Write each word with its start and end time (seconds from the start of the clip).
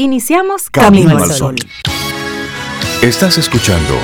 Iniciamos 0.00 0.70
Camino, 0.70 1.18
al 1.18 1.28
Sol. 1.32 1.56
Estás 3.02 3.36
escuchando 3.36 3.94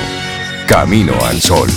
Camino 0.67 1.13
al 1.23 1.39
Sol. 1.39 1.69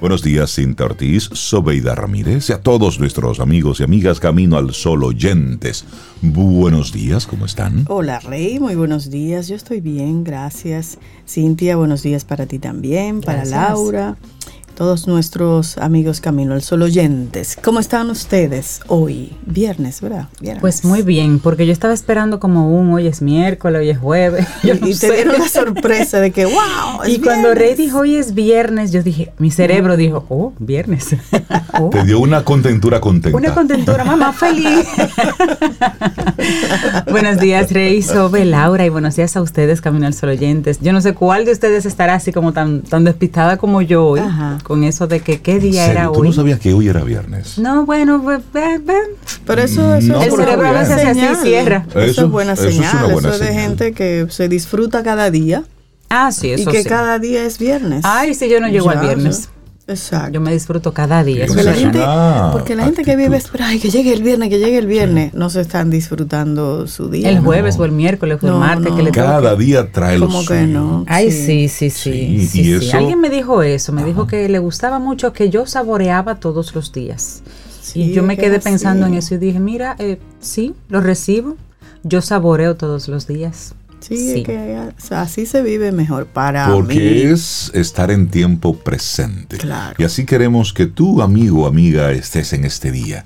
Buenos 0.00 0.22
días, 0.22 0.52
Cinta 0.52 0.84
Ortiz, 0.84 1.28
Sobeida 1.32 1.96
Ramírez 1.96 2.50
y 2.50 2.52
a 2.52 2.60
todos 2.60 3.00
nuestros 3.00 3.40
amigos 3.40 3.80
y 3.80 3.82
amigas 3.82 4.20
Camino 4.20 4.58
al 4.58 4.74
Sol 4.74 5.02
oyentes. 5.02 5.84
Buenos 6.20 6.92
días, 6.92 7.26
¿cómo 7.26 7.44
están? 7.44 7.86
Hola, 7.88 8.20
Rey, 8.20 8.60
muy 8.60 8.76
buenos 8.76 9.10
días. 9.10 9.48
Yo 9.48 9.56
estoy 9.56 9.80
bien, 9.80 10.22
gracias. 10.22 10.98
Cintia, 11.28 11.74
buenos 11.74 12.04
días 12.04 12.24
para 12.24 12.46
ti 12.46 12.60
también, 12.60 13.20
para 13.20 13.44
Laura 13.44 14.16
todos 14.82 15.06
nuestros 15.06 15.78
amigos 15.78 16.20
Camino 16.20 16.54
al 16.54 16.62
Sol 16.62 16.82
oyentes. 16.82 17.56
¿Cómo 17.62 17.78
están 17.78 18.10
ustedes 18.10 18.80
hoy? 18.88 19.32
Viernes, 19.46 20.00
¿verdad? 20.00 20.26
Pues 20.60 20.84
muy 20.84 21.02
bien, 21.02 21.38
porque 21.38 21.66
yo 21.66 21.72
estaba 21.72 21.94
esperando 21.94 22.40
como 22.40 22.68
un 22.68 22.92
hoy 22.92 23.06
es 23.06 23.22
miércoles, 23.22 23.78
hoy 23.78 23.90
es 23.90 23.98
jueves. 23.98 24.44
y 24.64 24.98
te 24.98 25.12
dieron 25.12 25.38
la 25.38 25.48
sorpresa 25.48 26.18
de 26.18 26.32
que, 26.32 26.46
wow. 26.46 27.06
y 27.06 27.20
cuando 27.20 27.54
Rey 27.54 27.76
dijo 27.76 28.00
hoy 28.00 28.16
es 28.16 28.34
viernes, 28.34 28.90
yo 28.90 29.04
dije, 29.04 29.32
mi 29.38 29.52
cerebro 29.52 29.96
dijo, 29.96 30.26
oh, 30.28 30.52
viernes. 30.58 31.14
Oh. 31.78 31.90
Te 31.90 32.02
dio 32.02 32.18
una 32.18 32.42
contentura 32.42 33.00
contenta. 33.00 33.38
Una 33.38 33.54
contentura, 33.54 34.02
mamá 34.02 34.32
feliz. 34.32 34.84
buenos 37.08 37.38
días, 37.38 37.70
Rey, 37.70 38.02
Sobe, 38.02 38.44
Laura, 38.44 38.84
y 38.84 38.88
buenos 38.88 39.14
días 39.14 39.36
a 39.36 39.42
ustedes, 39.42 39.80
Camino 39.80 40.08
al 40.08 40.14
Sol 40.14 40.30
oyentes. 40.30 40.80
Yo 40.80 40.92
no 40.92 41.00
sé 41.00 41.14
cuál 41.14 41.44
de 41.44 41.52
ustedes 41.52 41.86
estará 41.86 42.14
así 42.14 42.32
como 42.32 42.52
tan, 42.52 42.82
tan 42.82 43.04
despistada 43.04 43.58
como 43.58 43.80
yo 43.80 44.04
hoy. 44.04 44.18
Ajá 44.18 44.58
con 44.72 44.84
eso 44.84 45.06
de 45.06 45.20
que 45.20 45.42
qué 45.42 45.58
día 45.58 45.90
era 45.90 46.08
hoy. 46.08 46.16
¿Tú 46.16 46.24
no 46.24 46.32
sabías 46.32 46.58
que 46.58 46.72
hoy 46.72 46.88
era 46.88 47.04
viernes? 47.04 47.58
No, 47.58 47.84
bueno, 47.84 48.22
pues, 48.22 48.40
pero 49.44 49.60
eso, 49.60 49.94
eso 49.96 50.22
el 50.22 50.30
cerebro 50.30 50.66
a 50.66 50.72
veces 50.72 51.04
así 51.04 51.20
cierra. 51.42 51.84
Eso, 51.94 52.24
es 52.24 52.30
buena 52.30 52.56
señal. 52.56 53.10
Eso, 53.10 53.34
es 53.34 53.38
de 53.38 53.52
gente 53.52 53.92
que 53.92 54.28
se 54.30 54.48
disfruta 54.48 55.02
cada 55.02 55.30
día. 55.30 55.64
Ah, 56.08 56.32
sí, 56.32 56.52
eso 56.52 56.70
Y 56.70 56.72
que 56.72 56.84
cada 56.84 57.18
día 57.18 57.44
es 57.44 57.58
viernes. 57.58 58.00
Ay, 58.02 58.32
si 58.32 58.48
yo 58.48 58.60
no 58.60 58.68
llego 58.68 58.88
al 58.88 59.00
viernes. 59.00 59.50
Exacto. 59.86 60.32
Yo 60.32 60.40
me 60.40 60.52
disfruto 60.52 60.92
cada 60.92 61.24
día. 61.24 61.46
Porque 61.46 61.62
la 61.62 61.72
gente, 61.74 62.00
porque 62.52 62.76
la 62.76 62.84
gente 62.84 63.02
que 63.02 63.16
vive 63.16 63.36
espera, 63.36 63.68
ay, 63.68 63.78
que 63.78 63.90
llegue 63.90 64.12
el 64.12 64.22
viernes, 64.22 64.48
que 64.48 64.58
llegue 64.58 64.78
el 64.78 64.86
viernes, 64.86 65.34
no 65.34 65.50
se 65.50 65.60
están 65.60 65.90
disfrutando 65.90 66.86
su 66.86 67.08
día. 67.08 67.28
El 67.28 67.40
jueves 67.40 67.78
o 67.78 67.84
el 67.84 67.92
miércoles 67.92 68.38
o 68.42 68.46
el 68.46 68.54
martes. 68.54 68.92
Que 68.92 69.02
le 69.02 69.10
cada 69.10 69.56
día 69.56 69.90
trae 69.90 70.18
lo 70.18 70.26
Como 70.26 70.44
que 70.44 70.66
no. 70.66 71.04
Ay, 71.08 71.30
sí, 71.30 71.68
sí, 71.68 71.90
sí. 71.90 72.46
sí, 72.46 72.90
Alguien 72.92 73.20
me 73.20 73.30
dijo 73.30 73.62
eso, 73.62 73.92
me 73.92 74.04
dijo 74.04 74.26
que 74.26 74.48
le 74.48 74.58
gustaba 74.58 74.98
mucho 74.98 75.32
que 75.32 75.50
yo 75.50 75.66
saboreaba 75.66 76.36
todos 76.36 76.74
los 76.74 76.92
días. 76.92 77.42
y 77.94 78.12
yo 78.12 78.22
me 78.22 78.36
quedé 78.36 78.60
pensando 78.60 79.06
en 79.06 79.14
eso 79.14 79.34
y 79.34 79.38
dije, 79.38 79.58
mira, 79.58 79.96
eh, 79.98 80.18
sí, 80.40 80.74
lo 80.88 81.00
recibo. 81.00 81.56
Yo 82.04 82.20
saboreo 82.20 82.76
todos 82.76 83.06
los 83.08 83.28
días. 83.28 83.74
Sí, 84.02 84.42
que 84.42 84.78
así 85.10 85.46
se 85.46 85.62
vive 85.62 85.92
mejor 85.92 86.26
para 86.26 86.68
Porque 86.68 87.30
es 87.30 87.70
estar 87.74 88.10
en 88.10 88.28
tiempo 88.28 88.76
presente. 88.76 89.58
Claro. 89.58 89.96
Y 89.98 90.04
así 90.04 90.26
queremos 90.26 90.72
que 90.72 90.86
tú, 90.86 91.22
amigo 91.22 91.62
o 91.62 91.66
amiga, 91.66 92.10
estés 92.12 92.52
en 92.52 92.64
este 92.64 92.90
día. 92.90 93.24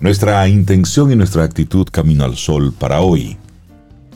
Nuestra 0.00 0.46
intención 0.48 1.10
y 1.12 1.16
nuestra 1.16 1.44
actitud 1.44 1.86
camino 1.90 2.24
al 2.24 2.36
sol 2.36 2.72
para 2.76 3.00
hoy. 3.00 3.36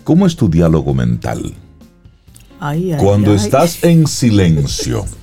¿Cómo 0.04 0.26
es 0.26 0.36
tu 0.36 0.48
diálogo 0.48 0.94
mental? 0.94 1.54
Cuando 2.98 3.34
estás 3.34 3.82
en 3.82 4.06
silencio. 4.06 5.04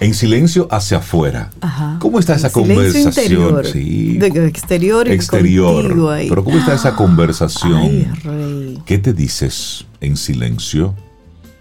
en 0.00 0.14
silencio 0.14 0.68
hacia 0.70 0.98
afuera. 0.98 1.50
¿Cómo 1.98 2.18
está 2.18 2.34
esa 2.34 2.50
conversación? 2.50 3.64
Sí. 3.64 4.18
De 4.18 4.46
exterior 4.46 5.08
y 5.08 5.12
exterior. 5.12 5.86
Pero 6.28 6.44
¿cómo 6.44 6.58
está 6.58 6.74
esa 6.74 6.94
conversación? 6.94 8.82
¿Qué 8.84 8.98
te 8.98 9.12
dices 9.12 9.86
en 10.00 10.16
silencio? 10.16 10.94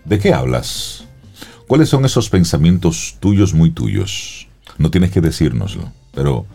¿De 0.04 0.20
qué 0.20 0.34
hablas? 0.34 1.06
¿Cuáles 1.68 1.90
son 1.90 2.06
esos 2.06 2.30
pensamientos 2.30 3.18
tuyos 3.20 3.54
muy 3.54 3.72
tuyos? 3.72 4.48
No 4.78 4.92
tienes 4.92 5.12
que 5.12 5.22
decírnoslo, 5.22 5.92
pero 6.14 6.46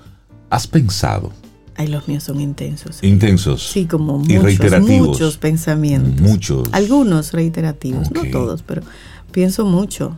¿has 0.50 0.66
pensado? 0.66 1.32
Ay, 1.76 1.88
los 1.88 2.06
míos 2.06 2.24
son 2.24 2.40
intensos. 2.40 3.02
Intensos. 3.02 3.70
Sí, 3.70 3.86
como 3.86 4.18
muchos, 4.18 4.42
reiterativos. 4.42 5.08
muchos 5.08 5.38
pensamientos. 5.38 6.20
Muchos. 6.20 6.68
Algunos 6.72 7.32
reiterativos, 7.32 8.10
no 8.10 8.22
todos, 8.30 8.62
pero 8.62 8.82
pienso 9.32 9.64
mucho. 9.64 10.14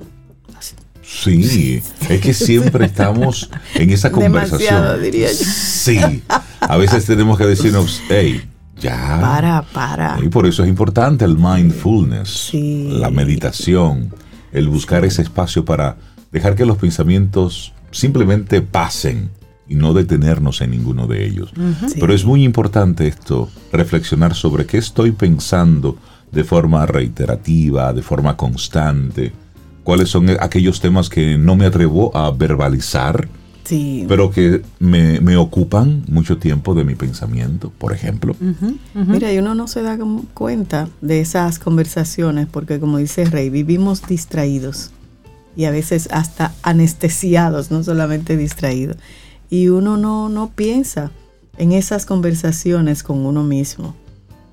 Sí, 1.02 1.82
es 2.08 2.20
que 2.20 2.32
siempre 2.32 2.86
estamos 2.86 3.50
en 3.74 3.90
esa 3.90 4.10
conversación. 4.12 5.02
diría 5.02 5.28
yo. 5.28 5.44
Sí, 5.44 6.22
a 6.60 6.76
veces 6.76 7.04
tenemos 7.04 7.36
que 7.36 7.46
decirnos, 7.46 8.00
hey, 8.08 8.42
ya. 8.80 9.18
Para, 9.20 9.62
para. 9.62 10.18
Y 10.22 10.28
por 10.28 10.46
eso 10.46 10.62
es 10.62 10.68
importante 10.68 11.24
el 11.24 11.36
mindfulness, 11.36 12.50
la 12.52 13.10
meditación, 13.10 14.14
el 14.52 14.68
buscar 14.68 15.04
ese 15.04 15.22
espacio 15.22 15.64
para 15.64 15.96
dejar 16.30 16.54
que 16.54 16.66
los 16.66 16.78
pensamientos 16.78 17.72
simplemente 17.90 18.62
pasen 18.62 19.30
y 19.68 19.74
no 19.74 19.94
detenernos 19.94 20.60
en 20.60 20.70
ninguno 20.70 21.06
de 21.06 21.24
ellos. 21.24 21.52
Pero 21.98 22.12
es 22.12 22.24
muy 22.24 22.44
importante 22.44 23.06
esto, 23.06 23.48
reflexionar 23.72 24.34
sobre 24.34 24.66
qué 24.66 24.78
estoy 24.78 25.12
pensando 25.12 25.96
de 26.30 26.44
forma 26.44 26.86
reiterativa, 26.86 27.92
de 27.92 28.02
forma 28.02 28.36
constante 28.36 29.32
cuáles 29.84 30.08
son 30.08 30.30
aquellos 30.40 30.80
temas 30.80 31.08
que 31.08 31.38
no 31.38 31.56
me 31.56 31.66
atrevo 31.66 32.16
a 32.16 32.30
verbalizar, 32.30 33.28
pero 34.08 34.30
que 34.30 34.62
me, 34.80 35.36
ocupan 35.36 36.04
mucho 36.08 36.36
tiempo 36.38 36.74
de 36.74 36.84
mi 36.84 36.94
pensamiento, 36.94 37.72
por 37.78 37.92
ejemplo. 37.92 38.36
Mira, 38.94 39.32
y 39.32 39.38
uno 39.38 39.54
no 39.54 39.66
se 39.66 39.82
da 39.82 39.98
cuenta 40.34 40.88
de 41.00 41.20
esas 41.20 41.58
conversaciones 41.58 42.46
porque, 42.50 42.80
como 42.80 42.98
dice 42.98 43.24
Rey, 43.24 43.50
vivimos 43.50 44.06
distraídos 44.06 44.90
y 45.56 45.64
a 45.64 45.70
veces 45.70 46.08
hasta 46.10 46.52
anestesiados, 46.62 47.70
no 47.70 47.82
solamente 47.82 48.36
distraídos. 48.36 48.96
Y 49.48 49.68
uno 49.68 49.96
no, 49.96 50.28
no 50.28 50.50
piensa 50.50 51.10
en 51.56 51.72
esas 51.72 52.06
conversaciones 52.06 53.02
con 53.02 53.24
uno 53.24 53.42
mismo. 53.42 53.94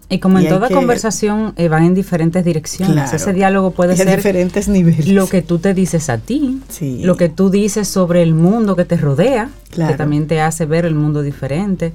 Y 0.10 0.18
como 0.20 0.40
en 0.40 0.50
toda 0.50 0.70
conversación 0.70 1.54
eh, 1.56 1.68
van 1.68 1.86
en 1.86 1.94
diferentes 1.94 2.44
direcciones. 2.44 3.14
Ese 3.14 3.32
diálogo 3.32 3.72
puede 3.72 3.96
ser 3.96 4.16
diferentes 4.16 4.68
niveles. 4.68 5.08
lo 5.08 5.28
que 5.28 5.42
tú 5.42 5.60
te 5.60 5.74
dices 5.74 6.10
a 6.10 6.18
ti, 6.18 6.60
lo 7.02 7.16
que 7.16 7.30
tú 7.30 7.50
dices 7.50 7.88
sobre 7.88 8.24
el 8.24 8.34
mundo 8.34 8.76
que 8.76 8.86
te 8.86 8.98
rodea, 8.98 9.50
que 9.72 9.94
también 9.94 10.28
te 10.28 10.42
hace 10.42 10.66
ver 10.66 10.86
el 10.86 10.96
mundo 10.96 11.22
diferente, 11.22 11.94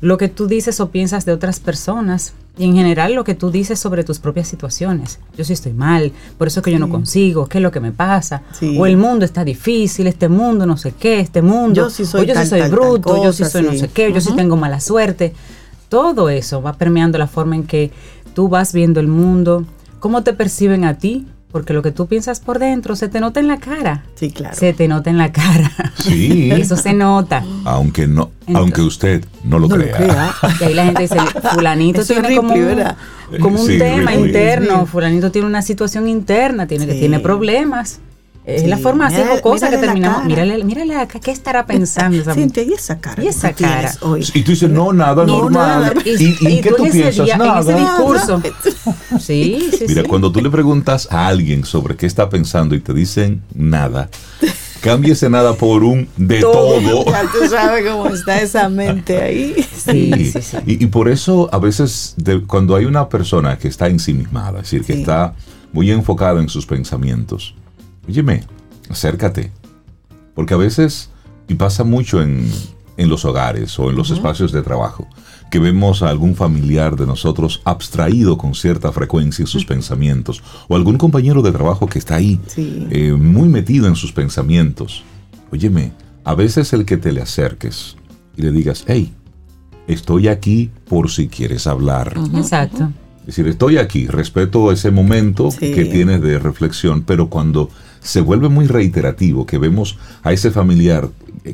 lo 0.00 0.18
que 0.18 0.28
tú 0.28 0.46
dices 0.46 0.78
o 0.80 0.90
piensas 0.90 1.24
de 1.24 1.32
otras 1.32 1.58
personas 1.58 2.34
y 2.58 2.64
en 2.64 2.74
general 2.74 3.14
lo 3.14 3.24
que 3.24 3.34
tú 3.34 3.50
dices 3.50 3.78
sobre 3.78 4.04
tus 4.04 4.18
propias 4.18 4.48
situaciones. 4.48 5.18
Yo 5.36 5.44
sí 5.44 5.52
estoy 5.52 5.72
mal, 5.72 6.12
por 6.38 6.48
eso 6.48 6.60
es 6.60 6.64
que 6.64 6.72
yo 6.72 6.78
no 6.78 6.88
consigo, 6.88 7.46
qué 7.46 7.58
es 7.58 7.62
lo 7.62 7.70
que 7.70 7.80
me 7.80 7.92
pasa, 7.92 8.42
o 8.78 8.86
el 8.86 8.96
mundo 8.96 9.24
está 9.24 9.44
difícil, 9.44 10.06
este 10.06 10.28
mundo 10.28 10.66
no 10.66 10.76
sé 10.76 10.92
qué, 10.92 11.20
este 11.20 11.42
mundo, 11.42 11.82
yo 11.82 11.90
sí 11.90 12.06
soy, 12.06 12.22
o 12.22 12.24
yo 12.24 12.34
sí 12.40 12.46
soy 12.46 12.62
bruto, 12.68 13.22
yo 13.22 13.32
sí 13.32 13.44
soy 13.44 13.62
no 13.62 13.72
sé 13.74 13.88
qué, 13.88 14.12
yo 14.12 14.20
sí 14.20 14.34
tengo 14.36 14.56
mala 14.56 14.80
suerte 14.80 15.34
todo 15.88 16.30
eso 16.30 16.62
va 16.62 16.74
permeando 16.74 17.18
la 17.18 17.26
forma 17.26 17.56
en 17.56 17.64
que 17.64 17.90
tú 18.34 18.48
vas 18.48 18.72
viendo 18.72 19.00
el 19.00 19.08
mundo, 19.08 19.64
cómo 20.00 20.22
te 20.22 20.32
perciben 20.32 20.84
a 20.84 20.98
ti, 20.98 21.26
porque 21.50 21.72
lo 21.72 21.80
que 21.80 21.90
tú 21.90 22.06
piensas 22.06 22.40
por 22.40 22.58
dentro 22.58 22.96
se 22.96 23.08
te 23.08 23.18
nota 23.18 23.40
en 23.40 23.48
la 23.48 23.58
cara. 23.58 24.04
Sí, 24.14 24.30
claro. 24.30 24.54
Se 24.54 24.72
te 24.74 24.88
nota 24.88 25.08
en 25.08 25.16
la 25.16 25.32
cara. 25.32 25.72
Sí. 25.98 26.50
Eso 26.52 26.76
se 26.76 26.92
nota. 26.92 27.44
Aunque 27.64 28.06
no, 28.06 28.30
aunque 28.52 28.82
usted 28.82 29.24
no 29.42 29.58
lo 29.58 29.68
crea. 29.68 30.34
Y 30.60 30.64
ahí 30.64 30.74
la 30.74 30.84
gente 30.84 31.02
dice, 31.02 31.16
fulanito 31.54 32.04
tiene 32.04 32.36
como, 32.36 32.54
como 33.40 33.62
un 33.62 33.78
tema 33.78 34.14
interno, 34.14 34.84
fulanito 34.86 35.30
tiene 35.30 35.46
una 35.46 35.62
situación 35.62 36.08
interna, 36.08 36.66
tiene 36.66 36.86
que 36.86 36.94
tiene 36.94 37.20
problemas. 37.20 38.00
Es 38.46 38.64
la 38.64 38.78
forma 38.78 39.08
así 39.08 39.16
cosa 39.42 39.68
que 39.70 39.76
terminamos. 39.76 40.24
Mírale, 40.24 40.62
mírale 40.62 40.94
acá, 40.94 41.18
¿qué 41.18 41.32
estará 41.32 41.66
pensando 41.66 42.16
esa 42.16 42.32
Siente, 42.32 42.62
y 42.62 42.74
esa 42.74 43.00
cara. 43.00 43.24
Y 43.24 43.26
esa 43.26 43.52
cara. 43.52 43.92
Hoy? 44.02 44.24
Y 44.34 44.42
tú 44.42 44.52
dices, 44.52 44.70
no, 44.70 44.92
nada, 44.92 45.26
normal. 45.26 45.94
¿Y, 46.04 46.10
¿Y, 46.48 46.60
qué 46.60 46.70
tú, 46.70 46.84
piensas? 46.84 47.26
nada. 47.36 47.60
En 47.60 47.68
ese 47.68 47.80
discurso. 47.80 48.42
sí, 49.20 49.70
sí, 49.76 49.84
Mira, 49.88 50.04
cuando 50.04 50.30
tú 50.30 50.40
le 50.40 50.48
preguntas 50.48 51.08
a 51.10 51.26
alguien 51.26 51.64
sobre 51.64 51.96
qué 51.96 52.06
está 52.06 52.28
pensando 52.28 52.76
y 52.76 52.80
te 52.80 52.94
dicen 52.94 53.42
nada, 53.52 54.08
cámbiese 54.80 55.28
nada 55.28 55.54
por 55.54 55.82
un 55.82 56.08
de 56.16 56.40
todo. 56.40 57.04
Ya 57.06 57.22
tú 57.22 57.48
sabes 57.48 57.84
cómo 57.84 58.08
está 58.08 58.40
esa 58.40 58.68
mente 58.68 59.20
ahí. 59.20 59.56
Sí, 59.72 60.30
sí, 60.32 60.42
sí. 60.42 60.56
Y, 60.66 60.84
y, 60.84 60.86
por 60.86 61.08
eso 61.08 61.48
a 61.52 61.58
veces 61.58 62.14
cuando 62.46 62.76
hay 62.76 62.84
una 62.84 63.08
persona 63.08 63.58
que 63.58 63.66
está 63.66 63.88
ensimismada, 63.88 64.60
es 64.60 64.70
decir, 64.70 64.84
que 64.84 65.00
está 65.00 65.34
muy 65.72 65.90
enfocada 65.90 66.40
en 66.40 66.48
sus 66.48 66.64
pensamientos, 66.64 67.54
Óyeme, 68.08 68.44
acércate. 68.88 69.50
Porque 70.34 70.54
a 70.54 70.58
veces, 70.58 71.10
y 71.48 71.54
pasa 71.54 71.84
mucho 71.84 72.22
en, 72.22 72.48
los 72.98 73.24
hogares 73.24 73.78
o 73.78 73.90
en 73.90 73.96
los 73.96 74.10
espacios 74.10 74.52
de 74.52 74.62
trabajo, 74.62 75.06
que 75.50 75.58
vemos 75.58 76.02
a 76.02 76.08
algún 76.08 76.34
familiar 76.34 76.96
de 76.96 77.06
nosotros 77.06 77.60
abstraído 77.64 78.36
con 78.36 78.54
cierta 78.54 78.90
frecuencia 78.92 79.42
en 79.42 79.46
sus 79.46 79.64
pensamientos, 79.64 80.42
o 80.68 80.76
algún 80.76 80.98
compañero 80.98 81.42
de 81.42 81.52
trabajo 81.52 81.86
que 81.86 81.98
está 81.98 82.16
ahí, 82.16 82.40
eh, 82.56 83.12
muy 83.12 83.48
metido 83.48 83.86
en 83.86 83.96
sus 83.96 84.12
pensamientos. 84.12 85.04
Óyeme, 85.52 85.92
A 86.24 86.34
veces 86.34 86.72
el 86.72 86.84
que 86.84 86.96
te 86.96 87.12
le 87.12 87.22
acerques 87.22 87.96
y 88.36 88.42
le 88.42 88.50
digas, 88.50 88.84
hey, 88.88 89.14
estoy 89.86 90.26
aquí 90.26 90.72
por 90.88 91.08
si 91.08 91.28
quieres 91.28 91.68
hablar. 91.68 92.14
Exacto. 92.34 92.90
Es 93.26 93.34
decir, 93.34 93.48
estoy 93.48 93.78
aquí, 93.78 94.06
respeto 94.06 94.70
ese 94.70 94.92
momento 94.92 95.48
que 95.58 95.84
tienes 95.86 96.20
de 96.20 96.38
reflexión, 96.38 97.02
pero 97.02 97.28
cuando 97.28 97.70
se 98.00 98.20
vuelve 98.20 98.48
muy 98.48 98.68
reiterativo, 98.68 99.46
que 99.46 99.58
vemos 99.58 99.98
a 100.22 100.32
ese 100.32 100.52
familiar 100.52 101.08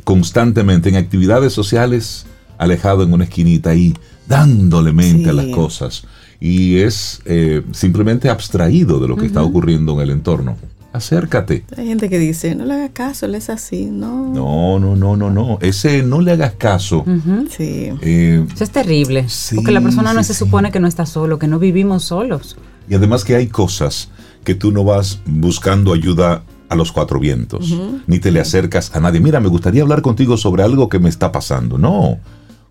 constantemente 0.04 0.90
en 0.90 0.96
actividades 0.96 1.54
sociales, 1.54 2.26
alejado 2.58 3.02
en 3.02 3.14
una 3.14 3.24
esquinita 3.24 3.74
y 3.74 3.94
dándole 4.28 4.92
mente 4.92 5.30
a 5.30 5.32
las 5.32 5.46
cosas, 5.46 6.04
y 6.40 6.76
es 6.76 7.22
eh, 7.24 7.62
simplemente 7.72 8.28
abstraído 8.28 9.00
de 9.00 9.08
lo 9.08 9.16
que 9.16 9.24
está 9.24 9.42
ocurriendo 9.42 9.94
en 9.94 10.00
el 10.00 10.10
entorno 10.10 10.58
acércate. 10.92 11.64
Hay 11.76 11.86
gente 11.86 12.08
que 12.08 12.18
dice, 12.18 12.54
no 12.54 12.64
le 12.64 12.74
hagas 12.74 12.90
caso, 12.92 13.26
él 13.26 13.34
es 13.34 13.50
así, 13.50 13.86
no. 13.86 14.32
No, 14.32 14.78
no, 14.78 14.96
no, 14.96 15.16
no, 15.16 15.30
no. 15.30 15.58
Ese 15.60 16.02
no 16.02 16.20
le 16.20 16.32
hagas 16.32 16.52
caso. 16.52 17.04
Sí. 17.50 17.90
Eh, 18.02 18.44
Eso 18.54 18.64
es 18.64 18.70
terrible. 18.70 19.26
porque 19.54 19.72
la 19.72 19.80
persona 19.80 20.12
no 20.12 20.22
se 20.22 20.34
supone 20.34 20.70
que 20.70 20.80
no 20.80 20.86
está 20.86 21.06
solo, 21.06 21.38
que 21.38 21.46
no 21.48 21.58
vivimos 21.58 22.04
solos. 22.04 22.56
Y 22.88 22.94
además 22.94 23.24
que 23.24 23.36
hay 23.36 23.46
cosas 23.46 24.10
que 24.44 24.54
tú 24.54 24.72
no 24.72 24.84
vas 24.84 25.20
buscando 25.24 25.92
ayuda 25.92 26.42
a 26.68 26.74
los 26.74 26.90
cuatro 26.90 27.20
vientos, 27.20 27.74
ni 28.06 28.18
te 28.18 28.30
le 28.30 28.40
acercas 28.40 28.94
a 28.94 29.00
nadie. 29.00 29.20
Mira, 29.20 29.40
me 29.40 29.48
gustaría 29.48 29.82
hablar 29.82 30.02
contigo 30.02 30.36
sobre 30.36 30.62
algo 30.62 30.88
que 30.88 30.98
me 30.98 31.08
está 31.08 31.30
pasando. 31.30 31.78
No. 31.78 32.18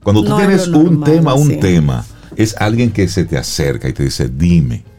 Cuando 0.03 0.23
tú 0.23 0.35
tienes 0.35 0.67
un 0.67 1.03
tema, 1.03 1.35
un 1.35 1.59
tema, 1.59 2.03
es 2.35 2.55
alguien 2.57 2.91
que 2.91 3.07
se 3.07 3.25
te 3.25 3.37
acerca 3.37 3.87
y 3.87 3.93
te 3.93 4.03
dice, 4.03 4.29
dime 4.29 4.90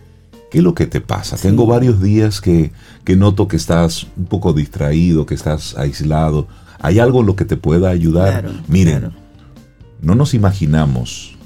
¿Qué 0.52 0.58
es 0.58 0.64
lo 0.64 0.74
que 0.74 0.86
te 0.86 1.00
pasa? 1.00 1.38
Tengo 1.38 1.64
varios 1.64 2.02
días 2.02 2.42
que, 2.42 2.72
noto 3.16 3.48
que 3.48 3.56
estás 3.56 4.06
un 4.18 4.26
poco 4.26 4.52
distraído, 4.52 5.24
que 5.24 5.34
estás 5.34 5.78
aislado. 5.78 6.46
¿Hay 6.78 6.98
algo 6.98 7.20
en 7.20 7.26
lo 7.26 7.36
que 7.36 7.46
te 7.46 7.56
pueda 7.56 7.88
ayudar? 7.88 8.50
Miren, 8.68 9.12
no 10.02 10.14
nos 10.14 10.34
imaginamos 10.34 11.38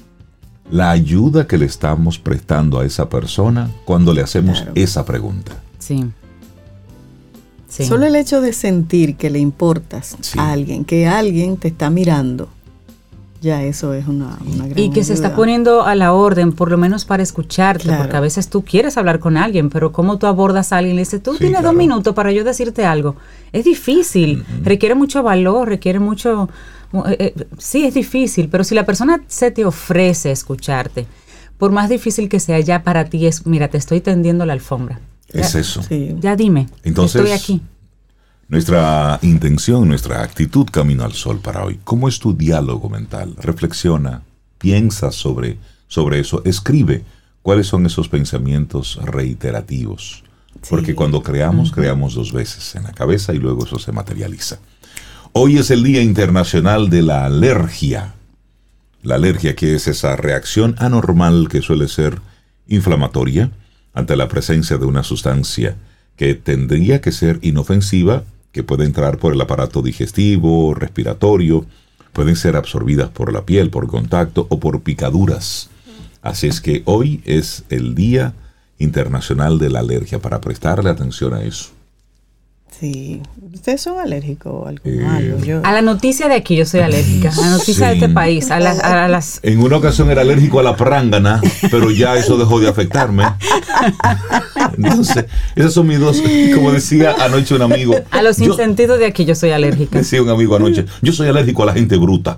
la 0.69 0.91
ayuda 0.91 1.47
que 1.47 1.57
le 1.57 1.65
estamos 1.65 2.19
prestando 2.19 2.81
a 2.81 2.85
esa 2.85 3.07
persona 3.07 3.71
cuando 3.85 4.11
le 4.11 4.21
hacemos 4.21 4.65
esa 4.75 5.05
pregunta. 5.05 5.53
Sí. 5.79 6.03
Solo 7.69 8.07
el 8.07 8.15
hecho 8.17 8.41
de 8.41 8.51
sentir 8.51 9.15
que 9.15 9.29
le 9.29 9.39
importas 9.39 10.17
a 10.37 10.51
alguien, 10.51 10.83
que 10.83 11.07
alguien 11.07 11.55
te 11.55 11.69
está 11.69 11.89
mirando, 11.89 12.49
ya 13.41 13.63
eso 13.63 13.93
es 13.93 14.07
una, 14.07 14.37
gran 14.41 14.71
Y 14.77 14.89
que 14.91 15.03
se 15.03 15.13
está 15.13 15.35
poniendo 15.35 15.83
a 15.83 15.95
la 15.95 16.13
orden, 16.13 16.51
por 16.53 16.71
lo 16.71 16.77
menos 16.77 17.05
para 17.05 17.23
escucharte, 17.23 17.91
porque 17.95 18.17
a 18.17 18.19
veces 18.19 18.49
tú 18.49 18.63
quieres 18.63 18.97
hablar 18.97 19.19
con 19.19 19.37
alguien, 19.37 19.69
pero 19.69 19.91
¿cómo 19.91 20.17
tú 20.17 20.27
abordas 20.27 20.73
a 20.73 20.77
alguien? 20.77 20.95
Le 20.95 21.01
dices, 21.01 21.21
tú 21.21 21.35
tienes 21.35 21.63
dos 21.63 21.73
minutos 21.73 22.13
para 22.13 22.31
yo 22.31 22.43
decirte 22.43 22.85
algo. 22.85 23.15
Es 23.51 23.65
difícil, 23.65 24.43
requiere 24.63 24.95
mucho 24.95 25.23
valor, 25.23 25.69
requiere 25.69 25.99
mucho... 25.99 26.49
Eh, 27.09 27.33
eh, 27.37 27.47
sí, 27.57 27.83
es 27.83 27.93
difícil, 27.93 28.47
pero 28.49 28.63
si 28.63 28.73
la 28.73 28.85
persona 28.85 29.21
se 29.27 29.51
te 29.51 29.65
ofrece 29.65 30.31
escucharte, 30.31 31.05
por 31.57 31.71
más 31.71 31.89
difícil 31.89 32.29
que 32.29 32.39
sea, 32.39 32.59
ya 32.59 32.83
para 32.83 33.05
ti 33.05 33.25
es, 33.27 33.45
mira, 33.45 33.67
te 33.67 33.77
estoy 33.77 34.01
tendiendo 34.01 34.45
la 34.45 34.53
alfombra. 34.53 34.99
Es 35.31 35.55
eso. 35.55 35.81
Ya 36.19 36.35
dime, 36.35 36.67
Entonces, 36.83 37.21
estoy 37.21 37.33
aquí. 37.33 37.61
Nuestra 38.49 39.19
intención, 39.23 39.89
nuestra 39.89 40.23
actitud 40.23 40.67
camino 40.71 41.03
al 41.03 41.11
sol 41.11 41.41
para 41.41 41.65
hoy. 41.65 41.81
¿Cómo 41.83 42.07
es 42.07 42.17
tu 42.17 42.33
diálogo 42.33 42.89
mental? 42.89 43.35
Reflexiona, 43.41 44.21
piensa 44.57 45.11
sobre, 45.11 45.57
sobre 45.89 46.21
eso, 46.21 46.41
escribe 46.45 47.03
cuáles 47.41 47.67
son 47.67 47.85
esos 47.85 48.07
pensamientos 48.07 48.99
reiterativos. 49.03 50.23
Porque 50.69 50.95
cuando 50.95 51.21
creamos, 51.23 51.73
creamos 51.73 52.13
dos 52.13 52.31
veces 52.31 52.73
en 52.75 52.83
la 52.83 52.93
cabeza 52.93 53.33
y 53.33 53.37
luego 53.37 53.65
eso 53.65 53.79
se 53.79 53.91
materializa. 53.91 54.59
Hoy 55.33 55.57
es 55.57 55.69
el 55.69 55.83
Día 55.83 56.01
Internacional 56.01 56.89
de 56.89 57.01
la 57.01 57.25
Alergia. 57.25 58.13
La 59.03 59.15
alergia 59.15 59.57
que 59.57 59.75
es 59.75 59.89
esa 59.89 60.15
reacción 60.15 60.75
anormal 60.77 61.49
que 61.49 61.61
suele 61.61 61.89
ser 61.89 62.21
inflamatoria 62.69 63.51
ante 63.93 64.15
la 64.15 64.29
presencia 64.29 64.77
de 64.77 64.85
una 64.85 65.03
sustancia 65.03 65.75
que 66.15 66.33
tendría 66.33 67.01
que 67.01 67.11
ser 67.11 67.39
inofensiva 67.41 68.23
que 68.57 68.63
puede 68.63 68.85
entrar 68.85 69.19
por 69.19 69.33
el 69.33 69.39
aparato 69.39 69.83
digestivo, 69.83 70.73
respiratorio, 70.73 71.67
pueden 72.11 72.35
ser 72.35 72.55
absorbidas 72.55 73.09
por 73.09 73.31
la 73.31 73.45
piel, 73.45 73.69
por 73.69 73.85
contacto 73.85 74.47
o 74.49 74.59
por 74.59 74.81
picaduras. 74.81 75.69
Así 76.23 76.47
es 76.47 76.59
que 76.59 76.81
hoy 76.85 77.21
es 77.23 77.65
el 77.69 77.93
Día 77.93 78.33
Internacional 78.79 79.59
de 79.59 79.69
la 79.69 79.81
Alergia 79.81 80.17
para 80.17 80.41
prestarle 80.41 80.89
atención 80.89 81.35
a 81.35 81.43
eso. 81.43 81.76
Sí, 82.79 83.23
¿ustedes 83.53 83.81
son 83.81 83.97
alérgicos 83.97 84.71
eh, 84.83 85.59
A 85.63 85.73
la 85.73 85.81
noticia 85.81 86.27
de 86.27 86.35
aquí 86.35 86.55
yo 86.55 86.63
soy 86.63 86.81
alérgica, 86.81 87.31
a 87.31 87.41
la 87.41 87.49
noticia 87.49 87.87
de 87.87 87.95
este 87.95 88.09
país, 88.09 88.51
a 88.51 88.59
las, 88.59 89.39
En 89.41 89.63
una 89.63 89.77
ocasión 89.77 90.11
era 90.11 90.21
alérgico 90.21 90.59
a 90.59 90.63
la 90.63 90.75
prángana, 90.75 91.41
pero 91.71 91.89
ya 91.89 92.15
eso 92.17 92.37
dejó 92.37 92.59
de 92.59 92.67
afectarme. 92.67 93.23
Entonces, 94.77 95.25
esos 95.55 95.73
son 95.73 95.87
mis 95.87 95.99
dos, 95.99 96.21
como 96.53 96.71
decía 96.71 97.15
anoche 97.19 97.55
un 97.55 97.63
amigo. 97.63 97.95
A 98.11 98.21
los 98.21 98.39
insentidos 98.39 98.99
de 98.99 99.07
aquí 99.07 99.25
yo 99.25 99.33
soy 99.33 99.51
alérgica. 99.51 99.97
Decía 99.97 100.21
un 100.21 100.29
amigo 100.29 100.55
anoche, 100.55 100.85
yo 101.01 101.13
soy 101.13 101.29
alérgico 101.29 101.63
a 101.63 101.67
la 101.67 101.73
gente 101.73 101.97
bruta. 101.97 102.37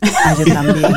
Ah, 0.00 0.36
yo 0.38 0.52
también. 0.52 0.92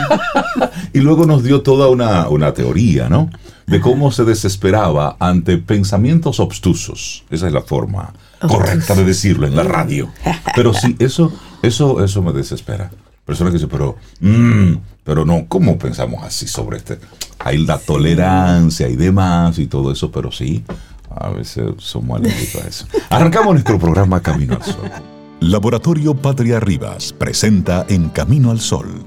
y 0.94 1.00
luego 1.00 1.25
nos 1.25 1.44
dio 1.44 1.62
toda 1.62 1.89
una, 1.89 2.27
una 2.30 2.54
teoría, 2.54 3.10
¿no? 3.10 3.31
De 3.66 3.80
cómo 3.81 4.12
se 4.12 4.25
desesperaba 4.25 5.16
ante 5.19 5.57
pensamientos 5.57 6.39
obstusos. 6.39 7.24
Esa 7.31 7.48
es 7.48 7.54
la 7.54 7.62
forma 7.62 8.13
correcta 8.40 8.96
de 8.96 9.04
decirlo 9.04 9.48
en 9.48 9.56
la 9.56 9.64
radio. 9.64 10.10
Pero 10.56 10.74
sí, 10.74 10.96
eso, 11.00 11.32
eso, 11.62 12.04
eso 12.04 12.22
me 12.22 12.32
desespera. 12.34 12.92
Personas 13.26 13.52
que 13.52 13.58
dicen, 13.58 13.70
pero, 13.70 13.96
mm, 14.20 14.76
pero 15.04 15.26
no, 15.26 15.48
¿cómo 15.48 15.80
pensamos 15.80 16.24
así 16.24 16.48
sobre 16.48 16.78
este? 16.78 17.00
Hay 17.40 17.58
la 17.58 17.80
tolerancia 17.80 18.88
y 18.88 18.96
demás 18.96 19.58
y 19.58 19.66
todo 19.66 19.92
eso, 19.92 20.12
pero 20.12 20.32
sí, 20.32 20.64
a 21.10 21.30
veces 21.30 21.66
somos 21.80 22.20
alérgicos 22.20 22.64
a 22.64 22.68
eso. 22.68 22.86
Arrancamos 23.10 23.54
nuestro 23.54 23.80
programa 23.80 24.22
Camino 24.22 24.54
al 24.54 24.64
Sol. 24.64 24.92
Laboratorio 25.40 26.14
Patria 26.14 26.60
Rivas 26.60 27.14
presenta 27.14 27.88
En 27.90 28.10
Camino 28.10 28.52
al 28.52 28.60
Sol, 28.60 29.04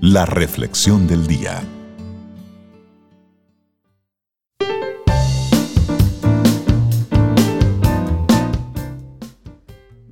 la 0.00 0.24
reflexión 0.24 1.06
del 1.06 1.26
día. 1.26 1.62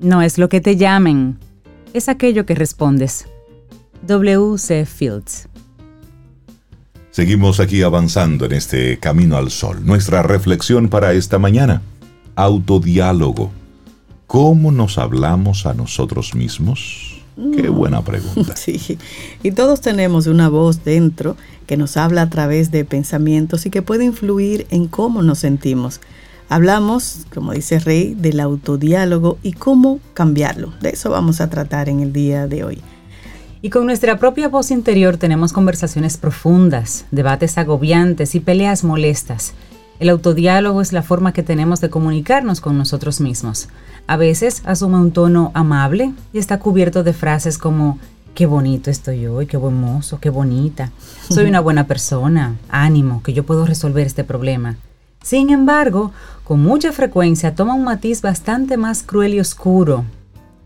No 0.02 0.20
es 0.20 0.36
lo 0.36 0.48
que 0.48 0.60
te 0.60 0.76
llamen, 0.76 1.38
es 1.94 2.08
aquello 2.08 2.44
que 2.44 2.56
respondes. 2.56 3.26
W.C. 4.04 4.84
Fields. 4.84 5.48
Seguimos 7.12 7.60
aquí 7.60 7.82
avanzando 7.82 8.46
en 8.46 8.52
este 8.52 8.98
camino 8.98 9.36
al 9.36 9.52
sol. 9.52 9.86
Nuestra 9.86 10.24
reflexión 10.24 10.88
para 10.88 11.12
esta 11.12 11.38
mañana. 11.38 11.82
Autodiálogo. 12.34 13.52
¿Cómo 14.26 14.72
nos 14.72 14.98
hablamos 14.98 15.66
a 15.66 15.74
nosotros 15.74 16.34
mismos? 16.34 17.22
Qué 17.36 17.70
mm. 17.70 17.74
buena 17.74 18.02
pregunta. 18.02 18.54
Sí, 18.56 18.98
y 19.44 19.52
todos 19.52 19.80
tenemos 19.82 20.26
una 20.26 20.48
voz 20.48 20.82
dentro 20.82 21.36
que 21.68 21.76
nos 21.76 21.96
habla 21.96 22.22
a 22.22 22.28
través 22.28 22.72
de 22.72 22.84
pensamientos 22.84 23.66
y 23.66 23.70
que 23.70 23.82
puede 23.82 24.04
influir 24.04 24.66
en 24.70 24.88
cómo 24.88 25.22
nos 25.22 25.38
sentimos. 25.38 26.00
Hablamos, 26.52 27.20
como 27.32 27.52
dice 27.52 27.78
Rey, 27.78 28.12
del 28.12 28.38
autodiálogo 28.38 29.38
y 29.42 29.54
cómo 29.54 30.00
cambiarlo. 30.12 30.70
De 30.82 30.90
eso 30.90 31.08
vamos 31.08 31.40
a 31.40 31.48
tratar 31.48 31.88
en 31.88 32.00
el 32.00 32.12
día 32.12 32.46
de 32.46 32.62
hoy. 32.62 32.82
Y 33.62 33.70
con 33.70 33.86
nuestra 33.86 34.18
propia 34.18 34.50
voz 34.50 34.70
interior 34.70 35.16
tenemos 35.16 35.54
conversaciones 35.54 36.18
profundas, 36.18 37.06
debates 37.10 37.56
agobiantes 37.56 38.34
y 38.34 38.40
peleas 38.40 38.84
molestas. 38.84 39.54
El 39.98 40.10
autodiálogo 40.10 40.82
es 40.82 40.92
la 40.92 41.02
forma 41.02 41.32
que 41.32 41.42
tenemos 41.42 41.80
de 41.80 41.88
comunicarnos 41.88 42.60
con 42.60 42.76
nosotros 42.76 43.22
mismos. 43.22 43.70
A 44.06 44.18
veces 44.18 44.60
asume 44.66 44.98
un 44.98 45.10
tono 45.10 45.52
amable 45.54 46.12
y 46.34 46.38
está 46.38 46.58
cubierto 46.58 47.02
de 47.02 47.14
frases 47.14 47.56
como 47.56 47.98
qué 48.34 48.44
bonito 48.44 48.90
estoy 48.90 49.26
hoy, 49.26 49.46
qué 49.46 49.56
buen 49.56 49.80
mozo, 49.80 50.20
qué 50.20 50.28
bonita, 50.28 50.92
soy 51.30 51.46
una 51.46 51.60
buena 51.60 51.86
persona, 51.86 52.56
ánimo, 52.68 53.22
que 53.22 53.32
yo 53.32 53.46
puedo 53.46 53.64
resolver 53.64 54.06
este 54.06 54.22
problema. 54.22 54.76
Sin 55.22 55.50
embargo, 55.50 56.12
con 56.44 56.60
mucha 56.60 56.92
frecuencia 56.92 57.54
toma 57.54 57.74
un 57.74 57.84
matiz 57.84 58.20
bastante 58.22 58.76
más 58.76 59.02
cruel 59.02 59.34
y 59.34 59.40
oscuro. 59.40 60.04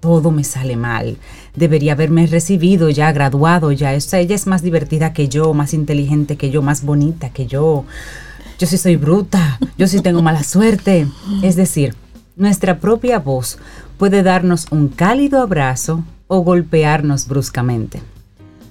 Todo 0.00 0.30
me 0.30 0.44
sale 0.44 0.76
mal. 0.76 1.16
Debería 1.54 1.92
haberme 1.92 2.26
recibido 2.26 2.90
ya, 2.90 3.12
graduado 3.12 3.72
ya. 3.72 3.94
ella 3.94 4.34
es 4.34 4.46
más 4.46 4.62
divertida 4.62 5.12
que 5.12 5.28
yo, 5.28 5.52
más 5.54 5.74
inteligente 5.74 6.36
que 6.36 6.50
yo, 6.50 6.62
más 6.62 6.84
bonita 6.84 7.30
que 7.30 7.46
yo. 7.46 7.84
Yo 8.58 8.66
sí 8.66 8.78
soy 8.78 8.96
bruta, 8.96 9.58
yo 9.76 9.86
sí 9.86 10.00
tengo 10.00 10.22
mala 10.22 10.42
suerte. 10.42 11.06
Es 11.42 11.56
decir, 11.56 11.94
nuestra 12.36 12.78
propia 12.78 13.18
voz 13.18 13.58
puede 13.98 14.22
darnos 14.22 14.66
un 14.70 14.88
cálido 14.88 15.40
abrazo 15.40 16.04
o 16.26 16.40
golpearnos 16.40 17.28
bruscamente. 17.28 18.02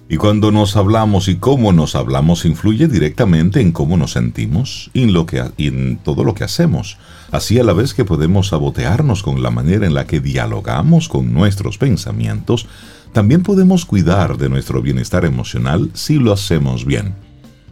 Y 0.07 0.17
cuando 0.17 0.51
nos 0.51 0.75
hablamos 0.75 1.27
y 1.27 1.37
cómo 1.37 1.73
nos 1.73 1.95
hablamos 1.95 2.45
influye 2.45 2.87
directamente 2.87 3.59
en 3.59 3.71
cómo 3.71 3.97
nos 3.97 4.11
sentimos 4.11 4.91
y 4.93 5.01
en, 5.01 5.15
en 5.57 5.97
todo 5.97 6.23
lo 6.23 6.35
que 6.35 6.43
hacemos. 6.43 6.97
Así 7.31 7.57
a 7.57 7.63
la 7.63 7.73
vez 7.73 7.95
que 7.95 8.05
podemos 8.05 8.49
sabotearnos 8.49 9.23
con 9.23 9.41
la 9.41 9.49
manera 9.49 9.87
en 9.87 9.95
la 9.95 10.05
que 10.05 10.19
dialogamos 10.19 11.09
con 11.09 11.33
nuestros 11.33 11.79
pensamientos, 11.79 12.67
también 13.13 13.41
podemos 13.41 13.85
cuidar 13.85 14.37
de 14.37 14.47
nuestro 14.47 14.81
bienestar 14.81 15.25
emocional 15.25 15.89
si 15.93 16.19
lo 16.19 16.33
hacemos 16.33 16.85
bien. 16.85 17.15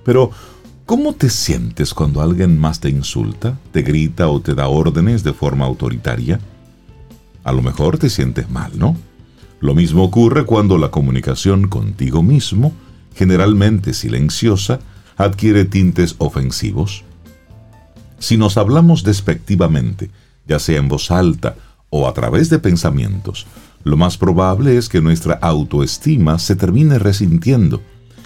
Pero, 0.04 0.32
¿cómo 0.88 1.13
te 1.13 1.30
sientes 1.30 1.94
cuando 1.94 2.22
alguien 2.22 2.60
más 2.60 2.80
te 2.80 2.90
insulta, 2.90 3.60
te 3.72 3.84
grita 3.84 4.28
o 4.30 4.40
te 4.40 4.56
da 4.56 4.70
órdenes 4.70 5.24
de 5.24 5.34
forma 5.34 5.66
autoritaria? 5.66 6.40
A 7.44 7.52
lo 7.52 7.62
mejor 7.62 8.00
te 8.00 8.10
sientes 8.10 8.50
mal, 8.50 8.72
¿no? 8.75 8.96
Lo 9.63 9.74
mismo 9.74 10.03
ocurre 10.03 10.43
cuando 10.43 10.77
la 10.77 10.91
comunicación 10.91 11.70
contigo 11.70 12.22
mismo, 12.22 12.74
generalmente 13.15 13.93
silenciosa, 13.93 14.82
adquiere 15.15 15.63
tintes 15.63 16.15
ofensivos. 16.17 17.05
Si 18.20 18.36
nos 18.36 18.58
hablamos 18.58 19.03
despectivamente, 19.03 20.12
ya 20.46 20.60
sea 20.60 20.79
en 20.79 20.89
voz 20.89 21.12
alta 21.12 21.55
o 21.89 22.10
a 22.10 22.13
través 22.13 22.50
de 22.50 22.60
pensamientos, 22.60 23.48
lo 23.86 23.96
más 23.96 24.17
probable 24.17 24.77
es 24.77 24.89
que 24.89 25.00
nuestra 25.00 25.36
autoestima 25.36 26.39
se 26.39 26.58
termine 26.58 27.00
resintiendo. 27.00 27.82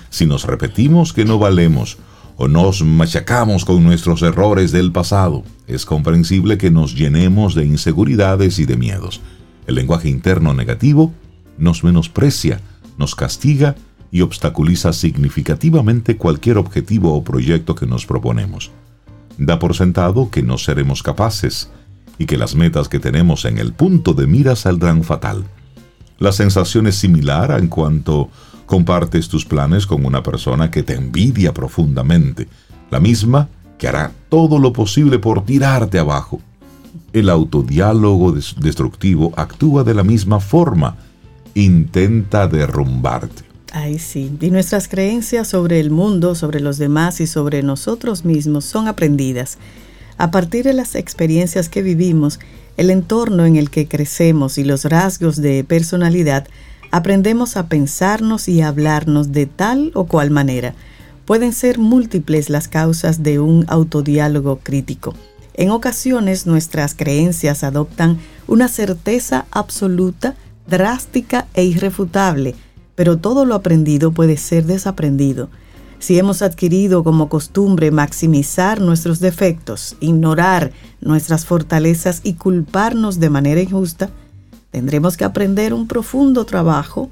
Si 0.10 0.26
nos 0.26 0.44
repetimos 0.44 1.14
que 1.14 1.24
no 1.24 1.38
valemos 1.38 2.00
o 2.38 2.48
nos 2.48 2.82
machacamos 2.82 3.64
con 3.64 3.84
nuestros 3.84 4.24
errores 4.24 4.72
del 4.72 4.92
pasado, 4.92 5.44
es 5.68 5.86
comprensible 5.86 6.58
que 6.58 6.72
nos 6.72 6.96
llenemos 6.96 7.54
de 7.54 7.64
inseguridades 7.64 8.58
y 8.58 8.66
de 8.66 8.76
miedos. 8.76 9.22
El 9.68 9.76
lenguaje 9.76 10.10
interno 10.10 10.56
negativo 10.56 11.14
nos 11.58 11.84
menosprecia, 11.84 12.62
nos 12.98 13.16
castiga 13.16 13.76
y 14.12 14.22
obstaculiza 14.22 14.94
significativamente 14.94 16.18
cualquier 16.18 16.58
objetivo 16.58 17.14
o 17.14 17.24
proyecto 17.24 17.76
que 17.76 17.86
nos 17.86 18.06
proponemos. 18.06 18.72
Da 19.38 19.60
por 19.60 19.76
sentado 19.76 20.30
que 20.32 20.42
no 20.42 20.58
seremos 20.58 21.04
capaces 21.04 21.70
y 22.18 22.26
que 22.26 22.38
las 22.38 22.56
metas 22.56 22.90
que 22.90 23.00
tenemos 23.00 23.46
en 23.46 23.58
el 23.58 23.74
punto 23.74 24.14
de 24.14 24.28
mira 24.28 24.56
saldrán 24.56 25.04
fatal. 25.04 25.46
La 26.20 26.32
sensación 26.32 26.88
es 26.88 26.96
similar 26.96 27.52
en 27.60 27.68
cuanto 27.68 28.30
compartes 28.66 29.30
tus 29.30 29.46
planes 29.46 29.86
con 29.86 30.06
una 30.06 30.24
persona 30.24 30.72
que 30.72 30.84
te 30.84 30.96
envidia 30.96 31.54
profundamente, 31.54 32.48
la 32.90 33.00
misma 33.00 33.50
que 33.78 33.88
hará 33.88 34.12
todo 34.30 34.58
lo 34.58 34.74
posible 34.74 35.20
por 35.20 35.46
tirarte 35.46 36.00
abajo. 36.00 36.42
El 37.14 37.30
autodiálogo 37.30 38.32
destructivo 38.32 39.32
actúa 39.38 39.84
de 39.84 39.94
la 39.94 40.04
misma 40.04 40.40
forma 40.40 40.98
intenta 41.64 42.48
derrumbarte. 42.48 43.44
Ay, 43.74 44.00
sí. 44.00 44.32
Y 44.40 44.50
nuestras 44.50 44.88
creencias 44.88 45.50
sobre 45.50 45.80
el 45.80 45.92
mundo, 45.92 46.36
sobre 46.36 46.60
los 46.60 46.78
demás 46.78 47.20
y 47.20 47.28
sobre 47.28 47.64
nosotros 47.64 48.26
mismos 48.26 48.66
son 48.66 48.88
aprendidas. 48.88 49.58
A 50.18 50.32
partir 50.32 50.66
de 50.66 50.74
las 50.74 50.96
experiencias 50.96 51.70
que 51.70 51.82
vivimos, 51.82 52.40
el 52.78 52.90
entorno 52.90 53.46
en 53.46 53.56
el 53.56 53.70
que 53.70 53.88
crecemos 53.88 54.58
y 54.58 54.64
los 54.64 54.86
rasgos 54.86 55.38
de 55.42 55.64
personalidad, 55.64 56.48
aprendemos 56.92 57.58
a 57.58 57.68
pensarnos 57.68 58.48
y 58.48 58.62
a 58.62 58.70
hablarnos 58.70 59.32
de 59.32 59.46
tal 59.46 59.92
o 59.94 60.06
cual 60.06 60.32
manera. 60.32 60.74
Pueden 61.26 61.54
ser 61.54 61.78
múltiples 61.78 62.50
las 62.50 62.68
causas 62.68 63.22
de 63.22 63.40
un 63.40 63.66
autodiálogo 63.68 64.60
crítico. 64.60 65.14
En 65.56 65.72
ocasiones 65.72 66.46
nuestras 66.46 66.94
creencias 66.96 67.64
adoptan 67.64 68.20
una 68.48 68.68
certeza 68.70 69.46
absoluta 69.52 70.36
drástica 70.68 71.48
e 71.54 71.64
irrefutable, 71.64 72.56
pero 72.96 73.18
todo 73.18 73.46
lo 73.46 73.56
aprendido 73.56 74.12
puede 74.12 74.38
ser 74.38 74.66
desaprendido. 74.66 75.50
Si 76.00 76.20
hemos 76.20 76.42
adquirido 76.42 77.04
como 77.04 77.30
costumbre 77.30 77.90
maximizar 77.90 78.80
nuestros 78.82 79.20
defectos, 79.20 79.96
ignorar 80.00 80.72
nuestras 81.02 81.46
fortalezas 81.46 82.22
y 82.24 82.34
culparnos 82.34 83.20
de 83.20 83.30
manera 83.30 83.62
injusta, 83.62 84.10
tendremos 84.70 85.18
que 85.18 85.26
aprender 85.26 85.74
un 85.74 85.88
profundo 85.88 86.46
trabajo 86.46 87.10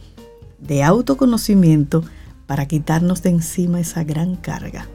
de 0.60 0.84
autoconocimiento 0.84 2.04
para 2.46 2.68
quitarnos 2.68 3.24
de 3.24 3.32
encima 3.32 3.80
esa 3.80 4.04
gran 4.04 4.36
carga. 4.36 4.88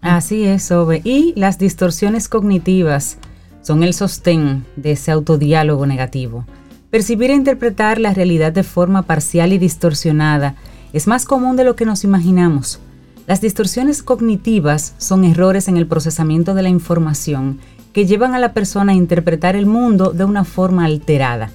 Así 0.00 0.44
es, 0.44 0.70
Ove. 0.70 1.00
Y 1.04 1.32
las 1.36 1.58
distorsiones 1.58 2.28
cognitivas 2.28 3.18
son 3.62 3.82
el 3.82 3.94
sostén 3.94 4.64
de 4.76 4.92
ese 4.92 5.10
autodiálogo 5.10 5.86
negativo. 5.86 6.44
Percibir 6.90 7.30
e 7.30 7.34
interpretar 7.34 7.98
la 7.98 8.14
realidad 8.14 8.50
de 8.50 8.62
forma 8.62 9.02
parcial 9.02 9.52
y 9.52 9.58
distorsionada 9.58 10.54
es 10.94 11.06
más 11.06 11.26
común 11.26 11.54
de 11.54 11.64
lo 11.64 11.76
que 11.76 11.84
nos 11.84 12.02
imaginamos. 12.02 12.80
Las 13.26 13.42
distorsiones 13.42 14.02
cognitivas 14.02 14.94
son 14.96 15.24
errores 15.24 15.68
en 15.68 15.76
el 15.76 15.86
procesamiento 15.86 16.54
de 16.54 16.62
la 16.62 16.70
información 16.70 17.58
que 17.92 18.06
llevan 18.06 18.34
a 18.34 18.38
la 18.38 18.54
persona 18.54 18.92
a 18.92 18.94
interpretar 18.94 19.54
el 19.54 19.66
mundo 19.66 20.12
de 20.12 20.24
una 20.24 20.44
forma 20.44 20.86
alterada. 20.86 21.50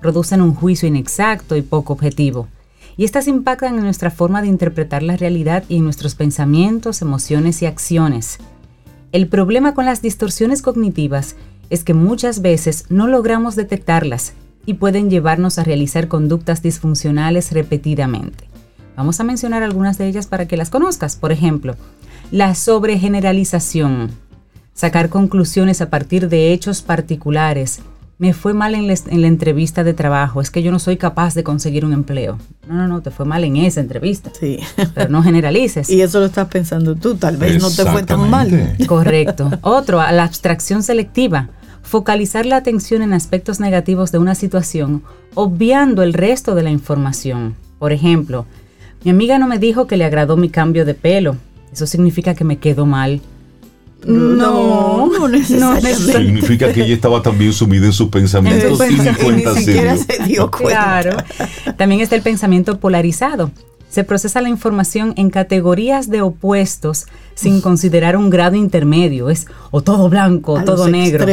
Producen 0.00 0.42
un 0.42 0.52
juicio 0.52 0.88
inexacto 0.88 1.54
y 1.54 1.62
poco 1.62 1.92
objetivo. 1.92 2.48
Y 2.96 3.04
estas 3.04 3.28
impactan 3.28 3.76
en 3.76 3.84
nuestra 3.84 4.10
forma 4.10 4.42
de 4.42 4.48
interpretar 4.48 5.04
la 5.04 5.16
realidad 5.16 5.62
y 5.68 5.76
en 5.76 5.84
nuestros 5.84 6.16
pensamientos, 6.16 7.02
emociones 7.02 7.62
y 7.62 7.66
acciones. 7.66 8.38
El 9.12 9.28
problema 9.28 9.74
con 9.74 9.84
las 9.84 10.02
distorsiones 10.02 10.60
cognitivas 10.60 11.36
es 11.70 11.84
que 11.84 11.94
muchas 11.94 12.42
veces 12.42 12.86
no 12.88 13.06
logramos 13.06 13.54
detectarlas 13.54 14.34
y 14.66 14.74
pueden 14.74 15.10
llevarnos 15.10 15.58
a 15.58 15.64
realizar 15.64 16.08
conductas 16.08 16.62
disfuncionales 16.62 17.52
repetidamente. 17.52 18.44
Vamos 18.96 19.20
a 19.20 19.24
mencionar 19.24 19.62
algunas 19.62 19.98
de 19.98 20.06
ellas 20.06 20.26
para 20.26 20.46
que 20.46 20.56
las 20.56 20.70
conozcas. 20.70 21.16
Por 21.16 21.32
ejemplo, 21.32 21.76
la 22.30 22.54
sobregeneralización, 22.54 24.10
sacar 24.74 25.08
conclusiones 25.08 25.80
a 25.80 25.90
partir 25.90 26.28
de 26.28 26.52
hechos 26.52 26.82
particulares. 26.82 27.80
Me 28.18 28.34
fue 28.34 28.54
mal 28.54 28.76
en 28.76 28.86
la, 28.86 29.26
entrevista 29.26 29.82
de 29.82 29.94
trabajo, 29.94 30.40
es 30.40 30.50
que 30.50 30.62
yo 30.62 30.70
no 30.70 30.78
soy 30.78 30.96
capaz 30.96 31.34
de 31.34 31.42
conseguir 31.42 31.84
un 31.84 31.92
empleo. 31.92 32.38
No, 32.68 32.74
no, 32.74 32.86
no, 32.86 33.02
te 33.02 33.10
fue 33.10 33.26
mal 33.26 33.42
en 33.42 33.56
esa 33.56 33.80
entrevista. 33.80 34.30
Sí. 34.38 34.60
Pero 34.94 35.08
no 35.08 35.24
generalices. 35.24 35.90
y 35.90 36.02
eso 36.02 36.20
lo 36.20 36.26
estás 36.26 36.46
pensando 36.46 36.94
tú, 36.94 37.16
tal 37.16 37.36
vez 37.36 37.60
no 37.60 37.68
te 37.68 37.84
fue 37.84 38.04
tan 38.04 38.30
mal. 38.30 38.76
Correcto. 38.86 39.50
Otro, 39.62 39.96
la 39.98 40.22
abstracción 40.22 40.84
selectiva 40.84 41.48
focalizar 41.92 42.46
la 42.46 42.56
atención 42.56 43.02
en 43.02 43.12
aspectos 43.12 43.60
negativos 43.60 44.12
de 44.12 44.16
una 44.16 44.34
situación, 44.34 45.02
obviando 45.34 46.02
el 46.02 46.14
resto 46.14 46.54
de 46.54 46.62
la 46.62 46.70
información. 46.70 47.54
Por 47.78 47.92
ejemplo, 47.92 48.46
mi 49.04 49.10
amiga 49.10 49.38
no 49.38 49.46
me 49.46 49.58
dijo 49.58 49.86
que 49.86 49.98
le 49.98 50.06
agradó 50.06 50.38
mi 50.38 50.48
cambio 50.48 50.86
de 50.86 50.94
pelo. 50.94 51.36
Eso 51.70 51.86
significa 51.86 52.34
que 52.34 52.44
me 52.44 52.56
quedó 52.56 52.86
mal. 52.86 53.20
No, 54.06 55.06
no, 55.06 55.28
necesariamente. 55.28 56.12
Significa 56.12 56.72
que 56.72 56.82
ella 56.82 56.94
estaba 56.94 57.20
también 57.20 57.52
sumida 57.52 57.84
en 57.84 57.92
sus 57.92 58.08
pensamientos 58.08 58.80
y, 58.90 59.30
ni, 59.30 59.44
siquiera 59.54 59.94
se 59.98 60.24
dio 60.24 60.50
cuenta. 60.50 61.02
Claro. 61.02 61.16
También 61.76 62.00
está 62.00 62.16
el 62.16 62.22
pensamiento 62.22 62.80
polarizado 62.80 63.50
se 63.92 64.04
procesa 64.04 64.40
la 64.40 64.48
información 64.48 65.12
en 65.18 65.28
categorías 65.28 66.08
de 66.08 66.22
opuestos 66.22 67.04
sin 67.34 67.60
considerar 67.60 68.16
un 68.16 68.30
grado 68.30 68.56
intermedio. 68.56 69.28
Es 69.28 69.46
o 69.70 69.82
todo 69.82 70.08
blanco 70.08 70.54
o 70.54 70.64
todo 70.64 70.88
negro. 70.88 71.26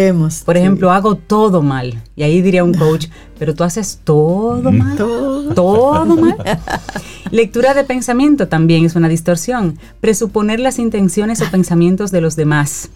Por 0.43 0.57
ejemplo, 0.57 0.91
hago 0.91 1.15
todo 1.15 1.61
mal. 1.61 2.03
Y 2.17 2.23
ahí 2.23 2.41
diría 2.41 2.65
un 2.65 2.73
coach, 2.73 3.07
pero 3.39 3.55
tú 3.55 3.63
haces 3.63 4.01
todo 4.03 4.73
mal. 4.73 4.97
Todo, 4.97 5.53
todo 5.53 6.17
mal. 6.17 6.35
Lectura 7.31 7.73
de 7.73 7.85
pensamiento 7.85 8.49
también 8.49 8.83
es 8.83 8.93
una 8.97 9.07
distorsión. 9.07 9.79
Presuponer 10.01 10.59
las 10.59 10.79
intenciones 10.79 11.41
o 11.41 11.49
pensamientos 11.49 12.11
de 12.11 12.19
los 12.19 12.35
demás 12.35 12.89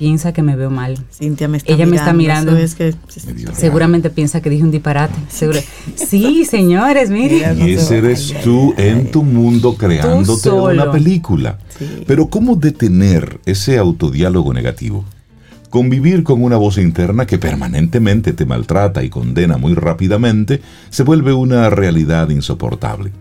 piensa 0.00 0.32
que 0.32 0.42
me 0.42 0.56
veo 0.56 0.70
mal. 0.70 0.98
Cintia 1.12 1.46
me 1.46 1.58
está 1.58 1.70
Ella 1.74 1.84
me 1.84 1.96
está 1.96 2.14
mirando. 2.14 2.56
seguramente 3.52 4.08
piensa 4.08 4.40
que 4.40 4.48
dije 4.48 4.64
un 4.64 4.70
disparate. 4.70 5.14
sí, 5.94 6.46
señores, 6.46 7.10
miren. 7.18 7.60
Y 7.60 7.72
ese 7.72 7.98
eres 7.98 8.34
tú 8.42 8.72
en 8.78 9.10
tu 9.10 9.22
mundo 9.22 9.76
creándote 9.76 10.50
una 10.50 10.90
película. 10.90 11.58
Pero 12.06 12.28
¿cómo 12.28 12.56
detener 12.56 13.40
ese 13.44 13.76
autodiálogo 13.76 14.54
negativo? 14.54 15.04
Convivir 15.68 16.24
con 16.24 16.42
una 16.42 16.56
voz 16.56 16.78
interna 16.78 17.26
que 17.26 17.36
permanentemente 17.36 18.32
te 18.32 18.46
maltrata 18.46 19.04
y 19.04 19.10
condena 19.10 19.58
muy 19.58 19.74
rápidamente 19.74 20.62
se 20.88 21.02
vuelve 21.02 21.34
una 21.34 21.68
realidad 21.68 22.30
insoportable. 22.30 23.12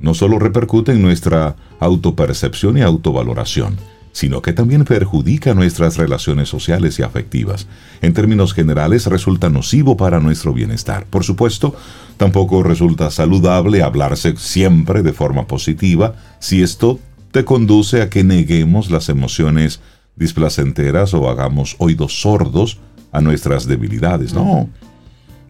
No 0.00 0.12
solo 0.12 0.40
repercute 0.40 0.90
en 0.90 1.02
nuestra 1.02 1.54
autopercepción 1.78 2.78
y 2.78 2.82
autovaloración, 2.82 3.76
sino 4.16 4.40
que 4.40 4.54
también 4.54 4.86
perjudica 4.86 5.52
nuestras 5.52 5.98
relaciones 5.98 6.48
sociales 6.48 6.98
y 6.98 7.02
afectivas. 7.02 7.66
En 8.00 8.14
términos 8.14 8.54
generales, 8.54 9.04
resulta 9.04 9.50
nocivo 9.50 9.98
para 9.98 10.20
nuestro 10.20 10.54
bienestar. 10.54 11.04
Por 11.04 11.22
supuesto, 11.22 11.76
tampoco 12.16 12.62
resulta 12.62 13.10
saludable 13.10 13.82
hablarse 13.82 14.34
siempre 14.38 15.02
de 15.02 15.12
forma 15.12 15.46
positiva 15.46 16.14
si 16.38 16.62
esto 16.62 16.98
te 17.30 17.44
conduce 17.44 18.00
a 18.00 18.08
que 18.08 18.24
neguemos 18.24 18.90
las 18.90 19.10
emociones 19.10 19.80
displacenteras 20.16 21.12
o 21.12 21.28
hagamos 21.28 21.76
oídos 21.76 22.18
sordos 22.22 22.78
a 23.12 23.20
nuestras 23.20 23.66
debilidades. 23.66 24.32
No. 24.32 24.70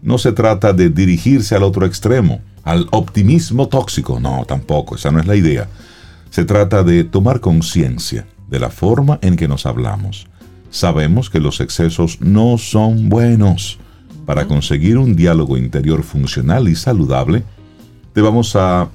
no 0.01 0.17
se 0.17 0.33
trata 0.33 0.73
de 0.73 0.89
dirigirse 0.89 1.55
al 1.55 1.63
otro 1.63 1.85
extremo, 1.85 2.41
al 2.65 2.89
optimismo 2.91 3.69
tóxico, 3.69 4.19
no, 4.19 4.43
tampoco, 4.45 4.95
esa 4.95 5.09
no 5.09 5.21
es 5.21 5.25
la 5.25 5.37
idea. 5.37 5.69
Se 6.31 6.43
trata 6.43 6.83
de 6.83 7.05
tomar 7.05 7.39
conciencia 7.39 8.27
de 8.47 8.59
la 8.59 8.69
forma 8.69 9.19
en 9.21 9.35
que 9.35 9.47
nos 9.47 9.65
hablamos. 9.65 10.27
Sabemos 10.69 11.29
que 11.29 11.39
los 11.39 11.61
excesos 11.61 12.19
no 12.21 12.57
son 12.57 13.09
buenos. 13.09 13.79
Para 14.25 14.45
conseguir 14.45 14.97
un 14.97 15.15
diálogo 15.15 15.57
interior 15.57 16.03
funcional 16.03 16.67
y 16.67 16.75
saludable, 16.75 17.43
te 18.13 18.21
vamos 18.21 18.55
a, 18.55 18.89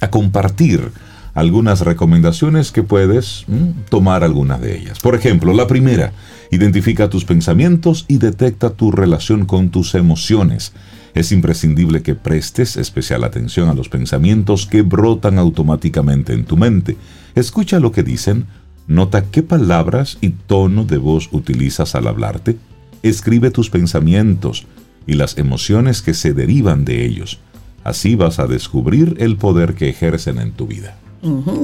a 0.00 0.10
compartir 0.10 0.90
algunas 1.34 1.82
recomendaciones 1.82 2.72
que 2.72 2.82
puedes 2.82 3.44
mm, 3.46 3.90
tomar 3.90 4.24
algunas 4.24 4.60
de 4.60 4.76
ellas. 4.76 4.98
Por 4.98 5.14
ejemplo, 5.14 5.52
la 5.52 5.66
primera, 5.66 6.12
identifica 6.50 7.10
tus 7.10 7.24
pensamientos 7.24 8.06
y 8.08 8.18
detecta 8.18 8.70
tu 8.70 8.90
relación 8.90 9.44
con 9.44 9.68
tus 9.68 9.94
emociones. 9.94 10.72
Es 11.14 11.32
imprescindible 11.32 12.02
que 12.02 12.14
prestes 12.14 12.76
especial 12.76 13.24
atención 13.24 13.68
a 13.68 13.74
los 13.74 13.88
pensamientos 13.88 14.66
que 14.66 14.82
brotan 14.82 15.38
automáticamente 15.38 16.32
en 16.32 16.44
tu 16.44 16.56
mente. 16.56 16.96
Escucha 17.34 17.80
lo 17.80 17.92
que 17.92 18.02
dicen, 18.02 18.46
nota 18.86 19.24
qué 19.24 19.42
palabras 19.42 20.18
y 20.20 20.30
tono 20.30 20.84
de 20.84 20.98
voz 20.98 21.28
utilizas 21.32 21.94
al 21.94 22.06
hablarte. 22.06 22.56
Escribe 23.02 23.50
tus 23.50 23.70
pensamientos 23.70 24.66
y 25.06 25.14
las 25.14 25.38
emociones 25.38 26.02
que 26.02 26.14
se 26.14 26.34
derivan 26.34 26.84
de 26.84 27.04
ellos. 27.04 27.38
Así 27.84 28.14
vas 28.14 28.38
a 28.38 28.46
descubrir 28.46 29.16
el 29.18 29.36
poder 29.36 29.74
que 29.74 29.88
ejercen 29.88 30.38
en 30.38 30.52
tu 30.52 30.66
vida. 30.66 30.96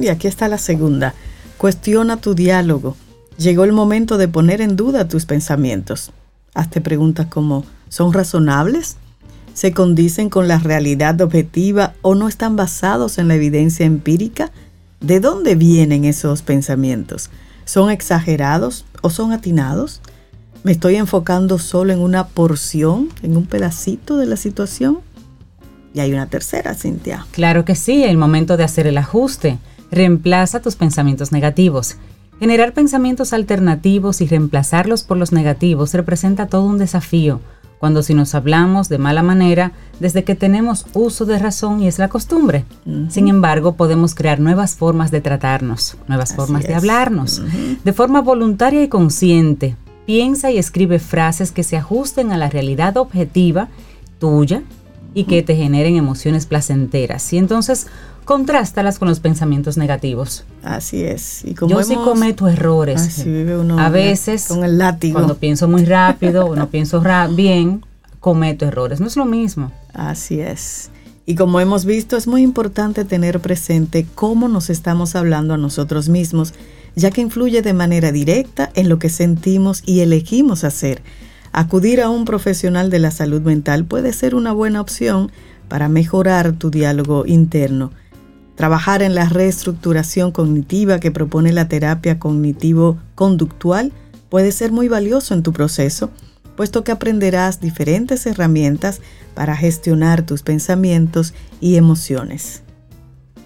Y 0.01 0.07
aquí 0.07 0.27
está 0.27 0.47
la 0.47 0.57
segunda. 0.57 1.13
Cuestiona 1.57 2.17
tu 2.17 2.35
diálogo. 2.35 2.97
Llegó 3.37 3.63
el 3.63 3.73
momento 3.73 4.17
de 4.17 4.27
poner 4.27 4.61
en 4.61 4.75
duda 4.75 5.07
tus 5.07 5.25
pensamientos. 5.25 6.11
Hazte 6.53 6.81
preguntas 6.81 7.27
como, 7.27 7.65
¿son 7.89 8.13
razonables? 8.13 8.97
¿Se 9.55 9.71
condicen 9.71 10.29
con 10.29 10.49
la 10.49 10.59
realidad 10.59 11.21
objetiva 11.21 11.93
o 12.01 12.13
no 12.13 12.27
están 12.27 12.57
basados 12.57 13.17
en 13.17 13.29
la 13.29 13.35
evidencia 13.35 13.85
empírica? 13.85 14.51
¿De 14.99 15.21
dónde 15.21 15.55
vienen 15.55 16.03
esos 16.03 16.41
pensamientos? 16.41 17.29
¿Son 17.63 17.89
exagerados 17.89 18.83
o 19.01 19.09
son 19.09 19.31
atinados? 19.31 20.01
¿Me 20.63 20.73
estoy 20.73 20.97
enfocando 20.97 21.57
solo 21.57 21.93
en 21.93 22.01
una 22.01 22.27
porción, 22.27 23.07
en 23.23 23.37
un 23.37 23.45
pedacito 23.45 24.17
de 24.17 24.25
la 24.25 24.35
situación? 24.35 24.99
Y 25.93 26.01
hay 26.01 26.11
una 26.11 26.27
tercera, 26.27 26.73
Cintia. 26.73 27.25
Claro 27.31 27.63
que 27.63 27.75
sí, 27.75 28.03
el 28.03 28.17
momento 28.17 28.57
de 28.57 28.65
hacer 28.65 28.87
el 28.87 28.97
ajuste. 28.97 29.57
Reemplaza 29.89 30.59
tus 30.59 30.75
pensamientos 30.75 31.31
negativos. 31.31 31.95
Generar 32.41 32.73
pensamientos 32.73 33.31
alternativos 33.31 34.19
y 34.19 34.27
reemplazarlos 34.27 35.03
por 35.03 35.15
los 35.15 35.31
negativos 35.31 35.93
representa 35.93 36.47
todo 36.47 36.63
un 36.63 36.77
desafío, 36.77 37.39
cuando 37.79 38.03
si 38.03 38.13
nos 38.13 38.35
hablamos 38.35 38.89
de 38.89 38.97
mala 38.97 39.23
manera 39.23 39.71
desde 39.99 40.23
que 40.23 40.35
tenemos 40.35 40.85
uso 40.93 41.25
de 41.25 41.39
razón 41.39 41.81
y 41.81 41.87
es 41.87 41.99
la 41.99 42.09
costumbre. 42.09 42.65
Sin 43.09 43.27
embargo, 43.27 43.75
podemos 43.75 44.15
crear 44.15 44.39
nuevas 44.39 44.75
formas 44.75 45.11
de 45.11 45.21
tratarnos, 45.21 45.97
nuevas 46.07 46.35
formas 46.35 46.63
de 46.63 46.75
hablarnos, 46.75 47.41
de 47.83 47.93
forma 47.93 48.21
voluntaria 48.21 48.83
y 48.83 48.87
consciente. 48.87 49.75
Piensa 50.05 50.51
y 50.51 50.57
escribe 50.57 50.99
frases 50.99 51.51
que 51.51 51.63
se 51.63 51.77
ajusten 51.77 52.31
a 52.31 52.37
la 52.37 52.49
realidad 52.49 52.97
objetiva 52.97 53.69
tuya 54.19 54.61
y 55.13 55.23
que 55.23 55.41
te 55.41 55.55
generen 55.55 55.95
emociones 55.95 56.45
placenteras. 56.45 57.31
Y 57.33 57.37
entonces 57.37 57.87
contrástalas 58.25 58.99
con 58.99 59.07
los 59.07 59.19
pensamientos 59.19 59.77
negativos. 59.77 60.43
Así 60.63 61.03
es. 61.03 61.45
Y 61.45 61.53
como 61.53 61.75
Yo 61.75 61.83
sí 61.83 61.95
cometo 61.95 62.47
errores. 62.47 63.01
Así 63.01 63.29
vive 63.29 63.57
uno 63.57 63.79
a 63.79 63.89
veces, 63.89 64.47
con 64.47 64.63
el 64.63 64.77
látigo. 64.77 65.13
cuando 65.13 65.37
pienso 65.37 65.67
muy 65.67 65.85
rápido 65.85 66.45
o 66.47 66.55
no 66.55 66.69
pienso 66.69 67.01
bien, 67.35 67.85
cometo 68.19 68.65
errores. 68.65 68.99
No 68.99 69.07
es 69.07 69.15
lo 69.15 69.25
mismo. 69.25 69.71
Así 69.93 70.41
es. 70.41 70.89
Y 71.27 71.35
como 71.35 71.59
hemos 71.59 71.85
visto, 71.85 72.17
es 72.17 72.27
muy 72.27 72.41
importante 72.41 73.05
tener 73.05 73.39
presente 73.39 74.05
cómo 74.13 74.47
nos 74.47 74.69
estamos 74.69 75.15
hablando 75.15 75.53
a 75.55 75.57
nosotros 75.57 76.09
mismos, 76.09 76.53
ya 76.95 77.11
que 77.11 77.21
influye 77.21 77.61
de 77.61 77.73
manera 77.73 78.11
directa 78.11 78.71
en 78.75 78.89
lo 78.89 78.99
que 78.99 79.09
sentimos 79.09 79.81
y 79.85 80.01
elegimos 80.01 80.63
hacer. 80.63 81.01
Acudir 81.51 82.01
a 82.01 82.09
un 82.09 82.25
profesional 82.25 82.89
de 82.89 82.99
la 82.99 83.11
salud 83.11 83.41
mental 83.41 83.85
puede 83.85 84.13
ser 84.13 84.35
una 84.35 84.51
buena 84.51 84.81
opción 84.81 85.31
para 85.67 85.89
mejorar 85.89 86.53
tu 86.53 86.69
diálogo 86.69 87.25
interno. 87.25 87.91
Trabajar 88.55 89.01
en 89.01 89.15
la 89.15 89.27
reestructuración 89.27 90.31
cognitiva 90.31 90.99
que 90.99 91.11
propone 91.11 91.51
la 91.51 91.67
terapia 91.67 92.19
cognitivo-conductual 92.19 93.91
puede 94.29 94.51
ser 94.51 94.71
muy 94.71 94.87
valioso 94.87 95.33
en 95.33 95.43
tu 95.43 95.51
proceso, 95.51 96.09
puesto 96.55 96.83
que 96.83 96.91
aprenderás 96.91 97.59
diferentes 97.59 98.25
herramientas 98.25 99.01
para 99.33 99.57
gestionar 99.57 100.25
tus 100.25 100.41
pensamientos 100.41 101.33
y 101.59 101.75
emociones. 101.75 102.63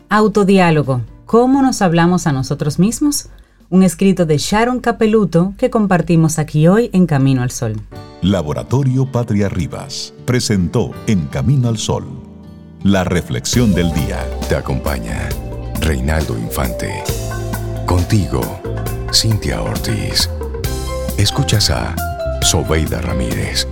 Autodiálogo. 0.09 1.01
¿Cómo 1.25 1.61
nos 1.61 1.81
hablamos 1.81 2.27
a 2.27 2.31
nosotros 2.31 2.79
mismos? 2.79 3.29
un 3.69 3.83
escrito 3.83 4.25
de 4.25 4.37
Sharon 4.37 4.79
Capeluto 4.79 5.53
que 5.57 5.69
compartimos 5.69 6.39
aquí 6.39 6.67
hoy 6.67 6.89
en 6.91 7.05
Camino 7.05 7.43
al 7.43 7.51
Sol. 7.51 7.75
Laboratorio 8.21 9.05
Patria 9.05 9.47
Rivas 9.47 10.13
presentó 10.25 10.91
En 11.07 11.27
Camino 11.27 11.69
al 11.69 11.77
Sol 11.77 12.28
la 12.83 13.03
reflexión 13.03 13.73
del 13.73 13.91
día. 13.93 14.25
Te 14.47 14.55
acompaña 14.55 15.29
Reinaldo 15.79 16.37
Infante. 16.37 17.03
Contigo, 17.85 18.41
Cintia 19.13 19.61
Ortiz. 19.61 20.29
Escuchas 21.17 21.69
a 21.69 21.95
Sobeida 22.41 23.01
Ramírez. 23.01 23.67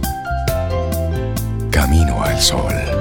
Camino 1.71 2.21
al 2.21 2.39
Sol. 2.39 2.96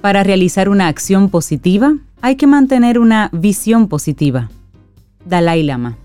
Para 0.00 0.22
realizar 0.22 0.70
una 0.70 0.88
acción 0.88 1.28
positiva, 1.28 1.94
hay 2.22 2.36
que 2.36 2.46
mantener 2.46 2.98
una 2.98 3.28
visión 3.32 3.86
positiva. 3.86 4.50
Dalai 5.26 5.62
Lama. 5.62 5.98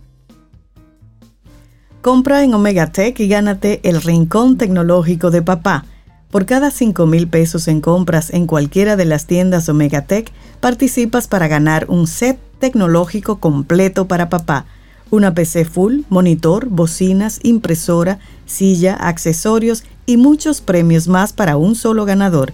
Compra 2.01 2.43
en 2.43 2.53
Omega 2.53 2.87
Tech 2.91 3.17
y 3.21 3.27
gánate 3.29 3.79
el 3.83 4.01
rincón 4.01 4.57
tecnológico 4.57 5.31
de 5.31 5.41
papá. 5.41 5.85
Por 6.29 6.45
cada 6.45 6.71
5 6.71 7.05
mil 7.05 7.29
pesos 7.29 7.69
en 7.69 7.79
compras 7.79 8.31
en 8.31 8.47
cualquiera 8.47 8.97
de 8.97 9.05
las 9.05 9.27
tiendas 9.27 9.69
Omega 9.69 10.01
Tech, 10.01 10.29
participas 10.59 11.29
para 11.29 11.47
ganar 11.47 11.85
un 11.87 12.05
set 12.07 12.37
tecnológico 12.59 13.39
completo 13.39 14.09
para 14.09 14.27
papá. 14.27 14.65
Una 15.09 15.33
PC 15.33 15.63
full, 15.63 16.01
monitor, 16.09 16.67
bocinas, 16.67 17.39
impresora, 17.43 18.19
silla, 18.45 18.95
accesorios 18.95 19.85
y 20.05 20.17
muchos 20.17 20.59
premios 20.59 21.07
más 21.07 21.31
para 21.31 21.55
un 21.55 21.75
solo 21.75 22.03
ganador. 22.03 22.51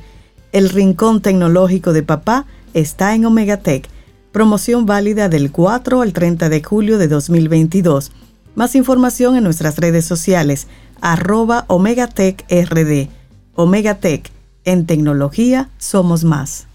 El 0.52 0.70
Rincón 0.70 1.22
Tecnológico 1.22 1.94
de 1.94 2.04
Papá 2.04 2.46
está 2.74 3.16
en 3.16 3.26
Omegatech. 3.26 3.88
Promoción 4.34 4.86
válida 4.86 5.30
del 5.30 5.52
4 5.52 6.02
al 6.02 6.12
30 6.12 6.50
de 6.50 6.62
julio 6.62 6.98
de 6.98 7.08
2022. 7.08 8.12
Más 8.56 8.76
información 8.76 9.38
en 9.38 9.46
nuestras 9.46 9.78
redes 9.78 10.04
sociales, 10.06 10.68
arroba 11.00 11.64
Omegatech 11.68 12.46
RD. 12.50 13.08
Omegatech, 13.56 14.30
en 14.66 14.86
tecnología 14.86 15.70
somos 15.78 16.26
más. 16.26 16.68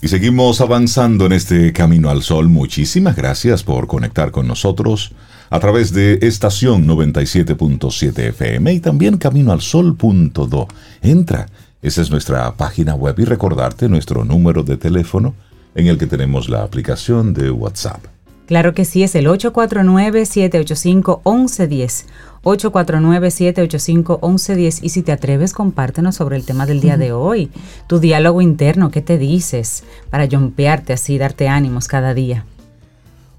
Y 0.00 0.08
seguimos 0.08 0.60
avanzando 0.60 1.26
en 1.26 1.32
este 1.32 1.72
camino 1.72 2.10
al 2.10 2.22
sol. 2.22 2.48
Muchísimas 2.48 3.16
gracias 3.16 3.64
por 3.64 3.88
conectar 3.88 4.30
con 4.30 4.46
nosotros 4.46 5.12
a 5.50 5.60
través 5.60 5.92
de 5.92 6.18
estación 6.22 6.86
97.7 6.86 8.18
FM 8.30 8.72
y 8.72 8.80
también 8.80 9.16
caminoalsol.do. 9.16 10.68
Entra 11.02 11.46
esa 11.82 12.00
es 12.00 12.10
nuestra 12.10 12.54
página 12.54 12.94
web 12.94 13.18
y 13.18 13.24
recordarte 13.24 13.88
nuestro 13.88 14.24
número 14.24 14.62
de 14.62 14.76
teléfono 14.76 15.34
en 15.74 15.88
el 15.88 15.98
que 15.98 16.06
tenemos 16.06 16.48
la 16.48 16.62
aplicación 16.62 17.34
de 17.34 17.50
WhatsApp. 17.50 18.04
Claro 18.46 18.72
que 18.74 18.84
sí, 18.84 19.02
es 19.02 19.14
el 19.14 19.26
849-785-1110. 19.26 22.04
849-785-1110 22.42 24.80
y 24.82 24.88
si 24.90 25.02
te 25.02 25.12
atreves, 25.12 25.52
compártenos 25.52 26.16
sobre 26.16 26.36
el 26.36 26.44
tema 26.44 26.66
del 26.66 26.80
día 26.80 26.96
de 26.96 27.12
hoy. 27.12 27.50
Tu 27.86 27.98
diálogo 27.98 28.40
interno, 28.42 28.90
¿qué 28.90 29.00
te 29.00 29.18
dices? 29.18 29.84
Para 30.10 30.28
jompearte 30.28 30.92
así, 30.92 31.18
darte 31.18 31.48
ánimos 31.48 31.88
cada 31.88 32.14
día. 32.14 32.44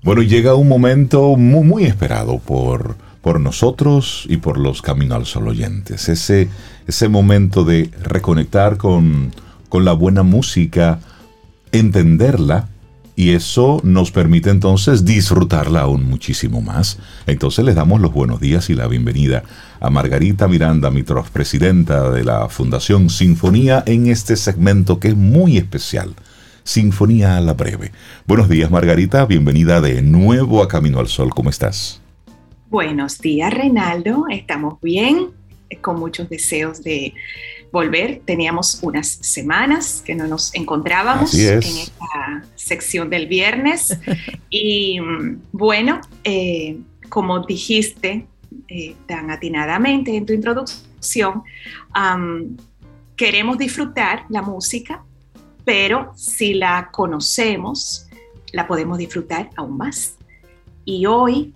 Bueno, 0.03 0.21
llega 0.21 0.55
un 0.55 0.67
momento 0.67 1.37
muy, 1.37 1.63
muy 1.63 1.85
esperado 1.85 2.39
por, 2.39 2.95
por 3.23 3.39
nosotros 3.39 4.25
y 4.29 4.37
por 4.37 4.59
los 4.59 4.83
Camino 4.83 5.15
al 5.15 5.25
Sol 5.25 5.47
oyentes. 5.47 6.09
Ese 6.09 6.49
ese 6.87 7.07
momento 7.07 7.63
de 7.63 7.89
reconectar 8.01 8.77
con, 8.77 9.31
la 9.71 9.93
buena 9.93 10.21
música, 10.21 10.99
entenderla 11.71 12.69
y 13.15 13.31
eso 13.31 13.81
nos 13.83 14.11
permite 14.11 14.51
entonces 14.51 15.03
disfrutarla 15.03 15.81
aún 15.81 16.07
muchísimo 16.07 16.61
más. 16.61 16.99
Entonces 17.25 17.65
les 17.65 17.73
damos 17.73 17.99
los 17.99 18.13
buenos 18.13 18.39
días 18.39 18.69
y 18.69 18.75
la 18.75 18.87
bienvenida 18.87 19.43
a 19.79 19.89
Margarita 19.89 20.47
Miranda 20.47 20.91
Mitros, 20.91 21.31
presidenta 21.31 22.11
de 22.11 22.23
la 22.23 22.49
Fundación 22.49 23.09
Sinfonía, 23.09 23.83
en 23.87 24.05
este 24.05 24.35
segmento 24.35 24.99
que 24.99 25.07
es 25.07 25.15
muy 25.15 25.57
especial. 25.57 26.13
Sinfonía 26.63 27.37
a 27.37 27.41
la 27.41 27.53
breve. 27.53 27.91
Buenos 28.27 28.49
días 28.49 28.69
Margarita, 28.69 29.25
bienvenida 29.25 29.81
de 29.81 30.03
nuevo 30.03 30.61
a 30.61 30.67
Camino 30.67 30.99
al 30.99 31.07
Sol, 31.07 31.31
¿cómo 31.31 31.49
estás? 31.49 32.02
Buenos 32.73 33.19
días 33.19 33.53
Reinaldo, 33.53 34.25
estamos 34.31 34.81
bien, 34.81 35.29
con 35.81 35.99
muchos 35.99 36.27
deseos 36.27 36.81
de 36.81 37.13
volver. 37.71 38.23
Teníamos 38.25 38.79
unas 38.81 39.07
semanas 39.07 40.01
que 40.03 40.15
no 40.15 40.25
nos 40.25 40.55
encontrábamos 40.55 41.35
en 41.35 41.59
esta 41.59 42.43
sección 42.55 43.11
del 43.11 43.27
viernes. 43.27 43.95
y 44.49 44.99
mm, 44.99 45.41
bueno, 45.51 46.01
eh, 46.23 46.79
como 47.09 47.45
dijiste 47.45 48.25
eh, 48.67 48.95
tan 49.05 49.29
atinadamente 49.29 50.17
en 50.17 50.25
tu 50.25 50.33
introducción, 50.33 51.43
queremos 53.15 53.59
disfrutar 53.59 54.25
la 54.29 54.41
música, 54.41 55.03
pero 55.63 56.11
si 56.15 56.55
la 56.55 56.89
conocemos, 56.91 58.07
la 58.51 58.65
podemos 58.65 58.97
disfrutar 58.97 59.51
aún 59.57 59.77
más. 59.77 60.17
Y 60.85 61.05
hoy 61.05 61.53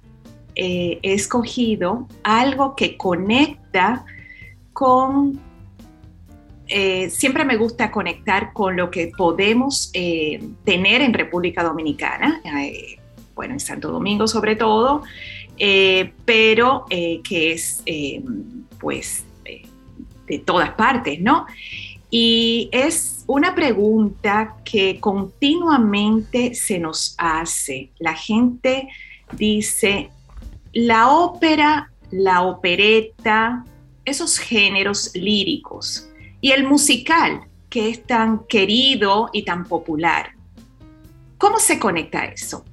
eh, 0.60 0.98
he 1.04 1.14
escogido 1.14 2.08
algo 2.24 2.76
que 2.76 2.98
conecta 2.98 4.06
con 4.74 5.40
eh, 6.68 7.12
siempre 7.12 7.46
me 7.46 7.58
gusta 7.58 7.92
conectar 7.92 8.54
con 8.54 8.76
lo 8.76 8.90
que 8.90 9.12
podemos 9.16 9.92
eh, 9.94 10.44
tener 10.66 11.02
en 11.02 11.14
República 11.14 11.64
Dominicana, 11.64 12.42
bueno, 13.36 13.54
en 13.54 13.60
Santo 13.60 13.92
Domingo 13.92 14.28
sobre 14.28 14.56
todo, 14.56 15.04
pero 16.26 16.86
que 16.90 17.52
es 17.52 17.84
pues 18.80 19.26
de 20.28 20.40
todas 20.40 20.72
partes, 20.72 21.22
¿no? 21.22 21.46
Y 22.10 22.70
es 22.72 23.24
una 23.28 23.54
pregunta 23.54 24.56
que 24.66 25.00
continuamente 25.00 26.56
se 26.56 26.80
nos 26.80 27.16
hace. 27.18 27.92
La 28.00 28.16
gente 28.16 28.88
dice, 29.34 30.10
la 30.78 31.10
ópera, 31.10 31.92
la 32.12 32.44
opereta, 32.44 33.66
esos 34.06 34.38
géneros 34.38 35.10
líricos, 35.16 36.08
y 36.40 36.52
el 36.52 36.68
musical, 36.68 37.48
que 37.68 37.90
es 37.90 38.06
tan 38.06 38.46
querido 38.46 39.32
y 39.34 39.44
tan 39.44 39.66
popular. 39.66 40.34
¿Cómo 41.40 41.58
se 41.58 41.80
conecta 41.80 42.26
eso? 42.26 42.64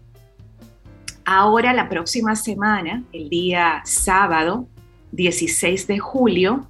Ahora, 1.25 1.73
la 1.73 1.89
próxima 1.89 2.37
semana, 2.37 3.03
el 3.11 3.31
día 3.31 3.81
sábado 3.87 4.69
16 5.13 5.87
de 5.87 5.99
julio, 5.99 6.69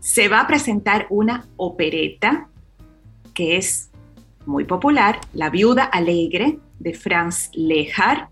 se 0.00 0.28
va 0.28 0.40
a 0.40 0.46
presentar 0.46 1.06
una 1.08 1.46
opereta 1.56 2.48
que 3.32 3.56
es 3.56 3.88
muy 4.44 4.64
popular, 4.64 5.18
La 5.32 5.48
Viuda 5.48 5.84
Alegre 5.84 6.58
de 6.78 6.92
Franz 6.92 7.48
Lehár, 7.54 8.28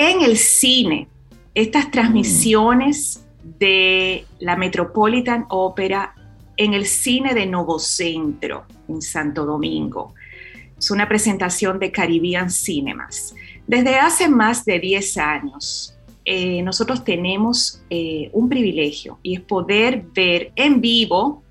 en 0.00 0.22
el 0.22 0.38
cine. 0.38 1.08
Estas 1.54 1.90
transmisiones 1.90 3.22
de 3.58 4.24
la 4.38 4.56
Metropolitan 4.56 5.44
Opera 5.50 6.14
en 6.56 6.72
el 6.72 6.86
cine 6.86 7.34
de 7.34 7.44
Novocentro, 7.44 8.64
en 8.88 9.02
Santo 9.02 9.44
Domingo. 9.44 10.14
Es 10.78 10.90
una 10.90 11.06
presentación 11.06 11.78
de 11.78 11.92
Caribbean 11.92 12.50
Cinemas. 12.50 13.34
Desde 13.66 13.96
hace 13.96 14.26
más 14.26 14.64
de 14.64 14.78
10 14.78 15.18
años, 15.18 15.94
eh, 16.24 16.62
nosotros 16.62 17.04
tenemos 17.04 17.82
eh, 17.90 18.30
un 18.32 18.48
privilegio 18.48 19.18
y 19.22 19.34
es 19.34 19.42
poder 19.42 20.02
ver 20.14 20.52
en 20.56 20.80
vivo 20.80 21.42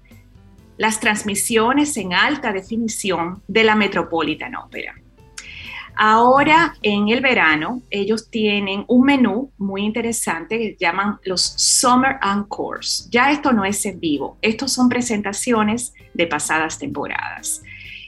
las 0.78 1.00
transmisiones 1.00 1.96
en 1.98 2.14
alta 2.14 2.52
definición 2.52 3.44
de 3.48 3.64
la 3.64 3.76
Metropolitan 3.76 4.56
Opera. 4.56 4.99
Ahora 6.02 6.78
en 6.82 7.10
el 7.10 7.20
verano 7.20 7.82
ellos 7.90 8.30
tienen 8.30 8.86
un 8.88 9.06
menú 9.06 9.52
muy 9.58 9.84
interesante 9.84 10.58
que 10.58 10.78
llaman 10.80 11.20
los 11.26 11.42
Summer 11.42 12.16
Encores. 12.24 13.10
Ya 13.12 13.32
esto 13.34 13.52
no 13.52 13.66
es 13.66 13.86
en 13.86 14.00
vivo, 14.00 14.38
estos 14.42 14.72
son 14.72 14.88
presentaciones 14.88 15.94
de 16.14 16.26
pasadas 16.26 16.80
temporadas. 16.80 17.64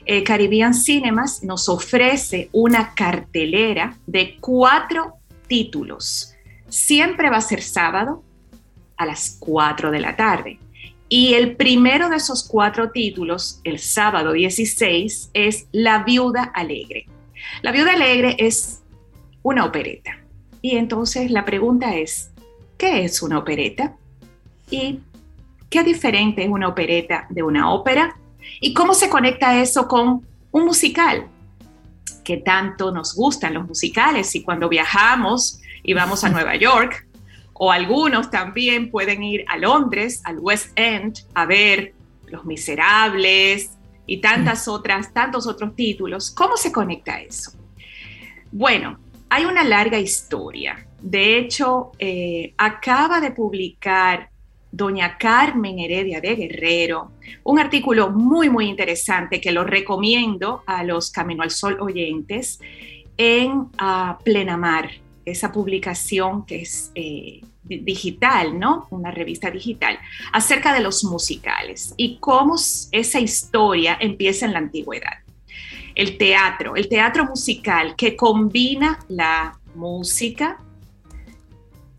Eh, 0.06 0.24
Caribbean 0.24 0.74
Cinemas 0.74 1.44
nos 1.44 1.68
ofrece 1.68 2.48
una 2.54 2.94
cartelera 2.96 3.98
de 4.08 4.38
cuatro 4.40 5.16
títulos. 5.50 6.34
Siempre 6.70 7.30
va 7.30 7.38
a 7.38 7.42
ser 7.42 7.62
sábado 7.62 8.24
a 8.96 9.06
las 9.06 9.36
4 9.42 9.92
de 9.92 10.00
la 10.00 10.16
tarde. 10.16 10.60
Y 11.10 11.34
el 11.34 11.58
primero 11.58 12.08
de 12.08 12.16
esos 12.16 12.48
cuatro 12.48 12.92
títulos, 12.92 13.60
el 13.66 13.80
sábado 13.80 14.32
16, 14.32 15.32
es 15.34 15.68
La 15.74 16.06
Viuda 16.06 16.44
Alegre. 16.56 17.08
La 17.62 17.72
Viuda 17.72 17.94
Alegre 17.94 18.36
es 18.40 18.82
una 19.44 19.66
opereta. 19.66 20.18
Y 20.62 20.78
entonces 20.78 21.32
la 21.32 21.46
pregunta 21.46 21.96
es, 21.96 22.32
¿qué 22.78 23.04
es 23.04 23.22
una 23.22 23.40
opereta? 23.40 23.96
¿Y 24.70 25.00
qué 25.70 25.84
diferente 25.84 26.44
es 26.44 26.50
una 26.50 26.68
opereta 26.68 27.26
de 27.30 27.44
una 27.44 27.72
ópera? 27.72 28.16
¿Y 28.60 28.74
cómo 28.74 28.94
se 28.94 29.10
conecta 29.10 29.60
eso 29.60 29.88
con 29.88 30.26
un 30.52 30.66
musical? 30.66 31.28
Que 32.24 32.38
tanto 32.38 32.92
nos 32.92 33.16
gustan 33.16 33.56
los 33.56 33.68
musicales 33.68 34.36
y 34.36 34.44
cuando 34.44 34.70
viajamos 34.70 35.60
y 35.84 35.94
vamos 35.94 36.24
a 36.24 36.30
Nueva 36.30 36.56
York, 36.56 37.08
o 37.54 37.72
algunos 37.72 38.32
también 38.32 38.90
pueden 38.90 39.22
ir 39.22 39.46
a 39.48 39.58
Londres, 39.58 40.22
al 40.24 40.40
West 40.40 40.72
End, 40.76 41.20
a 41.36 41.46
ver 41.46 41.94
Los 42.28 42.44
Miserables, 42.46 43.72
y 44.12 44.18
tantas 44.18 44.68
otras, 44.68 45.14
tantos 45.14 45.48
otros 45.48 45.74
títulos. 45.74 46.32
¿Cómo 46.32 46.58
se 46.58 46.70
conecta 46.70 47.22
eso? 47.22 47.54
Bueno, 48.52 49.00
hay 49.30 49.46
una 49.46 49.64
larga 49.64 50.00
historia. 50.00 50.86
De 51.02 51.38
hecho, 51.38 51.94
eh, 51.98 52.54
acaba 52.58 53.22
de 53.22 53.32
publicar 53.32 54.30
doña 54.70 55.18
Carmen 55.18 55.80
Heredia 55.80 56.20
de 56.20 56.36
Guerrero, 56.36 57.14
un 57.46 57.58
artículo 57.58 58.10
muy, 58.10 58.50
muy 58.50 58.68
interesante 58.68 59.40
que 59.40 59.54
lo 59.54 59.64
recomiendo 59.64 60.62
a 60.68 60.84
los 60.84 61.10
Camino 61.10 61.42
al 61.42 61.52
Sol 61.52 61.78
oyentes 61.80 62.60
en 63.16 63.52
uh, 63.52 64.22
Plenamar, 64.26 64.92
esa 65.24 65.54
publicación 65.54 66.46
que 66.46 66.64
es 66.64 66.92
eh, 66.96 67.40
digital, 67.80 68.60
¿no? 68.60 68.88
Una 68.90 69.12
revista 69.12 69.50
digital, 69.50 69.98
acerca 70.32 70.74
de 70.74 70.82
los 70.82 71.04
musicales 71.04 71.94
y 71.98 72.18
cómo 72.18 72.56
esa 72.92 73.20
historia 73.20 73.98
empieza 74.00 74.46
en 74.46 74.54
la 74.54 74.60
antigüedad. 74.60 75.20
El 75.96 76.18
teatro, 76.18 76.76
el 76.76 76.88
teatro 76.88 77.26
musical 77.26 77.96
que 77.96 78.16
combina 78.16 79.00
la 79.10 79.60
música, 79.76 80.58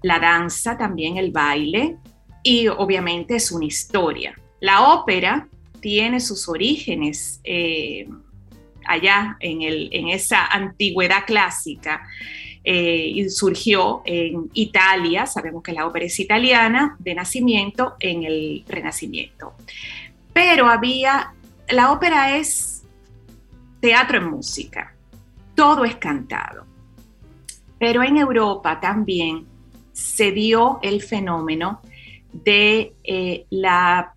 la 0.02 0.18
danza, 0.18 0.76
también 0.76 1.16
el 1.16 1.30
baile 1.30 1.96
y 2.42 2.68
obviamente 2.68 3.36
es 3.36 3.52
una 3.52 3.66
historia. 3.66 4.34
La 4.60 4.92
ópera 4.92 5.48
tiene 5.80 6.20
sus 6.20 6.48
orígenes 6.48 7.40
eh, 7.44 8.08
allá 8.86 9.36
en, 9.40 9.62
en 9.62 10.08
esa 10.08 10.46
antigüedad 10.46 11.24
clásica 11.26 12.02
eh, 12.64 13.28
surgió 13.28 14.02
en 14.04 14.50
Italia, 14.54 15.26
sabemos 15.26 15.62
que 15.62 15.72
la 15.72 15.86
ópera 15.86 16.06
es 16.06 16.18
italiana, 16.20 16.96
de 16.98 17.14
nacimiento 17.14 17.94
en 17.98 18.22
el 18.22 18.64
Renacimiento. 18.68 19.54
Pero 20.32 20.66
había, 20.66 21.34
la 21.68 21.92
ópera 21.92 22.36
es 22.36 22.84
teatro 23.80 24.18
en 24.18 24.30
música, 24.30 24.94
todo 25.54 25.84
es 25.84 25.96
cantado. 25.96 26.64
Pero 27.78 28.02
en 28.02 28.16
Europa 28.16 28.78
también 28.80 29.46
se 29.92 30.30
dio 30.30 30.78
el 30.82 31.02
fenómeno 31.02 31.80
de 32.32 32.94
eh, 33.04 33.46
la, 33.50 34.14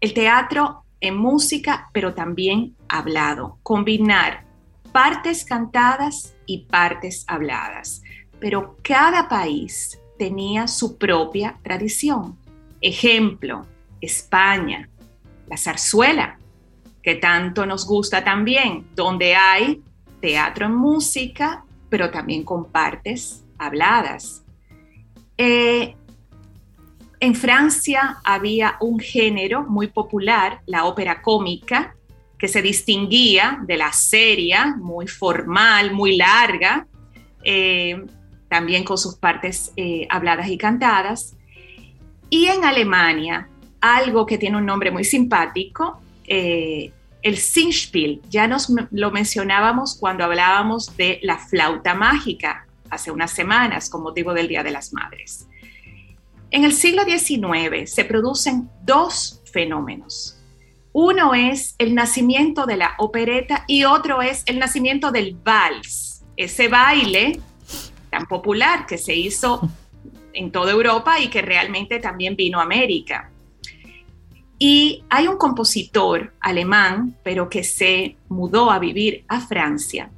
el 0.00 0.14
teatro 0.14 0.84
en 1.00 1.16
música, 1.16 1.88
pero 1.92 2.14
también 2.14 2.76
hablado, 2.88 3.58
combinar 3.62 4.44
partes 4.92 5.44
cantadas 5.44 6.34
y 6.50 6.58
partes 6.64 7.24
habladas, 7.28 8.02
pero 8.40 8.76
cada 8.82 9.28
país 9.28 10.00
tenía 10.18 10.66
su 10.66 10.98
propia 10.98 11.56
tradición. 11.62 12.36
Ejemplo, 12.80 13.66
España, 14.00 14.88
la 15.46 15.56
zarzuela, 15.56 16.40
que 17.04 17.14
tanto 17.14 17.66
nos 17.66 17.86
gusta 17.86 18.24
también, 18.24 18.88
donde 18.96 19.36
hay 19.36 19.80
teatro 20.20 20.66
en 20.66 20.74
música, 20.74 21.64
pero 21.88 22.10
también 22.10 22.42
con 22.42 22.64
partes 22.64 23.44
habladas. 23.56 24.42
Eh, 25.38 25.94
en 27.20 27.34
Francia 27.36 28.18
había 28.24 28.76
un 28.80 28.98
género 28.98 29.62
muy 29.62 29.86
popular, 29.86 30.62
la 30.66 30.84
ópera 30.84 31.22
cómica, 31.22 31.94
que 32.40 32.48
se 32.48 32.62
distinguía 32.62 33.58
de 33.66 33.76
la 33.76 33.92
seria, 33.92 34.74
muy 34.78 35.06
formal, 35.06 35.92
muy 35.92 36.16
larga, 36.16 36.86
eh, 37.44 38.02
también 38.48 38.82
con 38.82 38.96
sus 38.96 39.16
partes 39.16 39.72
eh, 39.76 40.06
habladas 40.08 40.48
y 40.48 40.56
cantadas. 40.56 41.36
Y 42.30 42.46
en 42.46 42.64
Alemania, 42.64 43.50
algo 43.82 44.24
que 44.24 44.38
tiene 44.38 44.56
un 44.56 44.64
nombre 44.64 44.90
muy 44.90 45.04
simpático, 45.04 46.00
eh, 46.26 46.90
el 47.20 47.36
Singspiel, 47.36 48.22
ya 48.30 48.48
nos 48.48 48.72
lo 48.90 49.10
mencionábamos 49.10 49.98
cuando 50.00 50.24
hablábamos 50.24 50.96
de 50.96 51.20
la 51.22 51.36
flauta 51.36 51.94
mágica 51.94 52.66
hace 52.88 53.10
unas 53.10 53.32
semanas 53.32 53.90
con 53.90 54.02
motivo 54.02 54.32
del 54.32 54.48
Día 54.48 54.62
de 54.62 54.70
las 54.70 54.94
Madres. 54.94 55.46
En 56.50 56.64
el 56.64 56.72
siglo 56.72 57.02
XIX 57.04 57.92
se 57.92 58.06
producen 58.06 58.70
dos 58.82 59.42
fenómenos. 59.52 60.39
Uno 60.92 61.34
es 61.34 61.76
el 61.78 61.94
nacimiento 61.94 62.66
de 62.66 62.76
la 62.76 62.94
opereta 62.98 63.64
y 63.66 63.84
otro 63.84 64.22
es 64.22 64.42
el 64.46 64.58
nacimiento 64.58 65.12
del 65.12 65.34
vals, 65.34 66.24
ese 66.36 66.68
baile 66.68 67.40
tan 68.10 68.26
popular 68.26 68.86
que 68.86 68.98
se 68.98 69.14
hizo 69.14 69.68
en 70.32 70.50
toda 70.50 70.72
Europa 70.72 71.20
y 71.20 71.28
que 71.28 71.42
realmente 71.42 72.00
también 72.00 72.36
vino 72.36 72.58
a 72.58 72.62
América. 72.62 73.30
Y 74.58 75.04
hay 75.08 75.26
un 75.26 75.38
compositor 75.38 76.34
alemán, 76.40 77.16
pero 77.22 77.48
que 77.48 77.64
se 77.64 78.16
mudó 78.28 78.70
a 78.70 78.78
vivir 78.78 79.24
a 79.28 79.40
Francia, 79.40 80.10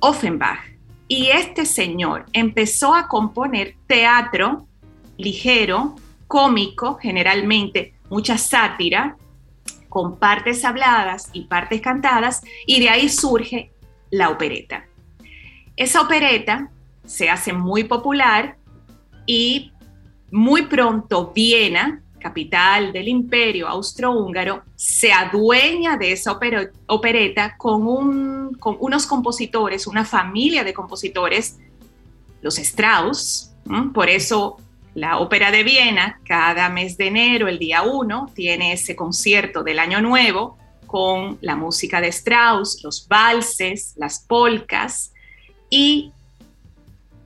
Offenbach. 0.00 0.60
Y 1.08 1.28
este 1.28 1.64
señor 1.64 2.26
empezó 2.32 2.94
a 2.94 3.08
componer 3.08 3.76
teatro 3.86 4.66
ligero, 5.16 5.96
cómico, 6.26 6.98
generalmente 7.00 7.94
mucha 8.08 8.38
sátira, 8.38 9.16
con 9.90 10.16
partes 10.18 10.64
habladas 10.64 11.28
y 11.34 11.42
partes 11.42 11.82
cantadas, 11.82 12.40
y 12.66 12.80
de 12.80 12.88
ahí 12.88 13.10
surge 13.10 13.72
la 14.08 14.30
opereta. 14.30 14.86
Esa 15.76 16.00
opereta 16.00 16.70
se 17.04 17.28
hace 17.28 17.52
muy 17.52 17.84
popular 17.84 18.56
y 19.26 19.72
muy 20.30 20.62
pronto 20.62 21.32
Viena 21.34 22.02
capital 22.20 22.92
del 22.92 23.08
imperio 23.08 23.66
austrohúngaro, 23.66 24.62
se 24.76 25.12
adueña 25.12 25.96
de 25.96 26.12
esa 26.12 26.38
opereta 26.86 27.56
con, 27.56 27.82
unos 27.84 29.06
compositores, 29.06 29.88
una 29.88 30.04
familia 30.04 30.62
de 30.62 30.72
compositores, 30.72 31.58
los 32.42 32.58
Strauss. 32.58 33.52
Por 33.92 34.08
eso 34.08 34.58
la 35.00 35.18
Ópera 35.18 35.50
de 35.50 35.64
Viena, 35.64 36.20
cada 36.26 36.68
mes 36.68 36.98
de 36.98 37.06
enero, 37.06 37.48
el 37.48 37.58
día 37.58 37.82
1, 37.82 38.32
tiene 38.34 38.74
ese 38.74 38.94
concierto 38.94 39.62
del 39.62 39.78
Año 39.78 40.02
Nuevo 40.02 40.58
con 40.86 41.38
la 41.40 41.56
música 41.56 42.02
de 42.02 42.08
Strauss, 42.08 42.82
los 42.84 43.08
valses, 43.08 43.94
las 43.96 44.20
polcas 44.20 45.14
y 45.70 46.12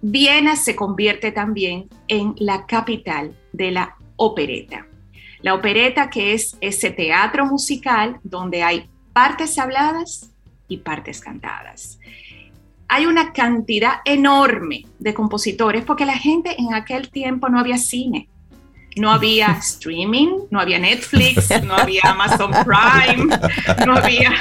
Viena 0.02 0.54
se 0.54 0.76
convierte 0.76 1.32
también 1.32 1.88
en 2.06 2.34
la 2.38 2.64
capital 2.64 3.37
de 3.52 3.72
la 3.72 3.96
opereta. 4.16 4.87
La 5.40 5.54
opereta 5.54 6.10
que 6.10 6.32
es 6.34 6.56
ese 6.60 6.92
teatro 6.92 7.44
musical 7.44 8.20
donde 8.22 8.62
hay 8.62 8.88
partes 9.12 9.58
habladas 9.58 10.30
y 10.68 10.76
partes 10.76 11.20
cantadas. 11.20 11.98
Hay 12.88 13.06
una 13.06 13.32
cantidad 13.32 13.94
enorme 14.04 14.86
de 14.98 15.14
compositores 15.14 15.84
porque 15.84 16.04
la 16.04 16.16
gente 16.16 16.54
en 16.58 16.74
aquel 16.74 17.10
tiempo 17.10 17.48
no 17.48 17.58
había 17.58 17.78
cine, 17.78 18.28
no 18.96 19.10
había 19.10 19.52
streaming, 19.60 20.28
no 20.50 20.60
había 20.60 20.78
Netflix, 20.78 21.50
no 21.62 21.74
había 21.74 22.02
Amazon 22.04 22.52
Prime, 22.64 23.36
no 23.86 23.96
había 23.96 24.32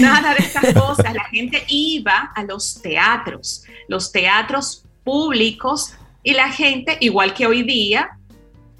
nada 0.00 0.34
de 0.34 0.44
estas 0.44 0.74
cosas. 0.74 1.12
La 1.14 1.24
gente 1.24 1.64
iba 1.68 2.32
a 2.34 2.42
los 2.44 2.80
teatros, 2.80 3.64
los 3.88 4.10
teatros 4.12 4.84
públicos 5.04 5.94
y 6.22 6.32
la 6.32 6.50
gente, 6.50 6.96
igual 7.00 7.34
que 7.34 7.46
hoy 7.46 7.62
día, 7.62 8.18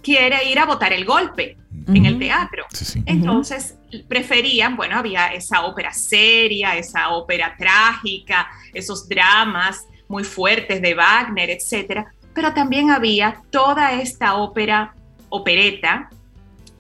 quiere 0.03 0.49
ir 0.51 0.59
a 0.59 0.67
votar 0.67 0.93
el 0.93 1.05
golpe 1.05 1.57
en 1.89 2.07
el 2.07 2.19
teatro. 2.19 2.65
Entonces 3.07 3.77
preferían, 4.03 4.77
bueno, 4.77 4.99
había 4.99 5.29
esa 5.29 5.65
ópera 5.65 5.93
seria, 5.93 6.77
esa 6.77 7.11
ópera 7.11 7.55
trágica, 7.57 8.49
esos 8.73 9.09
dramas 9.09 9.87
muy 10.09 10.25
fuertes 10.25 10.83
de 10.83 10.95
Wagner, 10.95 11.51
etcétera, 11.51 12.13
pero 12.35 12.53
también 12.53 12.91
había 12.91 13.43
toda 13.51 13.93
esta 13.93 14.35
ópera, 14.35 14.95
opereta, 15.29 16.11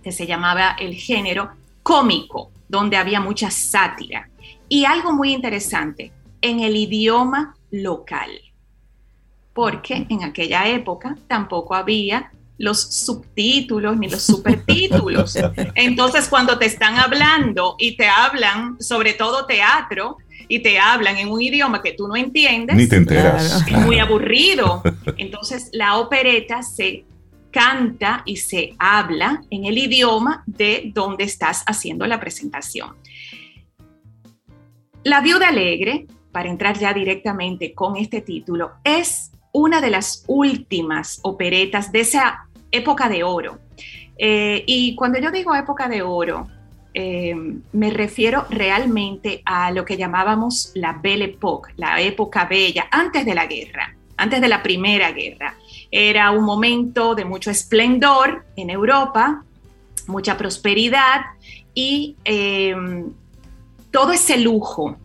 que 0.03 0.13
se 0.13 0.27
llamaba 0.27 0.77
el 0.79 0.95
género 0.95 1.53
cómico, 1.83 2.51
donde 2.69 2.97
había 2.97 3.21
mucha 3.21 3.51
sátira. 3.51 4.29
Y 4.69 4.85
algo 4.85 5.13
muy 5.13 5.33
interesante, 5.33 6.13
en 6.41 6.61
el 6.61 6.77
idioma 6.77 7.57
local, 7.71 8.31
porque 9.55 10.07
en 10.09 10.25
aquella 10.25 10.69
época 10.69 11.17
tampoco 11.27 11.75
había 11.75 12.33
los 12.59 12.81
subtítulos 12.81 13.97
ni 13.97 14.09
los 14.09 14.23
supertítulos. 14.23 15.37
Entonces, 15.75 16.29
cuando 16.29 16.59
te 16.59 16.67
están 16.67 16.97
hablando 16.99 17.77
y 17.79 17.97
te 17.97 18.07
hablan 18.07 18.81
sobre 18.81 19.15
todo 19.15 19.47
teatro 19.47 20.19
y 20.49 20.61
te 20.61 20.79
hablan 20.79 21.17
en 21.17 21.29
un 21.29 21.41
idioma 21.41 21.83
que 21.83 21.93
tú 21.93 22.07
no 22.07 22.17
entiendes, 22.17 22.77
ni 22.77 22.87
te 22.87 22.97
enteras. 22.97 23.65
Es 23.67 23.73
muy 23.79 23.99
aburrido. 23.99 24.83
Entonces, 25.17 25.71
la 25.73 25.97
opereta 25.99 26.63
se 26.63 27.05
canta 27.51 28.23
y 28.25 28.37
se 28.37 28.75
habla 28.79 29.43
en 29.51 29.65
el 29.65 29.79
idioma 29.79 30.43
de 30.47 30.91
donde 30.93 31.25
estás 31.25 31.63
haciendo 31.67 32.07
la 32.07 32.19
presentación. 32.19 32.97
La 35.05 35.21
viuda 35.21 35.49
alegre, 35.49 36.07
para 36.33 36.51
entrar 36.51 36.77
ya 36.79 36.93
directamente 36.93 37.73
con 37.73 37.97
este 37.97 38.23
título, 38.23 38.73
es 38.83 39.31
una 39.55 39.81
de 39.81 39.91
las 39.91 40.25
últimas 40.27 41.21
operetas 41.23 41.93
de 41.93 42.01
esa 42.01 42.47
época 42.73 43.09
de 43.09 43.23
oro. 43.23 43.61
Eh, 44.19 44.65
y 44.67 44.97
cuando 44.97 45.21
yo 45.21 45.31
digo 45.31 45.55
época 45.55 45.89
de 45.89 46.03
oro, 46.03 46.49
eh, 46.93 47.35
me 47.73 47.91
refiero 47.91 48.47
realmente 48.51 49.43
a 49.45 49.71
lo 49.71 49.85
que 49.85 49.97
llamábamos 49.97 50.73
la 50.75 50.95
Belle 50.95 51.27
Époque, 51.27 51.73
la 51.77 52.01
época 52.01 52.47
bella, 52.47 52.89
antes 52.91 53.25
de 53.25 53.35
la 53.35 53.47
guerra, 53.47 53.95
antes 54.17 54.41
de 54.41 54.49
la 54.49 54.61
Primera 54.61 55.13
Guerra. 55.13 55.55
Era 55.91 56.33
un 56.33 56.45
momento 56.45 57.15
de 57.15 57.25
mucho 57.25 57.53
esplendor 57.53 58.45
en 58.57 58.71
Europa, 58.71 59.45
mucha 60.09 60.37
prosperidad 60.37 61.21
y 61.75 62.17
eh, 62.25 62.75
todo 63.93 64.11
ese 64.11 64.37
lujo 64.37 64.97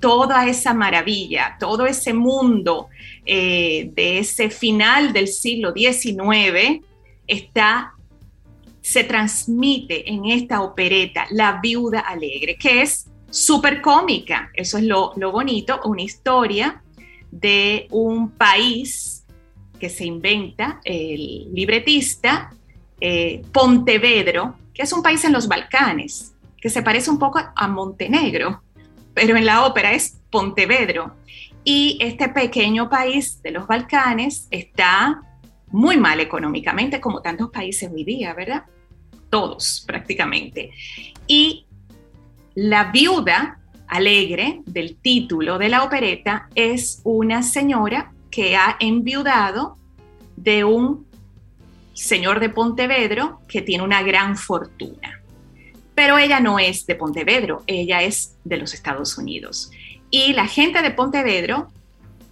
toda 0.00 0.46
esa 0.46 0.74
maravilla, 0.74 1.56
todo 1.58 1.86
ese 1.86 2.12
mundo 2.12 2.88
eh, 3.24 3.90
de 3.94 4.18
ese 4.18 4.50
final 4.50 5.12
del 5.12 5.28
siglo 5.28 5.72
XIX 5.74 6.84
está, 7.26 7.94
se 8.80 9.04
transmite 9.04 10.10
en 10.10 10.26
esta 10.26 10.62
opereta, 10.62 11.26
La 11.30 11.60
Viuda 11.62 12.00
Alegre, 12.00 12.56
que 12.56 12.82
es 12.82 13.06
súper 13.30 13.82
cómica, 13.82 14.50
eso 14.54 14.78
es 14.78 14.84
lo, 14.84 15.12
bonito, 15.32 15.80
una 15.84 16.02
historia 16.02 16.82
de 17.30 17.86
un 17.90 18.30
país 18.30 19.24
que 19.80 19.88
se 19.90 20.06
inventa 20.06 20.80
el 20.84 21.52
libretista 21.52 22.50
eh, 23.00 23.42
Pontevedro, 23.52 24.56
que 24.72 24.82
es 24.82 24.92
un 24.92 25.02
país 25.02 25.24
en 25.24 25.32
los 25.32 25.48
Balcanes, 25.48 26.34
que 26.58 26.70
se 26.70 26.82
parece 26.82 27.10
un 27.10 27.18
poco 27.18 27.40
a 27.54 27.68
Montenegro 27.68 28.62
pero 29.16 29.34
en 29.34 29.46
la 29.46 29.64
ópera 29.64 29.92
es 29.92 30.20
Pontevedro. 30.30 31.16
Y 31.64 31.96
este 32.02 32.28
pequeño 32.28 32.90
país 32.90 33.42
de 33.42 33.50
los 33.50 33.66
Balcanes 33.66 34.46
está 34.50 35.22
muy 35.68 35.96
mal 35.96 36.20
económicamente, 36.20 37.00
como 37.00 37.22
tantos 37.22 37.50
países 37.50 37.90
hoy 37.90 38.04
día, 38.04 38.34
¿verdad? 38.34 38.64
Todos 39.30 39.82
prácticamente. 39.86 40.70
Y 41.26 41.64
la 42.54 42.92
viuda 42.92 43.58
alegre 43.88 44.60
del 44.66 44.96
título 44.96 45.56
de 45.56 45.70
la 45.70 45.82
opereta 45.82 46.50
es 46.54 47.00
una 47.02 47.42
señora 47.42 48.12
que 48.30 48.54
ha 48.54 48.76
enviudado 48.80 49.78
de 50.36 50.64
un 50.64 51.06
señor 51.94 52.38
de 52.38 52.50
Pontevedro 52.50 53.40
que 53.48 53.62
tiene 53.62 53.82
una 53.82 54.02
gran 54.02 54.36
fortuna 54.36 55.15
pero 55.96 56.18
ella 56.18 56.40
no 56.40 56.58
es 56.58 56.86
de 56.86 56.94
Pontevedro, 56.94 57.64
ella 57.66 58.02
es 58.02 58.36
de 58.44 58.58
los 58.58 58.74
Estados 58.74 59.16
Unidos. 59.16 59.70
Y 60.10 60.34
la 60.34 60.46
gente 60.46 60.82
de 60.82 60.90
Pontevedro 60.90 61.68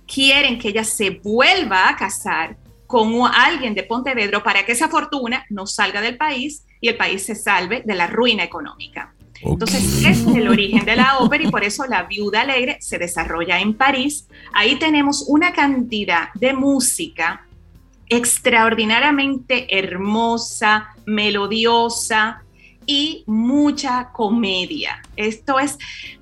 quieren 0.07 0.59
que 0.59 0.69
ella 0.69 0.85
se 0.85 1.11
vuelva 1.11 1.89
a 1.89 1.97
casar 1.97 2.59
con 2.87 3.11
alguien 3.33 3.75
de 3.75 3.83
Pontevedro 3.83 4.43
para 4.43 4.67
que 4.67 4.73
esa 4.73 4.89
fortuna 4.89 5.47
no 5.49 5.67
salga 5.67 6.03
del 6.03 6.19
país 6.19 6.67
y 6.79 6.89
el 6.89 6.99
país 6.99 7.25
se 7.25 7.35
salve 7.35 7.83
de 7.85 7.95
la 7.95 8.07
ruina 8.07 8.45
económica. 8.45 9.15
Entonces, 9.41 10.05
es 10.05 10.27
el 10.27 10.47
origen 10.47 10.85
de 10.85 10.97
la 10.97 11.19
ópera 11.19 11.45
y 11.45 11.51
por 11.51 11.65
eso 11.65 11.87
la 11.87 12.03
viuda 12.03 12.43
alegre 12.43 12.77
se 12.81 12.99
desarrolla 12.99 13.61
en 13.61 13.73
París. 13.73 14.29
Ahí 14.53 14.79
tenemos 14.79 15.25
una 15.27 15.55
cantidad 15.55 16.33
de 16.35 16.53
música 16.53 17.47
extraordinariamente 18.09 19.79
hermosa, 19.79 20.91
melodiosa, 21.07 22.44
y 22.87 23.25
mucha 23.27 24.11
comedia. 24.13 25.03
Esto 25.17 25.59
es, 25.59 25.79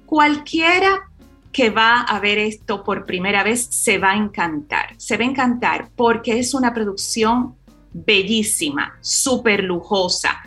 cualquiera 0.06 1.08
que 1.52 1.70
va 1.70 2.00
a 2.00 2.18
ver 2.18 2.38
esto 2.38 2.82
por 2.82 3.04
primera 3.04 3.42
vez 3.42 3.66
se 3.70 3.98
va 3.98 4.12
a 4.12 4.16
encantar, 4.16 4.94
se 4.96 5.16
va 5.16 5.24
a 5.24 5.28
encantar 5.28 5.90
porque 5.94 6.38
es 6.38 6.54
una 6.54 6.72
producción 6.72 7.54
bellísima, 7.92 8.96
súper 9.00 9.64
lujosa. 9.64 10.42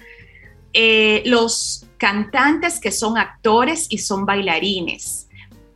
Eh, 0.73 1.21
los 1.25 1.86
cantantes 1.97 2.80
que 2.80 2.91
son 2.91 3.17
actores 3.17 3.88
y 3.89 3.99
son 3.99 4.25
bailarines. 4.25 5.28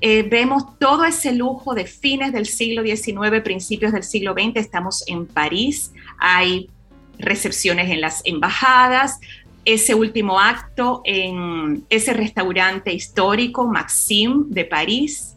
Eh, 0.01 0.23
vemos 0.23 0.77
todo 0.79 1.03
ese 1.05 1.33
lujo 1.33 1.73
de 1.73 1.85
fines 1.85 2.31
del 2.31 2.45
siglo 2.45 2.83
XIX, 2.83 3.41
principios 3.43 3.91
del 3.91 4.03
siglo 4.03 4.33
XX. 4.33 4.55
Estamos 4.55 5.03
en 5.07 5.27
París, 5.27 5.91
hay 6.17 6.69
recepciones 7.17 7.91
en 7.91 8.01
las 8.01 8.21
embajadas, 8.25 9.19
ese 9.73 9.93
último 9.93 10.39
acto 10.39 11.01
en 11.03 11.85
ese 11.89 12.13
restaurante 12.13 12.91
histórico 12.91 13.67
Maxime 13.67 14.45
de 14.47 14.65
París 14.65 15.35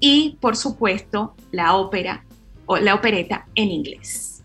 y 0.00 0.36
por 0.40 0.56
supuesto 0.56 1.34
la 1.52 1.76
ópera 1.76 2.24
o 2.66 2.76
la 2.76 2.94
opereta 2.94 3.46
en 3.54 3.70
inglés. 3.70 4.42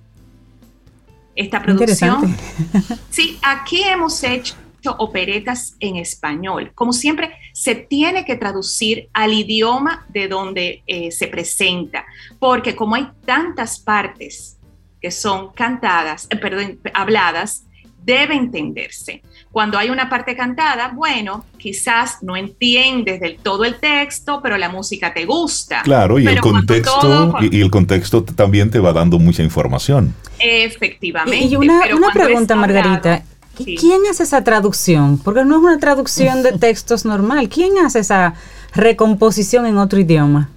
Esta 1.36 1.62
producción. 1.62 2.36
Sí, 3.10 3.40
aquí 3.42 3.82
hemos 3.84 4.24
hecho 4.24 4.56
operetas 4.98 5.76
en 5.80 5.96
español. 5.98 6.72
Como 6.76 6.94
siempre, 6.94 7.32
se 7.54 7.76
tiene 7.76 8.26
que 8.26 8.36
traducir 8.36 9.10
al 9.14 9.34
idioma 9.34 10.06
de 10.10 10.28
donde 10.28 10.84
eh, 10.86 11.12
se 11.12 11.28
presenta, 11.28 12.06
porque 12.40 12.76
como 12.76 12.96
hay 12.96 13.08
tantas 13.26 13.80
partes 13.80 14.58
que 15.02 15.12
son 15.12 15.52
cantadas, 15.54 16.28
eh, 16.30 16.36
perdón, 16.36 16.80
habladas, 16.94 17.66
debe 18.06 18.36
entenderse. 18.36 19.22
Cuando 19.52 19.78
hay 19.78 19.90
una 19.90 20.10
parte 20.10 20.36
cantada, 20.36 20.92
bueno, 20.94 21.46
quizás 21.58 22.24
no 22.24 22.36
entiendes 22.36 23.20
del 23.20 23.38
todo 23.38 23.66
el 23.66 23.76
texto, 23.76 24.40
pero 24.42 24.58
la 24.58 24.70
música 24.70 25.14
te 25.14 25.26
gusta. 25.26 25.82
Claro, 25.84 26.20
y 26.20 26.28
el 26.28 26.40
contexto 26.42 27.36
y, 27.40 27.62
el 27.62 27.70
contexto 27.70 28.24
también 28.24 28.72
te 28.72 28.80
va 28.80 28.94
dando 28.94 29.20
mucha 29.20 29.44
información. 29.44 30.14
Efectivamente. 30.40 31.46
Y 31.46 31.56
una, 31.56 31.82
pregunta, 32.14 32.56
Margarita. 32.56 33.24
¿Quién 33.56 34.02
hace 34.10 34.24
esa 34.24 34.44
traducción? 34.44 35.20
Porque 35.20 35.46
no 35.46 35.58
es 35.58 35.62
una 35.62 35.78
traducción 35.78 36.42
de 36.42 36.54
textos 36.60 37.06
normal. 37.06 37.50
¿Quién 37.50 37.78
hace 37.78 38.00
esa 38.00 38.34
recomposición 38.74 39.68
en 39.68 39.78
otro 39.78 40.00
idioma? 40.00 40.50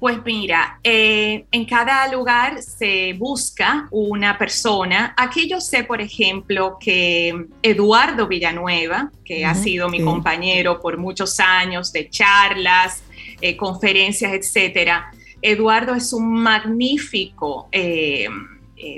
Pues 0.00 0.18
mira, 0.24 0.80
eh, 0.82 1.46
en 1.50 1.64
cada 1.64 2.06
lugar 2.12 2.60
se 2.62 3.14
busca 3.14 3.88
una 3.90 4.36
persona. 4.36 5.14
Aquí 5.16 5.48
yo 5.48 5.60
sé, 5.60 5.84
por 5.84 6.00
ejemplo, 6.00 6.76
que 6.78 7.46
Eduardo 7.62 8.26
Villanueva, 8.26 9.10
que 9.24 9.46
ha 9.46 9.54
sido 9.54 9.88
mi 9.88 10.02
compañero 10.02 10.80
por 10.80 10.98
muchos 10.98 11.40
años 11.40 11.92
de 11.92 12.10
charlas, 12.10 13.02
eh, 13.40 13.56
conferencias, 13.56 14.32
etcétera, 14.32 15.10
Eduardo 15.40 15.94
es 15.94 16.12
un 16.12 16.34
magnífico 16.34 17.68
eh, 17.70 18.26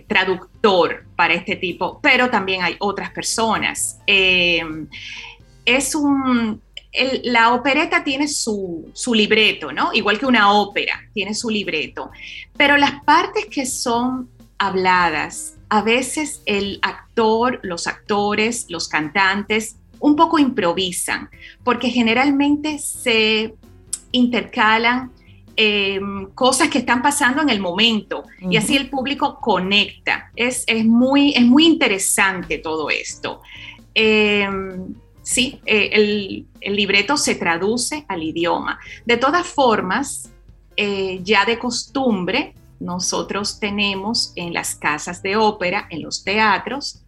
traductor 0.08 1.04
para 1.14 1.34
este 1.34 1.56
tipo, 1.56 2.00
pero 2.00 2.30
también 2.30 2.62
hay 2.62 2.76
otras 2.80 3.10
personas. 3.10 4.00
es 4.06 5.94
un, 5.94 6.60
la 7.24 7.54
opereta 7.54 8.02
tiene 8.02 8.28
su, 8.28 8.92
libreto, 9.14 9.72
¿no? 9.72 9.92
Igual 9.92 10.18
que 10.18 10.26
una 10.26 10.52
ópera, 10.52 11.00
tiene 11.12 11.34
su 11.34 11.50
libreto. 11.50 12.10
Pero 12.56 12.76
las 12.76 13.02
partes 13.04 13.46
que 13.46 13.66
son 13.66 14.28
habladas, 14.58 15.54
a 15.68 15.82
veces 15.82 16.42
el 16.46 16.78
actor, 16.82 17.60
los 17.62 17.86
actores, 17.86 18.66
los 18.68 18.88
cantantes, 18.88 19.76
un 19.98 20.16
poco 20.16 20.38
improvisan, 20.38 21.28
porque 21.64 21.90
generalmente 21.90 22.78
se 22.78 23.54
intercalan 24.12 25.10
em, 25.56 26.26
cosas 26.34 26.68
que 26.68 26.78
están 26.78 27.02
pasando 27.02 27.42
en 27.42 27.48
el 27.48 27.60
momento 27.60 28.24
y 28.40 28.56
así 28.56 28.76
el 28.76 28.90
público 28.90 29.38
conecta. 29.40 30.30
Es, 30.36 30.66
muy, 30.84 31.32
es 31.32 31.42
muy 31.42 31.66
interesante 31.66 32.58
todo 32.58 32.90
esto. 32.90 33.40
Em, 33.94 34.94
sí, 35.26 35.60
eh, 35.66 35.90
el, 36.60 36.76
libreto 36.76 37.16
se 37.16 37.34
traduce 37.34 38.04
al 38.08 38.22
idioma. 38.22 38.78
De 39.04 39.16
todas 39.16 39.46
formas, 39.46 40.30
eh, 40.76 41.20
ya 41.24 41.44
de 41.44 41.58
costumbre, 41.58 42.54
nosotros 42.78 43.58
tenemos 43.58 44.32
en 44.36 44.54
las 44.54 44.76
casas 44.76 45.22
de 45.22 45.36
ópera, 45.36 45.88
en 45.90 46.02
los 46.02 46.22
teatros, 46.22 47.02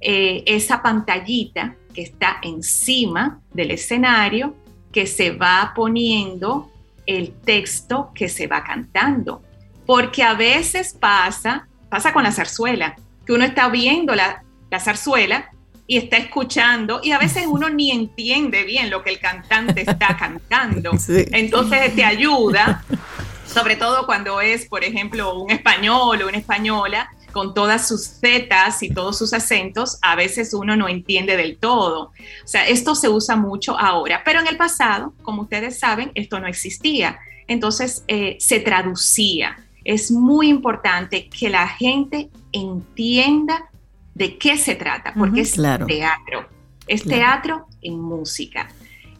eh, 0.00 0.42
esa 0.46 0.80
pantallita 0.80 1.76
que 1.92 2.02
está 2.02 2.38
encima 2.42 3.40
del 3.52 3.72
escenario 3.72 4.54
que 4.90 5.06
se 5.06 5.32
va 5.32 5.72
poniendo 5.76 6.70
el 7.04 7.32
texto 7.32 8.12
que 8.14 8.30
se 8.30 8.46
va 8.46 8.64
cantando. 8.64 9.42
Porque 9.84 10.22
a 10.22 10.32
veces 10.32 10.94
pasa, 10.98 11.68
pasa 11.90 12.14
con 12.14 12.22
la 12.22 12.32
zarzuela, 12.32 12.96
que 13.26 13.32
uno 13.34 13.44
está 13.44 13.68
viendo 13.68 14.14
la, 14.14 14.42
la 14.70 14.80
zarzuela 14.80 15.50
y 15.88 15.96
está 15.96 16.18
escuchando 16.18 17.00
y 17.02 17.10
a 17.10 17.18
veces 17.18 17.46
uno 17.48 17.68
ni 17.68 17.90
entiende 17.90 18.62
bien 18.62 18.90
lo 18.90 19.02
que 19.02 19.10
el 19.10 19.18
cantante 19.18 19.80
está 19.80 20.16
cantando. 20.20 20.92
Entonces 21.08 21.96
te 21.96 22.04
ayuda, 22.04 22.84
sobre 23.44 23.74
todo 23.74 24.06
cuando 24.06 24.40
es, 24.40 24.66
por 24.66 24.84
ejemplo, 24.84 25.34
un 25.34 25.50
español 25.50 26.22
o 26.22 26.28
una 26.28 26.38
española, 26.38 27.10
con 27.32 27.54
todas 27.54 27.86
sus 27.86 28.06
zetas 28.20 28.82
y 28.82 28.90
todos 28.90 29.18
sus 29.18 29.32
acentos, 29.32 29.98
a 30.02 30.16
veces 30.16 30.54
uno 30.54 30.76
no 30.76 30.88
entiende 30.88 31.36
del 31.36 31.58
todo. 31.58 32.12
O 32.44 32.46
sea, 32.46 32.66
esto 32.66 32.94
se 32.94 33.08
usa 33.08 33.36
mucho 33.36 33.78
ahora, 33.78 34.22
pero 34.24 34.40
en 34.40 34.46
el 34.46 34.56
pasado, 34.56 35.12
como 35.22 35.42
ustedes 35.42 35.78
saben, 35.78 36.10
esto 36.14 36.40
no 36.40 36.46
existía. 36.46 37.18
Entonces 37.46 38.02
eh, 38.08 38.36
se 38.40 38.60
traducía. 38.60 39.56
Es 39.84 40.10
muy 40.10 40.48
importante 40.48 41.28
que 41.28 41.48
la 41.48 41.68
gente 41.68 42.28
entienda 42.52 43.67
de 44.18 44.36
qué 44.36 44.58
se 44.58 44.74
trata, 44.74 45.14
porque 45.16 45.42
es 45.42 45.52
teatro, 45.52 46.48
es 46.88 47.04
teatro 47.04 47.66
en 47.80 48.00
música. 48.00 48.68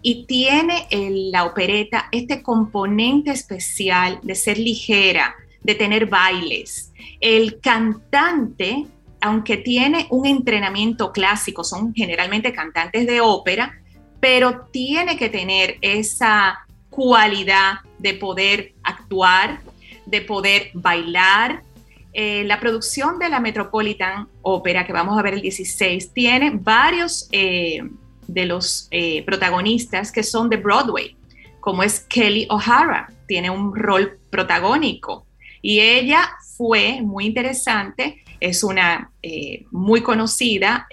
Y 0.02 0.26
tiene 0.26 0.88
la 1.30 1.44
opereta 1.44 2.08
este 2.10 2.42
componente 2.42 3.30
especial 3.30 4.18
de 4.24 4.34
ser 4.34 4.58
ligera, 4.58 5.36
de 5.62 5.76
tener 5.76 6.06
bailes. 6.06 6.92
El 7.20 7.60
cantante, 7.60 8.86
aunque 9.20 9.56
tiene 9.56 10.08
un 10.10 10.26
entrenamiento 10.26 11.12
clásico, 11.12 11.62
son 11.62 11.94
generalmente 11.94 12.52
cantantes 12.52 13.06
de 13.06 13.20
ópera, 13.20 13.80
pero 14.18 14.66
tiene 14.72 15.16
que 15.16 15.28
tener 15.28 15.78
esa 15.80 16.66
cualidad 16.90 17.74
de 17.98 18.14
poder 18.14 18.74
actuar, 18.82 19.60
de 20.06 20.22
poder 20.22 20.70
bailar, 20.74 21.62
eh, 22.20 22.42
la 22.42 22.58
producción 22.58 23.20
de 23.20 23.28
la 23.28 23.38
Metropolitan 23.38 24.26
Opera, 24.42 24.84
que 24.84 24.92
vamos 24.92 25.16
a 25.16 25.22
ver 25.22 25.34
el 25.34 25.40
16, 25.40 26.12
tiene 26.12 26.50
varios 26.50 27.28
eh, 27.30 27.80
de 28.26 28.44
los 28.44 28.88
eh, 28.90 29.22
protagonistas 29.22 30.10
que 30.10 30.24
son 30.24 30.50
de 30.50 30.56
Broadway, 30.56 31.16
como 31.60 31.84
es 31.84 32.00
Kelly 32.00 32.48
O'Hara, 32.50 33.12
tiene 33.28 33.50
un 33.50 33.72
rol 33.72 34.18
protagónico. 34.30 35.28
Y 35.62 35.78
ella 35.78 36.28
fue 36.56 37.00
muy 37.02 37.24
interesante, 37.24 38.24
es 38.40 38.64
una 38.64 39.12
muy 39.70 40.02
conocida 40.02 40.88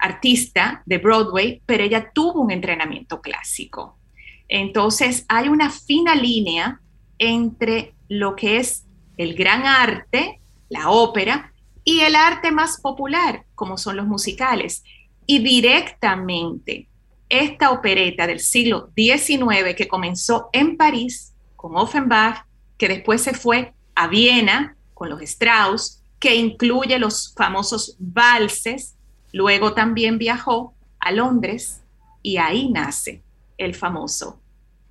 artista 0.00 0.84
de 0.86 0.98
Broadway, 0.98 1.60
pero 1.66 1.82
ella 1.82 2.12
tuvo 2.14 2.42
un 2.42 2.52
entrenamiento 2.52 3.20
clásico. 3.20 3.98
Entonces 4.46 5.24
hay 5.28 5.48
una 5.48 5.70
fina 5.70 6.14
línea 6.14 6.80
entre 7.18 7.94
lo 8.08 8.36
que 8.36 8.58
es 8.58 8.84
el 9.18 9.34
gran 9.34 9.66
arte, 9.66 10.40
la 10.70 10.90
ópera, 10.90 11.52
y 11.84 12.00
el 12.00 12.16
arte 12.16 12.50
más 12.50 12.80
popular, 12.80 13.44
como 13.54 13.76
son 13.76 13.96
los 13.96 14.06
musicales. 14.06 14.84
Y 15.26 15.40
directamente 15.40 16.88
esta 17.28 17.70
opereta 17.70 18.26
del 18.26 18.40
siglo 18.40 18.90
XIX 18.96 19.74
que 19.76 19.88
comenzó 19.88 20.48
en 20.52 20.76
París 20.76 21.34
con 21.56 21.76
Offenbach, 21.76 22.44
que 22.78 22.88
después 22.88 23.22
se 23.22 23.34
fue 23.34 23.74
a 23.94 24.06
Viena 24.06 24.76
con 24.94 25.10
los 25.10 25.20
Strauss, 25.22 26.02
que 26.18 26.34
incluye 26.36 26.98
los 26.98 27.34
famosos 27.34 27.96
valses, 27.98 28.96
luego 29.32 29.74
también 29.74 30.18
viajó 30.18 30.74
a 31.00 31.12
Londres 31.12 31.82
y 32.22 32.36
ahí 32.36 32.70
nace 32.70 33.22
el 33.56 33.74
famoso 33.74 34.40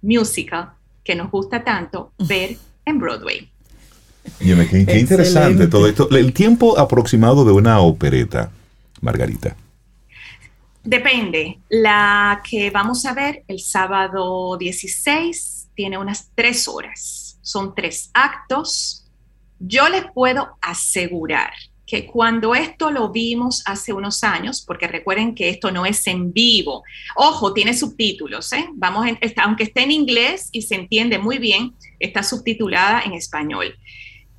musical 0.02 0.74
que 1.04 1.16
nos 1.16 1.32
gusta 1.32 1.64
tanto 1.64 2.12
ver 2.18 2.58
en 2.86 3.00
Broadway 3.00 3.52
qué, 4.40 5.00
interesante 5.00 5.68
todo 5.68 5.88
esto. 5.88 6.10
El 6.12 6.34
tiempo 6.34 6.78
aproximado 6.78 7.46
de 7.46 7.52
una 7.52 7.80
opereta, 7.80 8.52
Margarita. 9.02 9.56
Depende. 10.84 11.60
La 11.70 12.42
que 12.50 12.70
vamos 12.70 13.06
a 13.06 13.14
ver 13.14 13.44
el 13.48 13.60
sábado 13.60 14.58
16 14.58 15.70
tiene 15.76 15.98
unas 15.98 16.30
tres 16.34 16.68
horas. 16.68 17.40
Son 17.42 17.76
tres 17.76 18.10
actos. 18.14 19.06
Yo 19.60 19.90
les 19.90 20.06
puedo 20.14 20.58
asegurar 20.62 21.52
que 21.88 22.06
cuando 22.06 22.54
esto 22.54 22.92
lo 22.92 23.10
vimos 23.10 23.64
hace 23.66 23.94
unos 23.94 24.24
años, 24.24 24.62
porque 24.68 24.88
recuerden 24.88 25.34
que 25.34 25.50
esto 25.50 25.72
no 25.72 25.86
es 25.86 26.06
en 26.08 26.34
vivo, 26.34 26.84
ojo, 27.16 27.54
tiene 27.54 27.74
subtítulos, 27.74 28.52
¿eh? 28.52 28.68
Vamos 28.74 29.08
aunque 29.38 29.64
esté 29.64 29.84
en 29.84 29.92
inglés 29.92 30.50
y 30.52 30.64
se 30.64 30.76
entiende 30.76 31.18
muy 31.18 31.38
bien, 31.38 31.74
está 31.98 32.24
subtitulada 32.24 33.02
en 33.04 33.14
español. 33.14 33.74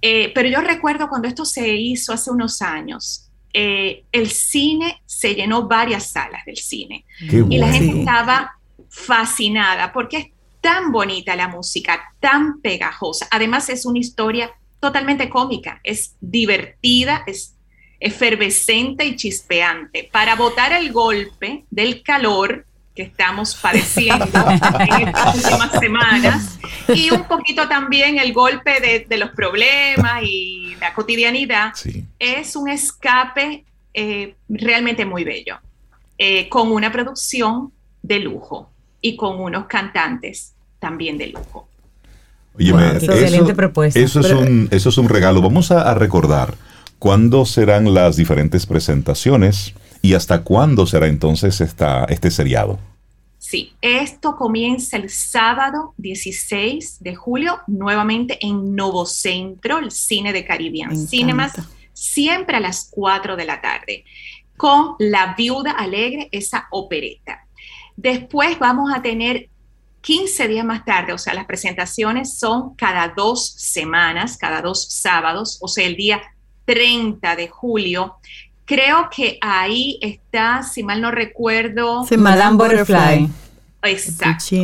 Eh, 0.01 0.31
pero 0.35 0.49
yo 0.49 0.61
recuerdo 0.61 1.09
cuando 1.09 1.29
esto 1.29 1.45
se 1.45 1.69
hizo 1.69 2.13
hace 2.13 2.31
unos 2.31 2.63
años, 2.63 3.29
eh, 3.53 4.05
el 4.13 4.31
cine 4.31 5.03
se 5.07 5.35
llenó 5.35 5.67
varias 5.67 6.11
salas 6.11 6.45
del 6.45 6.59
cine 6.59 7.05
y 7.21 7.59
la 7.59 7.73
gente 7.73 8.01
estaba 8.01 8.59
fascinada 8.89 9.93
porque 9.93 10.17
es 10.19 10.27
tan 10.61 10.93
bonita 10.93 11.35
la 11.35 11.49
música, 11.49 12.15
tan 12.21 12.61
pegajosa. 12.61 13.27
Además 13.31 13.69
es 13.69 13.87
una 13.87 13.99
historia 13.99 14.51
totalmente 14.81 15.29
cómica, 15.29 15.81
es 15.83 16.15
divertida, 16.21 17.25
es 17.27 17.57
efervescente 18.01 19.05
y 19.05 19.17
chispeante. 19.17 20.09
Para 20.13 20.37
botar 20.37 20.73
el 20.73 20.93
golpe 20.93 21.65
del 21.71 22.03
calor 22.03 22.67
que 22.99 23.05
estamos 23.05 23.55
padeciendo 23.55 24.25
en 24.25 25.07
estas 25.07 25.37
últimas 25.37 25.71
semanas 25.79 26.59
y 26.93 27.13
un 27.13 27.29
poquito 27.29 27.69
también 27.69 28.19
el 28.19 28.33
golpe 28.33 29.07
de, 29.09 29.17
los 29.17 29.31
problemas 29.31 30.25
y 30.25 30.75
la 30.81 30.93
cotidianidad, 30.95 31.75
es 32.19 32.57
un 32.57 32.69
escape 32.69 33.63
eh, 33.95 34.35
realmente 34.49 35.07
muy 35.07 35.23
bello, 35.23 35.61
eh, 36.19 36.49
con 36.49 36.73
una 36.73 36.91
producción 36.91 37.71
de 38.03 38.19
lujo 38.19 38.69
y 39.01 39.15
con 39.15 39.39
unos 39.39 39.67
cantantes 39.67 40.55
también 40.81 41.19
de 41.19 41.29
lujo. 41.29 41.69
Oye, 42.55 42.73
excelente 42.95 43.55
propuesta. 43.55 44.01
Eso 44.01 44.19
es, 44.19 44.33
un, 44.33 44.67
eso 44.73 44.89
es 44.89 44.99
un 44.99 45.09
regalo. 45.09 45.41
Vamos 45.41 45.71
a, 45.71 45.95
recordar 45.95 46.57
cuándo 46.99 47.47
serán 47.47 47.95
las 47.95 48.17
diferentes 48.17 48.67
presentaciones 48.67 49.73
y 50.03 50.15
hasta 50.15 50.43
cuándo 50.43 50.87
será 50.87 51.07
entonces 51.07 51.61
esta, 51.61 52.05
este 52.05 52.31
seriado. 52.31 52.79
Sí, 53.39 53.73
esto 53.81 54.37
comienza 54.37 54.97
el 54.97 55.11
sábado 55.11 55.95
16 55.97 56.99
de 57.01 57.15
julio, 57.15 57.61
nuevamente 57.67 58.39
en 58.45 58.75
Novo 58.75 59.07
Centro, 59.07 59.79
el 59.79 59.91
cine 59.91 60.33
de 60.33 60.45
Caribbean 60.45 60.97
Cinemas, 60.97 61.53
siempre 61.93 62.57
a 62.57 62.61
las 62.61 62.89
4 62.91 63.37
de 63.37 63.45
la 63.45 63.61
tarde, 63.61 64.05
con 64.57 64.97
La 64.99 65.35
Viuda 65.39 65.71
Alegre, 65.71 66.29
esa 66.33 66.67
opereta. 66.73 67.47
Después 67.97 68.59
vamos 68.59 68.93
a 68.95 69.03
tener 69.03 69.49
15 70.01 70.49
días 70.49 70.65
más 70.65 70.85
tarde, 70.85 71.13
o 71.13 71.19
sea, 71.19 71.35
las 71.35 71.47
presentaciones 71.47 72.39
son 72.39 72.75
cada 72.75 73.09
dos 73.17 73.53
semanas, 73.53 74.37
cada 74.37 74.63
dos 74.63 74.89
sábados, 74.91 75.59
o 75.61 75.69
sea, 75.69 75.87
el 75.87 75.97
día 75.97 76.21
30 76.65 77.37
de 77.37 77.49
julio. 77.49 78.17
Creo 78.69 79.09
que 79.09 79.39
ahí 79.41 79.99
está, 80.03 80.63
si 80.63 80.83
mal 80.83 81.01
no 81.01 81.11
recuerdo, 81.11 82.05
Madame 82.19 82.59
Butterfly. 82.59 83.31
Exacto. 83.83 84.57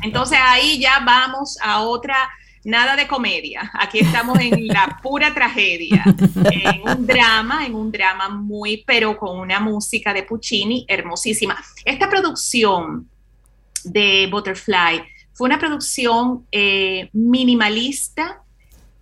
Entonces 0.00 0.38
ahí 0.40 0.78
ya 0.78 1.00
vamos 1.04 1.58
a 1.60 1.80
otra, 1.80 2.16
nada 2.62 2.94
de 2.94 3.08
comedia. 3.08 3.68
Aquí 3.74 3.98
estamos 3.98 4.38
en 4.38 4.66
la 4.68 5.00
pura 5.02 5.34
tragedia, 5.34 6.04
en 6.52 6.82
un 6.88 7.04
drama, 7.04 7.66
en 7.66 7.74
un 7.74 7.90
drama 7.90 8.28
muy, 8.28 8.84
pero 8.86 9.18
con 9.18 9.40
una 9.40 9.58
música 9.58 10.14
de 10.14 10.22
Puccini 10.22 10.84
hermosísima. 10.86 11.60
Esta 11.84 12.08
producción 12.08 13.08
de 13.82 14.28
Butterfly. 14.30 15.02
Fue 15.32 15.48
una 15.48 15.58
producción 15.58 16.46
eh, 16.52 17.10
minimalista 17.12 18.40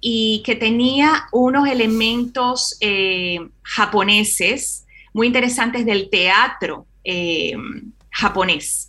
y 0.09 0.41
que 0.45 0.55
tenía 0.55 1.27
unos 1.33 1.69
elementos 1.69 2.77
eh, 2.79 3.41
japoneses 3.65 4.87
muy 5.13 5.27
interesantes 5.27 5.85
del 5.85 6.11
teatro 6.11 6.87
eh, 7.03 7.57
japonés. 8.13 8.89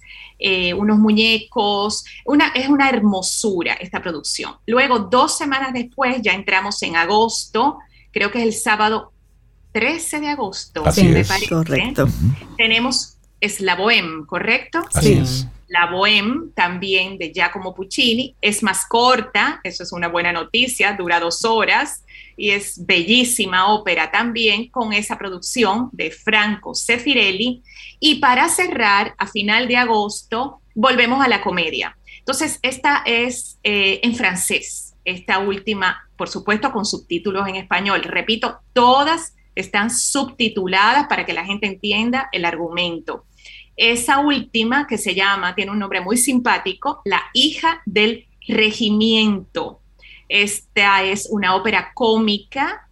unos 0.78 1.00
muñecos, 1.00 2.06
una, 2.24 2.50
es 2.50 2.70
una 2.70 2.88
hermosura 2.90 3.74
esta 3.74 4.00
producción. 4.00 4.58
Luego, 4.68 5.00
dos 5.00 5.36
semanas 5.36 5.74
después, 5.74 6.22
ya 6.22 6.34
entramos 6.34 6.84
en 6.84 6.96
agosto, 6.96 7.80
creo 8.12 8.30
que 8.30 8.38
es 8.38 8.46
el 8.46 8.54
sábado 8.54 9.12
13 9.72 10.20
de 10.20 10.28
agosto, 10.28 10.84
me 10.84 11.26
Correcto. 11.50 12.08
Tenemos 12.58 13.18
es 13.42 13.60
la 13.60 13.76
Bohème, 13.76 14.28
¿correcto? 14.28 14.82
sí. 15.02 15.48
La 15.68 15.92
Bohème, 15.92 16.54
también 16.54 17.18
de 17.18 17.32
Giacomo 17.34 17.76
Puccini, 17.76 18.36
es 18.42 18.64
más 18.64 18.86
corta, 18.88 19.60
eso 19.64 19.84
es 19.84 19.92
una 19.92 20.08
buena 20.08 20.32
noticia, 20.32 20.94
dura 20.94 21.20
dos 21.20 21.44
horas 21.44 22.04
y 22.38 22.52
es 22.52 22.86
bellísima 22.86 23.74
ópera 23.74 24.12
también 24.12 24.70
con 24.70 24.94
esa 24.94 25.18
producción 25.18 25.90
de 25.92 26.12
Franco 26.12 26.76
Sefirelli. 26.76 27.64
Y 28.00 28.16
para 28.16 28.48
cerrar, 28.48 29.16
a 29.18 29.28
final 29.28 29.68
de 29.68 29.78
agosto, 29.78 30.62
volvemos 30.76 31.24
a 31.24 31.28
la 31.28 31.42
comedia. 31.42 31.98
Entonces, 32.20 32.60
esta 32.62 33.04
es 33.06 33.58
eh, 33.64 34.00
en 34.04 34.16
francés, 34.16 34.96
esta 35.06 35.40
última, 35.40 36.08
por 36.16 36.30
supuesto, 36.30 36.72
con 36.72 36.86
subtítulos 36.86 37.48
en 37.48 37.56
español. 37.56 38.04
Repito, 38.04 38.60
todas 38.74 39.34
están 39.56 39.90
subtituladas 39.90 41.08
para 41.08 41.26
que 41.26 41.34
la 41.34 41.46
gente 41.46 41.66
entienda 41.66 42.30
el 42.32 42.46
argumento. 42.46 43.26
Esa 43.78 44.20
última, 44.20 44.88
que 44.88 44.98
se 44.98 45.14
llama, 45.14 45.54
tiene 45.54 45.72
un 45.72 45.80
nombre 45.80 46.02
muy 46.02 46.18
simpático, 46.18 47.02
La 47.06 47.22
hija 47.34 47.84
del 47.86 48.26
regimiento. 48.48 49.80
Esta 50.28 51.04
es 51.04 51.28
una 51.30 51.56
ópera 51.56 51.92
cómica 51.94 52.90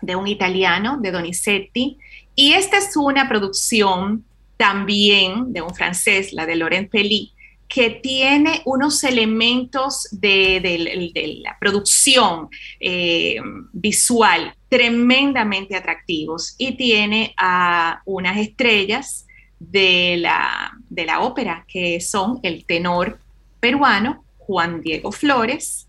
de 0.00 0.16
un 0.16 0.26
italiano, 0.26 0.98
de 0.98 1.12
Donizetti, 1.12 1.98
y 2.34 2.52
esta 2.52 2.78
es 2.78 2.96
una 2.96 3.28
producción 3.28 4.24
también 4.56 5.52
de 5.52 5.60
un 5.60 5.74
francés, 5.74 6.32
la 6.32 6.46
de 6.46 6.56
Laurent 6.56 6.90
Pelly, 6.90 7.32
que 7.68 7.90
tiene 7.90 8.62
unos 8.64 9.04
elementos 9.04 10.08
de, 10.10 11.40
la 11.42 11.58
producción 11.58 12.48
eh, 12.80 13.36
visual 13.72 14.54
tremendamente 14.68 15.76
atractivos 15.76 16.54
y 16.56 16.76
tiene 16.76 17.34
a 17.36 18.00
unas 18.04 18.38
estrellas 18.38 19.26
de 19.70 20.16
la, 20.18 20.72
de 20.88 21.06
la 21.06 21.20
ópera, 21.20 21.64
que 21.68 22.00
son 22.00 22.40
el 22.42 22.64
tenor 22.64 23.18
peruano 23.60 24.24
Juan 24.38 24.80
Diego 24.80 25.10
Flores 25.10 25.88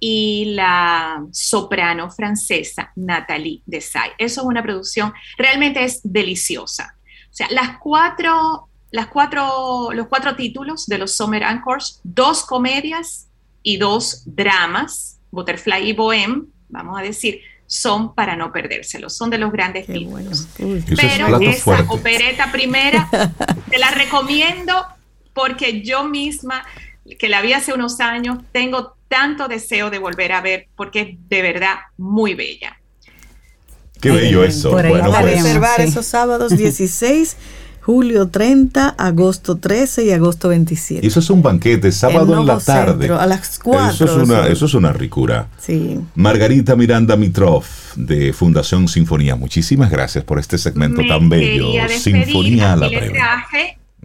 y 0.00 0.52
la 0.54 1.24
soprano 1.32 2.10
francesa 2.10 2.92
Nathalie 2.96 3.62
Desay. 3.66 4.10
Eso 4.18 4.40
es 4.42 4.46
una 4.46 4.62
producción, 4.62 5.12
realmente 5.38 5.84
es 5.84 6.00
deliciosa. 6.02 6.96
O 7.30 7.34
sea, 7.36 7.48
las 7.50 7.78
cuatro, 7.78 8.68
las 8.90 9.06
cuatro, 9.08 9.90
los 9.92 10.08
cuatro 10.08 10.36
títulos 10.36 10.86
de 10.86 10.98
los 10.98 11.16
Summer 11.16 11.44
Anchors, 11.44 12.00
dos 12.02 12.44
comedias 12.44 13.28
y 13.62 13.78
dos 13.78 14.22
dramas, 14.26 15.18
Butterfly 15.30 15.90
y 15.90 15.92
Bohème, 15.94 16.46
vamos 16.68 16.98
a 16.98 17.02
decir, 17.02 17.40
son 17.66 18.14
para 18.14 18.36
no 18.36 18.52
perdérselo, 18.52 19.10
son 19.10 19.30
de 19.30 19.38
los 19.38 19.52
grandes 19.52 19.86
títulos. 19.86 20.48
Pero 20.56 21.40
esa 21.40 21.84
opereta 21.88 22.52
primera 22.52 23.08
te 23.70 23.78
la 23.78 23.90
recomiendo 23.90 24.86
porque 25.32 25.82
yo 25.82 26.04
misma, 26.04 26.64
que 27.18 27.28
la 27.28 27.42
vi 27.42 27.52
hace 27.52 27.72
unos 27.72 28.00
años, 28.00 28.38
tengo 28.52 28.96
tanto 29.08 29.48
deseo 29.48 29.90
de 29.90 29.98
volver 29.98 30.32
a 30.32 30.40
ver 30.40 30.68
porque 30.76 31.00
es 31.00 31.28
de 31.28 31.42
verdad 31.42 31.76
muy 31.96 32.34
bella. 32.34 32.80
Qué 34.00 34.10
bello 34.10 34.44
eso. 34.44 34.70
Por 34.70 34.88
bueno, 34.88 35.10
pues. 35.10 35.24
reservar 35.24 35.80
esos 35.80 36.06
sábados 36.06 36.56
16 36.56 37.36
julio 37.86 38.26
30, 38.26 38.96
agosto 38.98 39.58
13 39.58 40.06
y 40.06 40.10
agosto 40.10 40.48
27. 40.48 41.06
Y 41.06 41.08
eso 41.08 41.20
es 41.20 41.30
un 41.30 41.40
banquete, 41.40 41.92
sábado 41.92 42.40
en, 42.40 42.44
la 42.44 42.58
tarde. 42.58 43.08
a 43.08 43.26
las 43.26 43.60
4. 43.60 43.90
Eso 43.90 44.04
es 44.04 44.28
una, 44.28 44.48
eso 44.48 44.66
es 44.66 44.74
una 44.74 44.92
ricura. 44.92 45.46
Sí. 45.56 46.00
Margarita 46.16 46.74
Miranda 46.74 47.14
Mitrov, 47.14 47.62
de 47.94 48.32
Fundación 48.32 48.88
Sinfonía, 48.88 49.36
muchísimas 49.36 49.88
gracias 49.88 50.24
por 50.24 50.40
este 50.40 50.58
segmento 50.58 51.00
tan 51.06 51.28
bello. 51.28 51.68
Sinfonía 51.88 52.72
a 52.72 52.76
la 52.76 52.88
breve. 52.88 53.20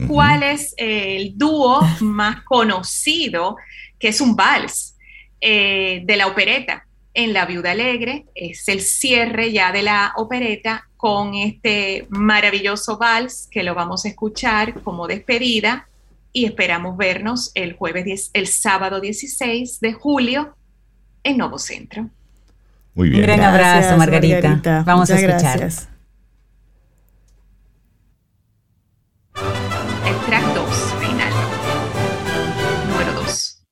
¿Cuál 0.08 0.44
es 0.44 0.76
el 0.78 1.36
dúo 1.36 1.82
más 2.02 2.44
conocido, 2.44 3.56
que 3.98 4.10
es 4.10 4.22
un 4.22 4.36
vals 4.36 4.94
eh, 5.42 6.04
de 6.06 6.18
la 6.18 6.28
opereta? 6.28 6.86
En 7.14 7.34
La 7.34 7.46
Viuda 7.46 7.72
Alegre 7.72 8.26
es 8.36 8.68
el 8.70 8.80
cierre 8.82 9.52
ya 9.52 9.74
de 9.74 9.84
la 9.84 10.14
opereta 10.16 10.88
con 10.96 11.34
este 11.34 12.08
maravilloso 12.10 12.98
vals 12.98 13.50
que 13.52 13.64
lo 13.64 13.76
vamos 13.76 14.06
a 14.06 14.10
escuchar 14.10 14.82
como 14.82 15.08
despedida 15.08 15.90
y 16.32 16.46
esperamos 16.46 16.96
vernos 16.96 17.52
el 17.54 17.74
jueves, 17.74 18.32
el 18.34 18.48
sábado 18.48 19.02
16 19.02 19.82
de 19.82 19.94
julio 19.94 20.56
en 21.24 21.38
Nuevo 21.38 21.60
Centro. 21.60 22.10
Muy 22.94 23.10
bien. 23.10 23.22
Un 23.22 23.28
gran 23.28 23.42
abrazo, 23.42 23.98
Margarita. 23.98 24.84
Vamos 24.86 25.10
a 25.12 25.16
escuchar. 25.16 25.60
Gracias. 25.60 25.90
El 30.06 30.16
track 30.28 30.54
2, 30.54 31.00
Reinaldo. 31.00 31.40
Número 32.90 33.14
2. 33.22 33.64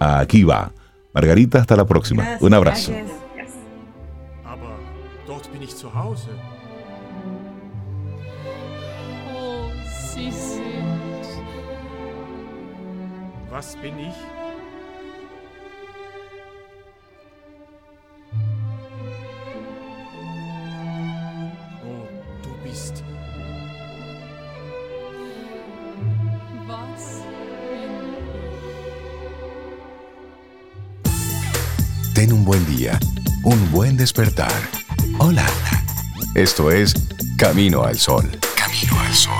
Aquí 0.00 0.42
va. 0.44 0.70
Margarita, 1.14 1.60
hasta 1.60 1.76
la 1.76 1.86
próxima. 1.86 2.36
Un 2.40 2.52
abrazo. 2.54 2.92
Gracias. 2.92 3.24
zu 5.68 5.88
Hause. 5.88 6.30
Oh. 9.32 9.70
Was 13.50 13.76
bin 13.76 13.98
ich? 14.00 14.33
Ten 32.14 32.32
un 32.32 32.44
buen 32.44 32.64
día, 32.66 32.96
un 33.42 33.72
buen 33.72 33.96
despertar. 33.96 34.52
Hola. 35.18 35.44
Esto 36.36 36.70
es 36.70 36.94
Camino 37.36 37.82
al 37.82 37.96
Sol. 37.96 38.30
Camino 38.56 39.00
al 39.00 39.12
Sol. 39.12 39.34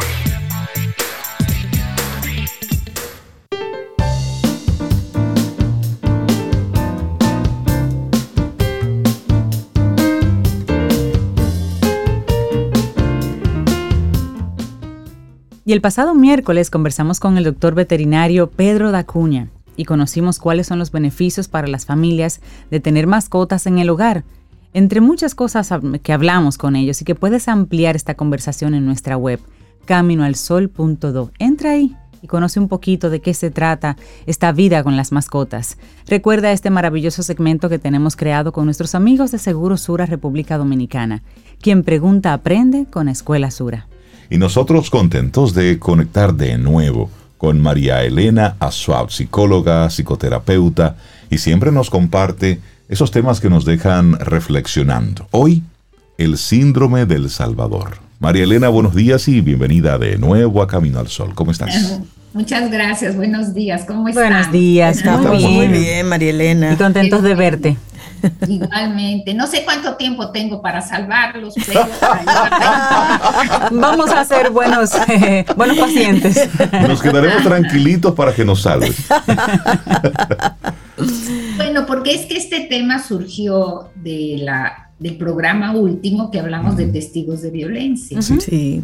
Y 15.65 15.73
el 15.73 15.81
pasado 15.81 16.15
miércoles 16.15 16.71
conversamos 16.71 17.21
con 17.21 17.39
el 17.39 17.45
doctor 17.45 17.77
veterinario 17.77 18.51
Pedro 18.51 18.91
Dacuña 18.91 19.49
y 19.77 19.85
conocimos 19.85 20.39
cuáles 20.39 20.67
son 20.67 20.79
los 20.79 20.91
beneficios 20.91 21.49
para 21.49 21.69
las 21.69 21.87
familias 21.87 22.41
de 22.71 22.81
tener 22.81 23.07
mascotas 23.07 23.67
en 23.67 23.79
el 23.79 23.91
hogar, 23.91 24.25
entre 24.73 25.01
muchas 25.01 25.35
cosas 25.35 25.71
que 26.03 26.13
hablamos 26.13 26.59
con 26.59 26.77
ellos 26.77 27.01
y 27.01 27.05
que 27.05 27.15
puedes 27.15 27.49
ampliar 27.49 27.97
esta 27.97 28.15
conversación 28.15 28.75
en 28.75 28.85
nuestra 28.85 29.17
web, 29.17 29.41
caminoalsol.do. 29.85 31.31
Entra 31.39 31.71
ahí 31.71 31.97
y 32.23 32.27
conoce 32.27 32.59
un 32.59 32.69
poquito 32.69 33.11
de 33.11 33.21
qué 33.21 33.35
se 33.35 33.51
trata 33.51 33.97
esta 34.27 34.51
vida 34.53 34.83
con 34.83 34.97
las 34.97 35.13
mascotas. 35.13 35.79
Recuerda 36.09 36.53
este 36.53 36.71
maravilloso 36.71 37.23
segmento 37.23 37.69
que 37.69 37.79
tenemos 37.79 38.17
creado 38.17 38.53
con 38.53 38.65
nuestros 38.65 38.95
amigos 38.95 39.31
de 39.31 39.39
Seguro 39.39 39.77
Sura 39.77 40.07
República 40.07 40.59
Dominicana. 40.59 41.23
Quien 41.61 41.83
pregunta 41.85 42.33
aprende 42.33 42.87
con 42.91 43.09
Escuela 43.09 43.51
Sura 43.51 43.87
y 44.31 44.39
nosotros 44.39 44.91
contentos 44.91 45.55
de 45.55 45.79
conectar 45.79 46.35
de 46.35 46.59
nuevo 46.59 47.11
con 47.39 47.61
María 47.61 48.03
Elena 48.05 48.57
Asuab, 48.61 49.11
psicóloga, 49.11 49.89
psicoterapeuta, 49.91 50.97
y 51.31 51.39
siempre 51.39 51.73
nos 51.73 51.91
comparte 51.91 52.61
esos 52.89 53.11
temas 53.11 53.41
que 53.41 53.51
nos 53.51 53.65
dejan 53.65 54.19
reflexionando. 54.19 55.27
Hoy, 55.31 55.63
el 56.19 56.39
síndrome 56.39 57.07
del 57.07 57.31
Salvador. 57.31 57.99
María 58.21 58.45
Elena, 58.45 58.69
buenos 58.69 58.95
días 58.95 59.29
y 59.29 59.41
bienvenida 59.41 59.99
de 59.99 60.17
nuevo 60.19 60.63
a 60.63 60.67
Camino 60.67 60.99
al 60.99 61.09
Sol. 61.09 61.35
¿Cómo 61.35 61.51
estás? 61.51 62.01
Muchas 62.35 62.71
gracias, 62.71 63.15
buenos 63.17 63.55
días. 63.55 63.85
¿Cómo 63.87 64.09
estás? 64.09 64.25
Buenos 64.25 64.51
días, 64.51 64.97
estamos 64.97 65.41
muy 65.41 65.69
bien, 65.69 66.09
María 66.09 66.31
Elena. 66.31 66.73
Y 66.73 66.77
contentos 66.77 67.23
de 67.23 67.35
verte. 67.35 67.77
Igualmente. 68.49 69.35
No 69.35 69.47
sé 69.47 69.65
cuánto 69.65 69.97
tiempo 69.97 70.31
tengo 70.31 70.61
para 70.63 70.81
salvarlos, 70.81 71.55
pero 71.67 71.81
vamos 73.73 74.11
a 74.11 74.25
ser 74.25 74.51
buenos, 74.51 74.91
eh, 75.09 75.45
buenos 75.57 75.79
pacientes. 75.79 76.49
Nos 76.87 77.03
quedaremos 77.03 77.43
tranquilitos 77.43 78.15
para 78.15 78.35
que 78.35 78.45
nos 78.45 78.63
salves. 78.63 78.97
bueno, 81.57 81.87
porque 81.87 82.15
es 82.15 82.27
que 82.27 82.37
este 82.37 82.67
tema 82.69 83.03
surgió 83.03 83.91
de 83.97 84.39
la, 84.41 84.91
del 84.99 85.17
programa 85.17 85.73
último 85.73 86.31
que 86.31 86.41
hablamos 86.41 86.77
de 86.77 86.87
testigos 86.87 87.43
de 87.43 87.51
violencia. 87.51 88.21
Sí. 88.23 88.83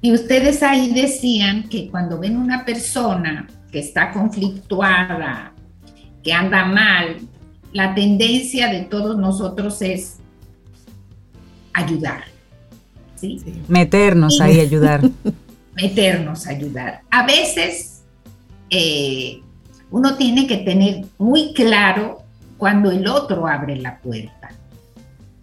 Y 0.00 0.12
ustedes 0.12 0.62
ahí 0.62 0.92
decían 0.92 1.68
que 1.68 1.88
cuando 1.90 2.18
ven 2.18 2.36
una 2.36 2.64
persona 2.64 3.48
que 3.72 3.80
está 3.80 4.12
conflictuada, 4.12 5.52
que 6.22 6.32
anda 6.32 6.64
mal, 6.64 7.16
la 7.72 7.94
tendencia 7.94 8.68
de 8.68 8.82
todos 8.82 9.16
nosotros 9.18 9.80
es 9.82 10.16
ayudar. 11.72 12.24
¿sí? 13.16 13.40
Meternos 13.68 14.40
ahí, 14.40 14.60
ayudar. 14.60 15.02
Meternos 15.74 16.46
a 16.46 16.50
ayudar. 16.50 17.02
A 17.10 17.24
veces 17.26 18.02
eh, 18.70 19.40
uno 19.90 20.16
tiene 20.16 20.46
que 20.46 20.58
tener 20.58 21.04
muy 21.18 21.52
claro 21.54 22.22
cuando 22.56 22.90
el 22.90 23.06
otro 23.06 23.46
abre 23.46 23.76
la 23.76 23.98
puerta. 23.98 24.50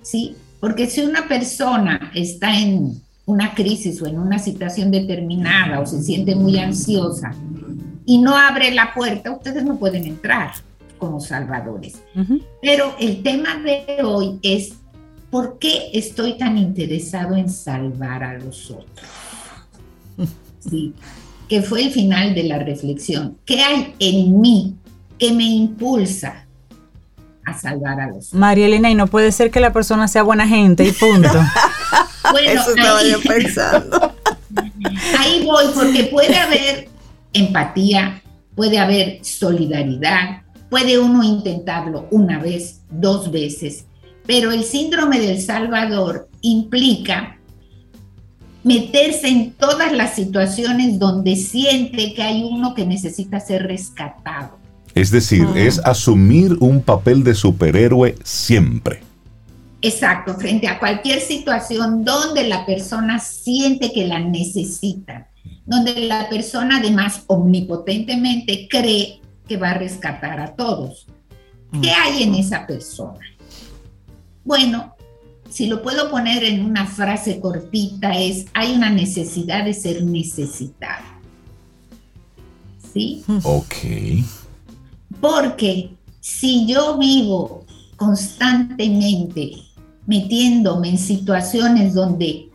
¿sí? 0.01 0.35
Porque 0.59 0.87
si 0.87 1.01
una 1.01 1.27
persona 1.27 2.11
está 2.13 2.57
en 2.59 3.01
una 3.25 3.53
crisis 3.53 4.01
o 4.01 4.07
en 4.07 4.19
una 4.19 4.39
situación 4.39 4.91
determinada 4.91 5.79
o 5.79 5.85
se 5.85 6.01
siente 6.01 6.35
muy 6.35 6.59
ansiosa 6.59 7.33
y 8.05 8.19
no 8.19 8.37
abre 8.37 8.71
la 8.71 8.93
puerta, 8.93 9.31
ustedes 9.31 9.63
no 9.63 9.77
pueden 9.77 10.05
entrar 10.05 10.51
como 10.97 11.19
salvadores. 11.19 12.01
Pero 12.61 12.95
el 12.99 13.23
tema 13.23 13.57
de 13.57 14.03
hoy 14.03 14.39
es, 14.41 14.73
¿por 15.29 15.59
qué 15.59 15.89
estoy 15.93 16.37
tan 16.37 16.57
interesado 16.57 17.35
en 17.35 17.49
salvar 17.49 18.23
a 18.23 18.37
los 18.37 18.71
otros? 18.71 19.07
Sí, 20.67 20.95
que 21.47 21.61
fue 21.61 21.83
el 21.83 21.91
final 21.91 22.33
de 22.33 22.43
la 22.43 22.57
reflexión. 22.57 23.37
¿Qué 23.45 23.61
hay 23.61 23.93
en 23.99 24.41
mí 24.41 24.75
que 25.19 25.31
me 25.31 25.43
impulsa 25.43 26.47
a 27.45 27.53
salvar 27.53 27.99
a 27.99 28.07
los 28.07 28.15
otros? 28.15 28.33
María 28.33 28.65
Elena, 28.65 28.89
y 28.89 28.95
no 28.95 29.05
puede 29.05 29.31
ser 29.31 29.51
que 29.51 29.59
la 29.59 29.71
persona 29.71 30.07
sea 30.07 30.23
buena 30.23 30.47
gente 30.47 30.83
y 30.83 30.91
punto. 30.91 31.29
bueno, 32.31 32.49
Eso 32.49 32.75
estaba 32.75 33.03
yo 33.03 33.21
pensando. 33.21 34.15
ahí 35.19 35.43
voy, 35.45 35.65
porque 35.73 36.05
puede 36.05 36.35
haber 36.35 36.89
empatía, 37.33 38.21
puede 38.55 38.79
haber 38.79 39.23
solidaridad, 39.23 40.41
Puede 40.69 40.99
uno 40.99 41.23
intentarlo 41.23 42.07
una 42.11 42.39
vez, 42.39 42.81
dos 42.89 43.31
veces, 43.31 43.85
pero 44.25 44.51
el 44.51 44.63
síndrome 44.63 45.19
del 45.19 45.41
Salvador 45.41 46.29
implica 46.41 47.37
meterse 48.63 49.27
en 49.27 49.51
todas 49.51 49.93
las 49.93 50.15
situaciones 50.15 50.97
donde 50.97 51.35
siente 51.35 52.13
que 52.15 52.23
hay 52.23 52.43
uno 52.43 52.73
que 52.73 52.85
necesita 52.85 53.39
ser 53.39 53.63
rescatado. 53.67 54.57
Es 54.95 55.11
decir, 55.11 55.45
ah. 55.53 55.59
es 55.59 55.77
asumir 55.79 56.57
un 56.59 56.81
papel 56.81 57.23
de 57.23 57.35
superhéroe 57.35 58.15
siempre. 58.23 59.01
Exacto, 59.81 60.33
frente 60.33 60.67
a 60.67 60.79
cualquier 60.79 61.19
situación 61.19 62.03
donde 62.03 62.47
la 62.47 62.65
persona 62.65 63.19
siente 63.19 63.91
que 63.93 64.07
la 64.07 64.19
necesita, 64.19 65.27
donde 65.65 66.07
la 66.07 66.27
persona 66.27 66.77
además 66.77 67.21
omnipotentemente 67.27 68.67
cree 68.67 69.19
que 69.47 69.57
va 69.57 69.71
a 69.71 69.73
rescatar 69.75 70.39
a 70.39 70.55
todos. 70.55 71.07
¿Qué 71.71 71.89
mm. 71.89 72.03
hay 72.03 72.23
en 72.23 72.35
esa 72.35 72.65
persona? 72.65 73.19
Bueno, 74.43 74.95
si 75.49 75.67
lo 75.67 75.81
puedo 75.81 76.09
poner 76.09 76.43
en 76.43 76.65
una 76.65 76.85
frase 76.85 77.39
cortita, 77.39 78.11
es, 78.19 78.45
hay 78.53 78.73
una 78.73 78.89
necesidad 78.89 79.65
de 79.65 79.73
ser 79.73 80.03
necesitado. 80.03 81.05
¿Sí? 82.93 83.23
Ok. 83.43 83.75
Porque 85.19 85.91
si 86.19 86.65
yo 86.67 86.97
vivo 86.97 87.65
constantemente 87.95 89.53
metiéndome 90.05 90.89
en 90.89 90.97
situaciones 90.97 91.93
donde, 91.93 92.49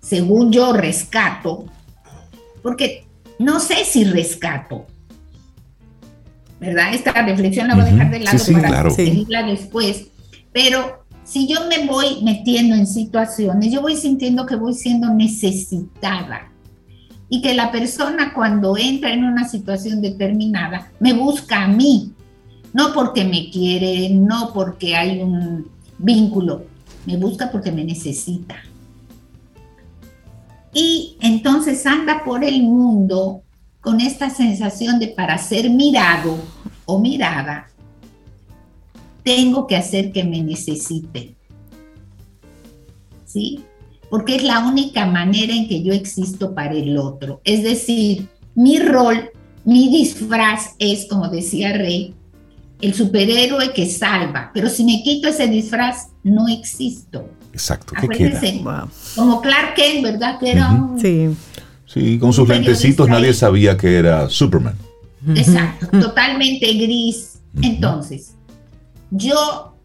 según 0.00 0.52
yo, 0.52 0.72
rescato, 0.72 1.64
porque 2.62 3.06
no 3.38 3.58
sé 3.58 3.84
si 3.84 4.04
rescato, 4.04 4.86
¿verdad? 6.62 6.94
Esta 6.94 7.10
reflexión 7.12 7.66
la 7.66 7.74
voy 7.74 7.82
a 7.82 7.86
dejar 7.86 8.10
de 8.12 8.20
lado 8.20 8.38
para 8.52 8.90
seguirla 8.90 9.42
después. 9.42 10.06
Pero 10.52 11.04
si 11.24 11.48
yo 11.48 11.66
me 11.68 11.86
voy 11.86 12.22
metiendo 12.22 12.76
en 12.76 12.86
situaciones, 12.86 13.72
yo 13.72 13.82
voy 13.82 13.96
sintiendo 13.96 14.46
que 14.46 14.54
voy 14.54 14.72
siendo 14.72 15.12
necesitada 15.12 16.52
y 17.28 17.42
que 17.42 17.54
la 17.54 17.72
persona 17.72 18.32
cuando 18.32 18.76
entra 18.76 19.12
en 19.12 19.24
una 19.24 19.48
situación 19.48 20.00
determinada 20.00 20.92
me 21.00 21.12
busca 21.14 21.64
a 21.64 21.68
mí, 21.68 22.12
no 22.72 22.92
porque 22.92 23.24
me 23.24 23.50
quiere, 23.50 24.10
no 24.10 24.52
porque 24.54 24.94
hay 24.94 25.20
un 25.20 25.66
vínculo, 25.98 26.64
me 27.06 27.16
busca 27.16 27.50
porque 27.50 27.72
me 27.72 27.84
necesita. 27.84 28.54
Y 30.72 31.16
entonces 31.20 31.84
anda 31.86 32.22
por 32.24 32.44
el 32.44 32.62
mundo 32.62 33.41
con 33.82 34.00
esta 34.00 34.30
sensación 34.30 34.98
de 34.98 35.08
para 35.08 35.36
ser 35.36 35.68
mirado 35.68 36.38
o 36.86 36.98
mirada, 36.98 37.68
tengo 39.22 39.66
que 39.66 39.76
hacer 39.76 40.12
que 40.12 40.24
me 40.24 40.40
necesiten. 40.40 41.34
¿Sí? 43.26 43.60
Porque 44.08 44.36
es 44.36 44.44
la 44.44 44.60
única 44.60 45.04
manera 45.04 45.52
en 45.52 45.68
que 45.68 45.82
yo 45.82 45.92
existo 45.92 46.54
para 46.54 46.74
el 46.74 46.96
otro. 46.96 47.40
Es 47.44 47.62
decir, 47.62 48.28
mi 48.54 48.78
rol, 48.78 49.30
mi 49.64 49.88
disfraz 49.88 50.74
es, 50.78 51.06
como 51.08 51.28
decía 51.28 51.72
Rey, 51.72 52.14
el 52.80 52.94
superhéroe 52.94 53.72
que 53.72 53.86
salva. 53.86 54.50
Pero 54.54 54.68
si 54.68 54.84
me 54.84 55.02
quito 55.02 55.28
ese 55.28 55.48
disfraz, 55.48 56.08
no 56.22 56.46
existo. 56.48 57.28
Exacto. 57.52 57.94
¿Qué 58.00 58.08
queda? 58.08 58.88
Como 59.16 59.40
Clark 59.40 59.74
Kent, 59.74 60.02
¿verdad? 60.02 60.38
Que 60.38 60.52
era 60.52 60.70
un, 60.70 61.00
Sí. 61.00 61.30
Sí, 61.92 62.18
con 62.18 62.32
sus 62.32 62.48
lentecitos 62.48 63.06
nadie 63.06 63.34
sabía 63.34 63.76
que 63.76 63.96
era 63.96 64.28
Superman. 64.30 64.74
Exacto, 65.34 65.88
totalmente 66.00 66.72
gris. 66.72 67.40
Entonces, 67.60 68.34
yo 69.10 69.76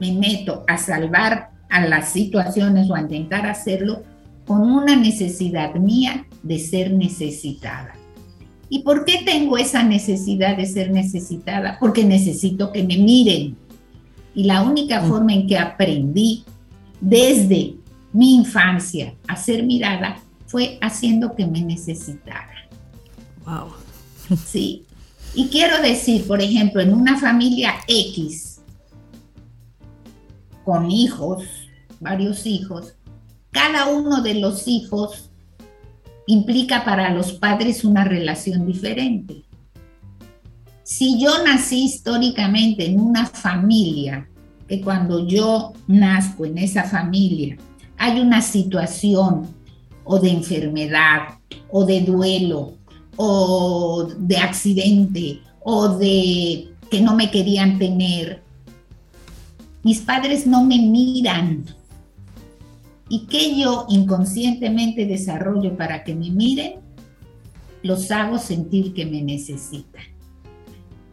me 0.00 0.12
meto 0.12 0.64
a 0.66 0.78
salvar 0.78 1.50
a 1.68 1.86
las 1.86 2.12
situaciones 2.12 2.88
o 2.88 2.94
a 2.94 3.00
intentar 3.02 3.46
hacerlo 3.46 4.02
con 4.46 4.62
una 4.62 4.96
necesidad 4.96 5.74
mía 5.74 6.26
de 6.42 6.58
ser 6.58 6.92
necesitada. 6.92 7.92
¿Y 8.70 8.82
por 8.82 9.04
qué 9.04 9.20
tengo 9.24 9.58
esa 9.58 9.82
necesidad 9.82 10.56
de 10.56 10.64
ser 10.64 10.90
necesitada? 10.90 11.76
Porque 11.78 12.04
necesito 12.04 12.72
que 12.72 12.82
me 12.82 12.96
miren. 12.96 13.56
Y 14.34 14.44
la 14.44 14.62
única 14.62 15.02
forma 15.02 15.34
en 15.34 15.46
que 15.46 15.58
aprendí 15.58 16.44
desde 17.02 17.74
mi 18.14 18.36
infancia 18.36 19.14
a 19.28 19.36
ser 19.36 19.64
mirada 19.64 20.16
fue 20.54 20.78
haciendo 20.80 21.34
que 21.34 21.48
me 21.48 21.62
necesitara. 21.62 22.68
Wow. 23.44 23.72
Sí. 24.46 24.84
Y 25.34 25.48
quiero 25.48 25.82
decir, 25.82 26.28
por 26.28 26.40
ejemplo, 26.40 26.80
en 26.80 26.94
una 26.94 27.18
familia 27.18 27.74
X, 27.88 28.60
con 30.64 30.92
hijos, 30.92 31.42
varios 31.98 32.46
hijos, 32.46 32.94
cada 33.50 33.88
uno 33.88 34.22
de 34.22 34.34
los 34.34 34.68
hijos 34.68 35.28
implica 36.28 36.84
para 36.84 37.10
los 37.10 37.32
padres 37.32 37.84
una 37.84 38.04
relación 38.04 38.64
diferente. 38.64 39.42
Si 40.84 41.20
yo 41.20 41.42
nací 41.44 41.86
históricamente 41.86 42.86
en 42.86 43.00
una 43.00 43.26
familia, 43.26 44.28
que 44.68 44.80
cuando 44.80 45.26
yo 45.26 45.72
nazco 45.88 46.44
en 46.44 46.58
esa 46.58 46.84
familia 46.84 47.56
hay 47.98 48.20
una 48.20 48.40
situación 48.40 49.63
o 50.04 50.18
de 50.18 50.30
enfermedad 50.30 51.38
o 51.70 51.84
de 51.84 52.00
duelo 52.00 52.74
o 53.16 54.08
de 54.18 54.36
accidente 54.36 55.40
o 55.62 55.88
de 55.88 56.68
que 56.90 57.00
no 57.00 57.16
me 57.16 57.30
querían 57.30 57.78
tener, 57.78 58.42
mis 59.82 60.00
padres 60.00 60.46
no 60.46 60.64
me 60.64 60.78
miran. 60.78 61.64
¿Y 63.08 63.26
que 63.26 63.58
yo 63.58 63.86
inconscientemente 63.88 65.04
desarrollo 65.04 65.76
para 65.76 66.04
que 66.04 66.14
me 66.14 66.30
miren? 66.30 66.80
Los 67.82 68.10
hago 68.10 68.38
sentir 68.38 68.94
que 68.94 69.04
me 69.04 69.22
necesitan. 69.22 70.04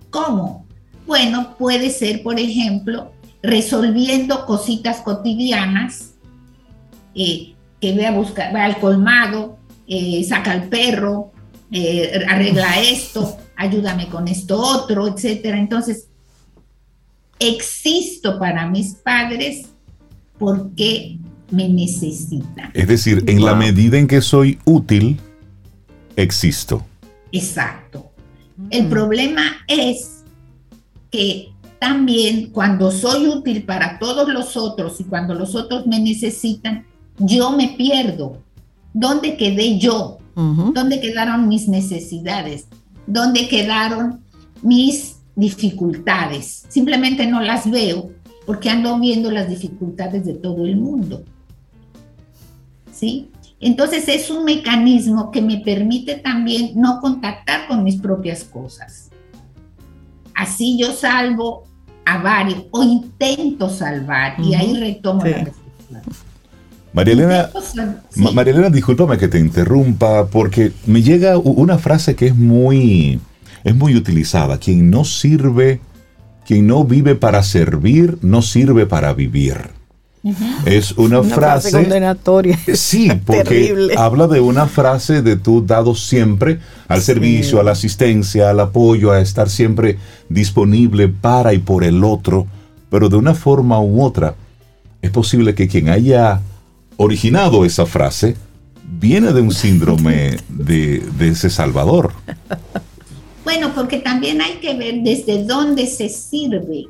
¿Cómo? 0.10 0.66
Bueno, 1.06 1.56
puede 1.58 1.90
ser, 1.90 2.24
por 2.24 2.40
ejemplo, 2.40 3.12
resolviendo 3.44 4.46
cositas 4.46 5.02
cotidianas, 5.02 6.14
eh, 7.16 7.56
que 7.82 7.94
ve 7.94 8.06
a 8.06 8.12
buscar, 8.12 8.56
va 8.56 8.64
al 8.64 8.78
colmado, 8.78 9.58
eh, 9.88 10.24
saca 10.24 10.52
al 10.52 10.70
perro, 10.70 11.32
eh, 11.72 12.24
arregla 12.30 12.80
esto, 12.80 13.38
ayúdame 13.58 14.08
con 14.08 14.28
esto 14.28 14.58
otro, 14.58 15.08
etcétera. 15.08 15.58
Entonces, 15.58 16.08
existo 17.40 18.38
para 18.40 18.70
mis 18.70 18.94
padres 18.94 19.66
porque 20.38 21.18
me 21.50 21.68
necesitan. 21.68 22.72
Es 22.74 22.88
decir, 22.88 23.24
en 23.28 23.44
la 23.44 23.56
medida 23.56 23.98
en 23.98 24.08
que 24.08 24.22
soy 24.22 24.60
útil, 24.64 25.20
existo. 26.16 26.86
Exacto. 27.32 28.12
El 28.70 28.88
problema 28.88 29.44
es 29.68 30.24
que 31.10 31.50
también 31.80 32.52
cuando 32.52 32.92
soy 32.92 33.28
útil 33.28 33.64
para 33.64 33.98
todos 33.98 34.30
los 34.30 34.56
otros 34.56 35.00
y 35.00 35.04
cuando 35.06 35.34
los 35.34 35.56
otros 35.56 35.88
me 35.88 36.00
necesitan, 36.00 36.86
yo 37.22 37.52
me 37.52 37.70
pierdo. 37.70 38.38
¿Dónde 38.94 39.38
quedé 39.38 39.80
yo? 39.80 40.18
¿Dónde 40.36 41.00
quedaron 41.00 41.48
mis 41.48 41.68
necesidades? 41.68 42.68
¿Dónde 43.06 43.48
quedaron 43.48 44.22
mis 44.62 45.18
dificultades? 45.36 46.66
Simplemente 46.68 47.28
no 47.28 47.42
las 47.42 47.70
veo 47.70 48.12
porque 48.46 48.70
ando 48.70 49.00
viendo 49.00 49.30
las 49.32 49.50
dificultades 49.50 50.26
de 50.26 50.34
todo 50.34 50.66
el 50.66 50.78
mundo. 50.78 51.24
¿Sí? 52.92 53.30
Entonces 53.60 54.08
es 54.08 54.30
un 54.32 54.44
mecanismo 54.44 55.32
que 55.32 55.42
me 55.42 55.60
permite 55.60 56.16
también 56.16 56.72
no 56.76 57.00
contactar 57.00 57.68
con 57.68 57.84
mis 57.84 57.98
propias 57.98 58.44
cosas. 58.44 59.10
Así 60.34 60.78
yo 60.80 60.92
salvo 60.92 61.66
a 62.04 62.18
varios 62.18 62.64
o 62.72 62.84
intento 62.84 63.70
salvar 63.70 64.40
y 64.40 64.56
ahí 64.56 64.74
retomo 64.74 65.24
la 65.24 65.38
reflexión. 65.38 66.31
María 66.94 67.14
Elena, 67.14 67.50
María 68.34 68.54
Elena, 68.54 68.70
discúlpame 68.70 69.18
que 69.18 69.30
te 69.30 69.40
interrumpa 69.40 70.28
porque 70.28 70.74
me 70.86 71.02
llega 71.02 71.38
una 71.38 71.78
frase 71.78 72.16
que 72.16 72.28
es 72.28 72.36
muy, 72.36 73.20
es 73.64 73.76
muy 73.76 73.96
utilizada. 73.96 74.58
Quien 74.58 74.90
no 74.90 75.06
sirve, 75.06 75.80
quien 76.46 76.68
no 76.68 76.84
vive 76.84 77.16
para 77.16 77.44
servir, 77.44 78.18
no 78.22 78.42
sirve 78.42 78.86
para 78.86 79.14
vivir. 79.14 79.70
Es 80.66 80.92
una, 80.92 81.24
frase, 81.24 81.72
condenatoria. 81.72 82.60
Sí, 82.76 83.10
porque 83.26 83.96
habla 83.98 84.28
de 84.28 84.40
una 84.40 84.68
frase 84.68 85.22
de 85.22 85.36
tú 85.36 85.66
dado 85.66 85.96
siempre 85.96 86.60
al 86.88 87.02
servicio, 87.02 87.60
a 87.60 87.64
la 87.64 87.72
asistencia, 87.72 88.50
al 88.50 88.60
apoyo, 88.60 89.12
a 89.12 89.20
estar 89.22 89.50
siempre 89.50 89.98
disponible 90.30 91.08
para 91.08 91.54
y 91.54 91.60
por 91.60 91.84
el 91.84 92.04
otro, 92.04 92.46
pero 92.90 93.10
de 93.10 93.16
una 93.16 93.34
forma 93.34 93.80
u 93.80 94.04
otra. 94.04 94.36
Es 95.02 95.10
posible 95.10 95.56
que 95.56 95.68
quien 95.68 95.90
haya 95.90 96.42
originado 97.02 97.66
esa 97.66 97.88
frase 97.88 98.36
viene 98.84 99.34
de 99.34 99.42
un 99.42 99.52
síndrome 99.52 100.38
de, 100.50 101.04
ese 101.20 101.50
Salvador. 101.50 102.14
Bueno, 103.44 103.74
porque 103.74 103.98
también 103.98 104.40
hay 104.40 104.58
que 104.58 104.76
ver 104.76 105.02
desde 105.02 105.44
dónde 105.44 105.88
se 105.88 106.10
sirve. 106.10 106.86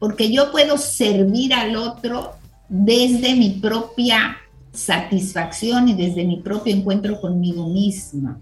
Porque 0.00 0.32
yo 0.32 0.50
puedo 0.50 0.76
servir 0.76 1.54
al 1.54 1.76
otro 1.76 2.32
desde 2.68 3.36
mi 3.36 3.50
propia 3.50 4.36
satisfacción 4.72 5.88
y 5.88 5.94
desde 5.94 6.24
mi 6.24 6.40
propio 6.40 6.74
encuentro 6.74 7.20
conmigo 7.20 7.68
misma. 7.68 8.40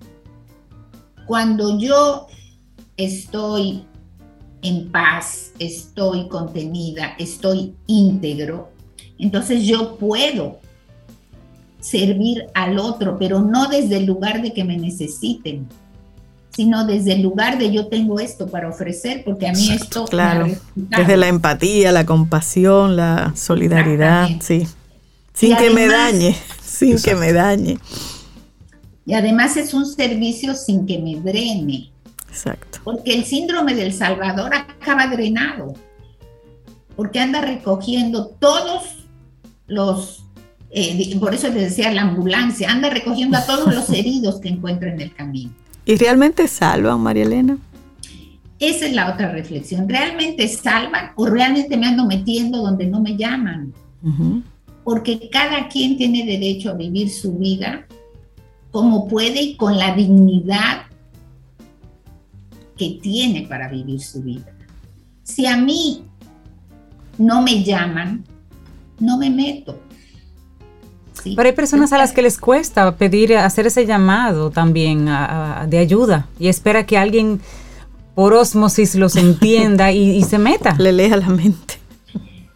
Cuando 1.27 1.79
yo 1.79 2.29
estoy 2.97 3.85
en 4.63 4.91
paz, 4.91 5.53
estoy 5.59 6.29
contenida, 6.29 7.15
estoy 7.19 7.75
íntegro, 7.87 8.71
entonces 9.19 9.65
yo 9.65 9.97
puedo 9.99 10.62
servir 11.83 12.47
al 12.55 12.79
otro, 12.79 13.19
pero 13.19 13.41
no 13.41 13.69
desde 13.69 13.99
el 13.99 14.07
lugar 14.07 14.41
de 14.41 14.55
que 14.55 14.65
me 14.65 14.79
necesiten, 14.79 15.69
sino 16.55 16.87
desde 16.87 17.15
el 17.15 17.23
lugar 17.23 17.59
de 17.59 17.73
yo 17.73 17.89
tengo 17.89 18.21
esto 18.21 18.47
para 18.47 18.69
ofrecer, 18.69 19.25
porque 19.25 19.49
a 19.49 19.53
mí 19.53 19.71
esto... 19.71 20.05
Claro, 20.05 20.47
desde 20.75 21.17
la 21.17 21.27
empatía, 21.29 21.91
la 21.93 22.07
compasión, 22.07 22.97
la 22.97 23.33
solidaridad, 23.35 24.29
sí. 24.41 24.67
Sin 25.35 25.57
que 25.57 25.71
me 25.71 25.89
dañe, 25.89 26.37
sin 26.63 27.01
que 27.01 27.15
me 27.15 27.33
dañe. 27.33 27.79
Y 29.05 29.15
además 29.15 29.57
es 29.57 29.75
un 29.75 29.87
servicio 29.87 30.55
sin 30.55 30.87
que 30.87 30.99
me 30.99 31.17
drene. 31.17 31.91
Exacto. 32.29 32.79
Porque 32.85 33.15
el 33.15 33.25
síndrome 33.25 33.75
del 33.75 33.93
Salvador 33.93 34.55
acaba 34.55 35.09
drenado, 35.09 35.75
porque 36.95 37.19
anda 37.19 37.41
recogiendo 37.41 38.27
todos 38.27 39.07
los 39.67 40.22
eh, 40.75 41.17
por 41.21 41.35
eso 41.35 41.49
les 41.49 41.71
decía, 41.71 41.93
la 41.93 42.03
ambulancia 42.03 42.71
anda 42.71 42.89
recogiendo 42.89 43.37
a 43.37 43.45
todos 43.45 43.75
los 43.75 43.91
heridos 43.93 44.41
que 44.41 44.49
encuentra 44.49 44.93
en 44.93 45.01
el 45.01 45.15
camino. 45.15 45.53
¿Y 45.85 45.97
realmente 45.97 46.49
salvan, 46.49 47.01
María 47.01 47.25
Elena? 47.25 47.59
Esa 48.59 48.87
es 48.87 48.95
la 48.95 49.13
otra 49.13 49.33
reflexión. 49.33 49.89
¿Realmente 49.89 50.49
salvan 50.49 51.11
o 51.17 51.27
realmente 51.27 51.77
me 51.77 51.89
ando 51.89 52.07
metiendo 52.07 52.59
donde 52.59 52.87
no 52.87 53.01
me 53.01 53.17
llaman? 53.17 53.73
Porque 54.85 55.29
cada 55.31 55.69
quien 55.69 55.97
tiene 55.97 56.25
derecho 56.25 56.71
a 56.71 56.75
vivir 56.75 57.11
su 57.11 57.39
vida 57.39 57.87
como 58.71 59.09
puede 59.09 59.43
y 59.43 59.57
con 59.57 59.77
la 59.77 59.95
dignidad 59.95 60.83
que 62.77 62.99
tiene 63.03 63.47
para 63.49 63.69
vivir 63.69 64.01
su 64.01 64.23
vida. 64.23 64.53
Si 65.25 65.45
a 65.47 65.57
mí 65.57 66.05
no 67.19 67.43
me 67.43 67.63
llaman, 67.63 68.25
no 68.99 69.19
me 69.19 69.29
meto. 69.29 69.82
Pero 71.25 71.43
hay 71.43 71.53
personas 71.53 71.93
a 71.93 71.99
las 71.99 72.13
que 72.13 72.23
les 72.23 72.39
cuesta 72.39 72.97
pedir, 72.97 73.37
hacer 73.37 73.67
ese 73.67 73.87
llamado 73.87 74.51
también 74.51 75.07
de 75.07 75.79
ayuda 75.79 76.27
y 76.39 76.49
espera 76.49 76.85
que 76.87 76.99
alguien 76.99 77.41
por 78.15 78.35
osmosis 78.35 78.95
los 78.95 79.17
entienda 79.17 79.93
y, 79.93 80.23
se 80.23 80.39
meta. 80.39 80.75
Le 80.79 80.93
lea 80.93 81.17
la 81.17 81.29
mente. 81.29 81.75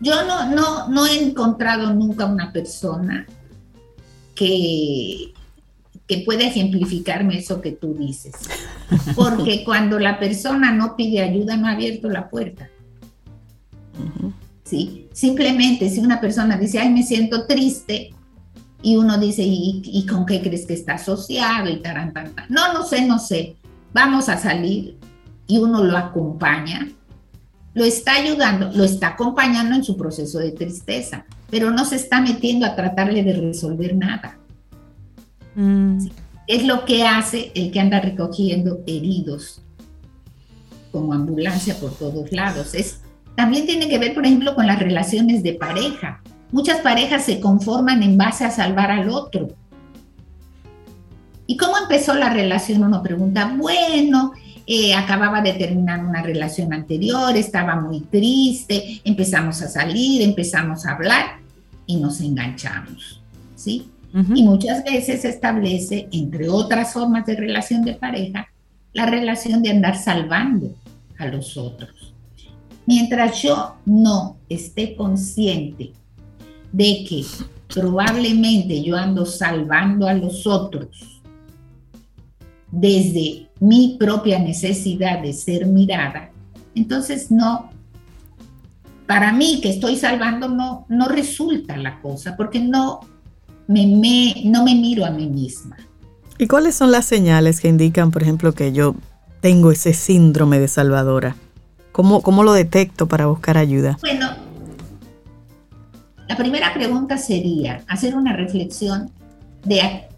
Yo 0.01 0.25
no, 0.27 0.51
no, 0.55 0.89
no 0.89 1.07
he 1.07 1.19
encontrado 1.19 1.95
nunca 1.95 2.27
una 2.27 2.53
persona 2.53 3.27
que, 4.35 5.33
que 6.07 6.19
pueda 6.19 6.45
ejemplificarme 6.45 7.39
eso 7.39 7.61
que 7.61 7.73
tú 7.73 7.95
dices. 7.95 8.35
Porque 9.15 9.65
cuando 9.65 9.99
la 9.99 10.19
persona 10.19 10.73
no 10.73 10.97
pide 10.97 11.23
ayuda, 11.23 11.57
no 11.57 11.67
ha 11.67 11.73
abierto 11.73 12.09
la 12.09 12.29
puerta. 12.29 12.69
¿sí? 14.65 15.09
Simplemente 15.13 15.89
si 15.89 16.01
una 16.01 16.21
persona 16.21 16.59
dice, 16.59 16.79
ay, 16.79 16.91
me 16.91 17.03
siento 17.03 17.47
triste, 17.47 18.11
y 18.83 18.97
uno 18.97 19.19
dice, 19.19 19.43
¿y, 19.45 20.07
con 20.07 20.27
qué 20.27 20.41
crees 20.41 20.67
que 20.67 20.75
está 20.75 20.95
asociado? 20.95 21.69
Y 21.69 21.77
taran, 21.77 22.13
No, 22.49 22.73
no 22.73 22.85
sé, 22.85 23.05
no 23.05 23.19
sé. 23.19 23.57
Vamos 23.93 24.29
a 24.29 24.39
salir 24.39 24.97
y 25.47 25.59
uno 25.59 25.83
lo 25.83 25.97
acompaña, 25.97 26.89
lo 27.75 27.85
está 27.85 28.15
ayudando, 28.15 28.71
lo 28.73 28.85
está 28.85 29.09
acompañando 29.09 29.75
en 29.75 29.85
su 29.85 29.97
proceso 29.97 30.39
de 30.39 30.53
tristeza, 30.53 31.25
pero 31.51 31.71
no 31.71 31.85
se 31.85 31.97
está 31.97 32.21
metiendo 32.21 32.67
a 32.67 32.77
tratarle 32.77 33.23
de 33.23 33.33
resolver 33.35 33.95
nada. 33.97 34.39
Mm. 35.55 36.07
Es 36.47 36.65
lo 36.65 36.85
que 36.85 37.05
hace 37.05 37.51
el 37.55 37.73
que 37.73 37.81
anda 37.81 38.01
recogiendo 38.01 38.81
heridos 38.87 39.63
como 40.93 41.13
ambulancia 41.13 41.75
por 41.75 41.93
todos 41.93 42.31
lados. 42.33 42.75
Es, 42.75 43.01
también 43.35 43.67
tiene 43.67 43.89
que 43.89 43.99
ver, 43.99 44.15
por 44.15 44.25
ejemplo, 44.25 44.55
con 44.55 44.67
las 44.67 44.79
relaciones 44.79 45.43
de 45.43 45.55
pareja. 45.55 46.23
Muchas 46.57 46.81
parejas 46.81 47.27
se 47.27 47.39
conforman 47.39 48.03
en 48.03 48.17
base 48.17 48.43
a 48.47 48.51
salvar 48.51 48.91
al 48.91 49.11
otro. 49.11 49.51
¿Y 51.47 51.59
cómo 51.59 51.77
empezó 51.77 52.15
la 52.15 52.31
relación? 52.31 52.83
Uno 52.83 53.03
pregunta, 53.03 53.55
bueno, 53.59 54.33
eh, 54.67 54.95
acababa 54.95 55.43
de 55.43 55.53
terminar 55.53 56.03
una 56.03 56.23
relación 56.23 56.73
anterior, 56.73 57.37
estaba 57.37 57.79
muy 57.79 58.01
triste, 58.01 59.03
empezamos 59.05 59.61
a 59.61 59.69
salir, 59.69 60.23
empezamos 60.23 60.87
a 60.87 60.93
hablar 60.93 61.41
y 61.85 61.97
nos 61.97 62.23
enganchamos, 62.23 63.21
¿sí? 63.55 63.91
Y 64.35 64.43
muchas 64.43 64.83
veces 64.83 65.21
se 65.21 65.29
establece, 65.29 66.09
entre 66.11 66.49
otras 66.49 66.95
formas 66.95 67.27
de 67.27 67.37
relación 67.37 67.85
de 67.85 67.97
pareja, 67.97 68.49
la 68.95 69.05
relación 69.05 69.63
de 69.63 69.73
andar 69.73 69.99
salvando 69.99 70.75
a 71.19 71.27
los 71.27 71.59
otros. 71.59 72.15
Mientras 72.87 73.43
yo 73.43 73.77
no 73.85 74.39
esté 74.49 74.97
consciente 74.97 75.93
de 76.77 77.07
que 77.09 77.25
probablemente 77.73 78.83
yo 78.83 78.97
ando 78.97 79.25
salvando 79.25 80.07
a 80.07 80.13
los 80.13 80.47
otros 80.47 81.23
desde 82.71 83.49
mi 83.61 83.97
propia 83.99 84.39
necesidad 84.39 85.23
de 85.23 85.33
ser 85.33 85.65
mirada, 85.65 86.31
entonces 86.75 87.31
no, 87.31 87.71
para 89.07 89.33
mí 89.33 89.61
que 89.63 89.71
estoy 89.71 89.97
salvando 89.97 90.49
no, 90.49 90.85
no 90.91 91.09
resulta 91.09 91.79
la 91.79 91.99
cosa, 92.03 92.37
porque 92.37 92.61
no 92.61 93.01
me, 93.67 94.35
no 94.45 94.63
me 94.63 94.75
miro 94.75 95.07
a 95.07 95.11
mí 95.11 95.27
misma. 95.29 95.79
¿Y 96.37 96.47
cuáles 96.47 96.75
son 96.75 96.93
las 96.93 97.07
señales 97.07 97.61
que 97.61 97.69
indican, 97.69 98.11
por 98.11 98.23
ejemplo, 98.23 98.53
que 98.53 98.73
yo 98.73 98.95
tengo 99.41 99.73
ese 99.73 99.95
síndrome 99.95 100.59
de 100.59 100.69
salvadora? 100.69 101.37
¿Cómo, 101.93 102.21
cómo 102.21 102.45
lo 102.45 102.53
detecto 102.53 103.07
para 103.07 103.25
buscar 103.25 103.57
ayuda? 103.57 103.97
Bueno, 104.03 104.36
la 106.29 106.37
primera 106.37 106.75
pregunta 106.75 107.17
sería 107.19 107.83
hacer 107.87 108.17
una 108.17 108.33
reflexión 108.35 109.11
de 109.65 109.81
a, 109.81 110.09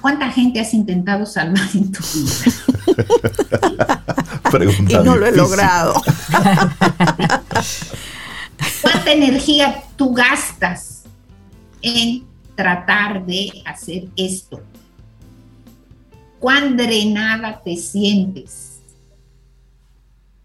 cuánta 0.00 0.30
gente 0.30 0.60
has 0.60 0.72
intentado 0.74 1.26
salvar 1.26 1.68
en 1.74 1.92
tu 1.92 2.02
vida. 2.14 2.52
y 4.88 4.94
no 5.04 5.16
lo 5.16 5.26
he 5.26 5.32
logrado. 5.32 5.94
¿Cuánta 8.82 9.12
energía 9.12 9.82
tú 9.96 10.14
gastas 10.14 11.02
en 11.82 12.24
tratar 12.54 13.24
de 13.26 13.62
hacer 13.64 14.08
esto? 14.16 14.62
¿Cuán 16.38 16.76
drenada 16.76 17.60
te 17.62 17.76
sientes? 17.76 18.80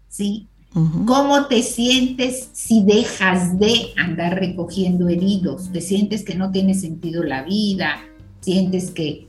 ¿Sí? 0.08 0.48
¿Cómo 0.74 1.46
te 1.46 1.62
sientes 1.62 2.48
si 2.52 2.82
dejas 2.82 3.56
de 3.60 3.92
andar 3.96 4.40
recogiendo 4.40 5.08
heridos? 5.08 5.70
¿Te 5.70 5.80
sientes 5.80 6.24
que 6.24 6.34
no 6.34 6.50
tiene 6.50 6.74
sentido 6.74 7.22
la 7.22 7.44
vida? 7.44 8.00
¿Sientes 8.40 8.90
que, 8.90 9.28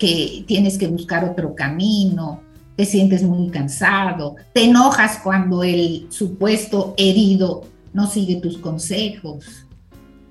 que 0.00 0.42
tienes 0.48 0.78
que 0.78 0.88
buscar 0.88 1.24
otro 1.24 1.54
camino? 1.54 2.40
¿Te 2.74 2.84
sientes 2.84 3.22
muy 3.22 3.50
cansado? 3.50 4.34
¿Te 4.52 4.64
enojas 4.64 5.20
cuando 5.22 5.62
el 5.62 6.08
supuesto 6.08 6.94
herido 6.96 7.62
no 7.92 8.10
sigue 8.10 8.40
tus 8.40 8.58
consejos? 8.58 9.44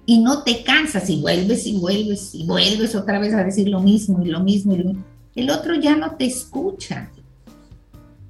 Y 0.05 0.19
no 0.19 0.43
te 0.43 0.61
cansas 0.63 1.09
y 1.09 1.21
vuelves 1.21 1.65
y 1.65 1.77
vuelves 1.77 2.35
y 2.35 2.45
vuelves 2.45 2.95
otra 2.95 3.17
vez 3.17 3.33
a 3.33 3.45
decir 3.45 3.69
lo 3.69 3.79
mismo 3.79 4.21
y 4.21 4.27
lo 4.27 4.41
mismo. 4.41 4.73
Y 4.73 4.77
lo 4.77 4.83
mismo. 4.89 5.05
El 5.35 5.49
otro 5.49 5.73
ya 5.75 5.95
no 5.95 6.17
te 6.17 6.25
escucha. 6.25 7.09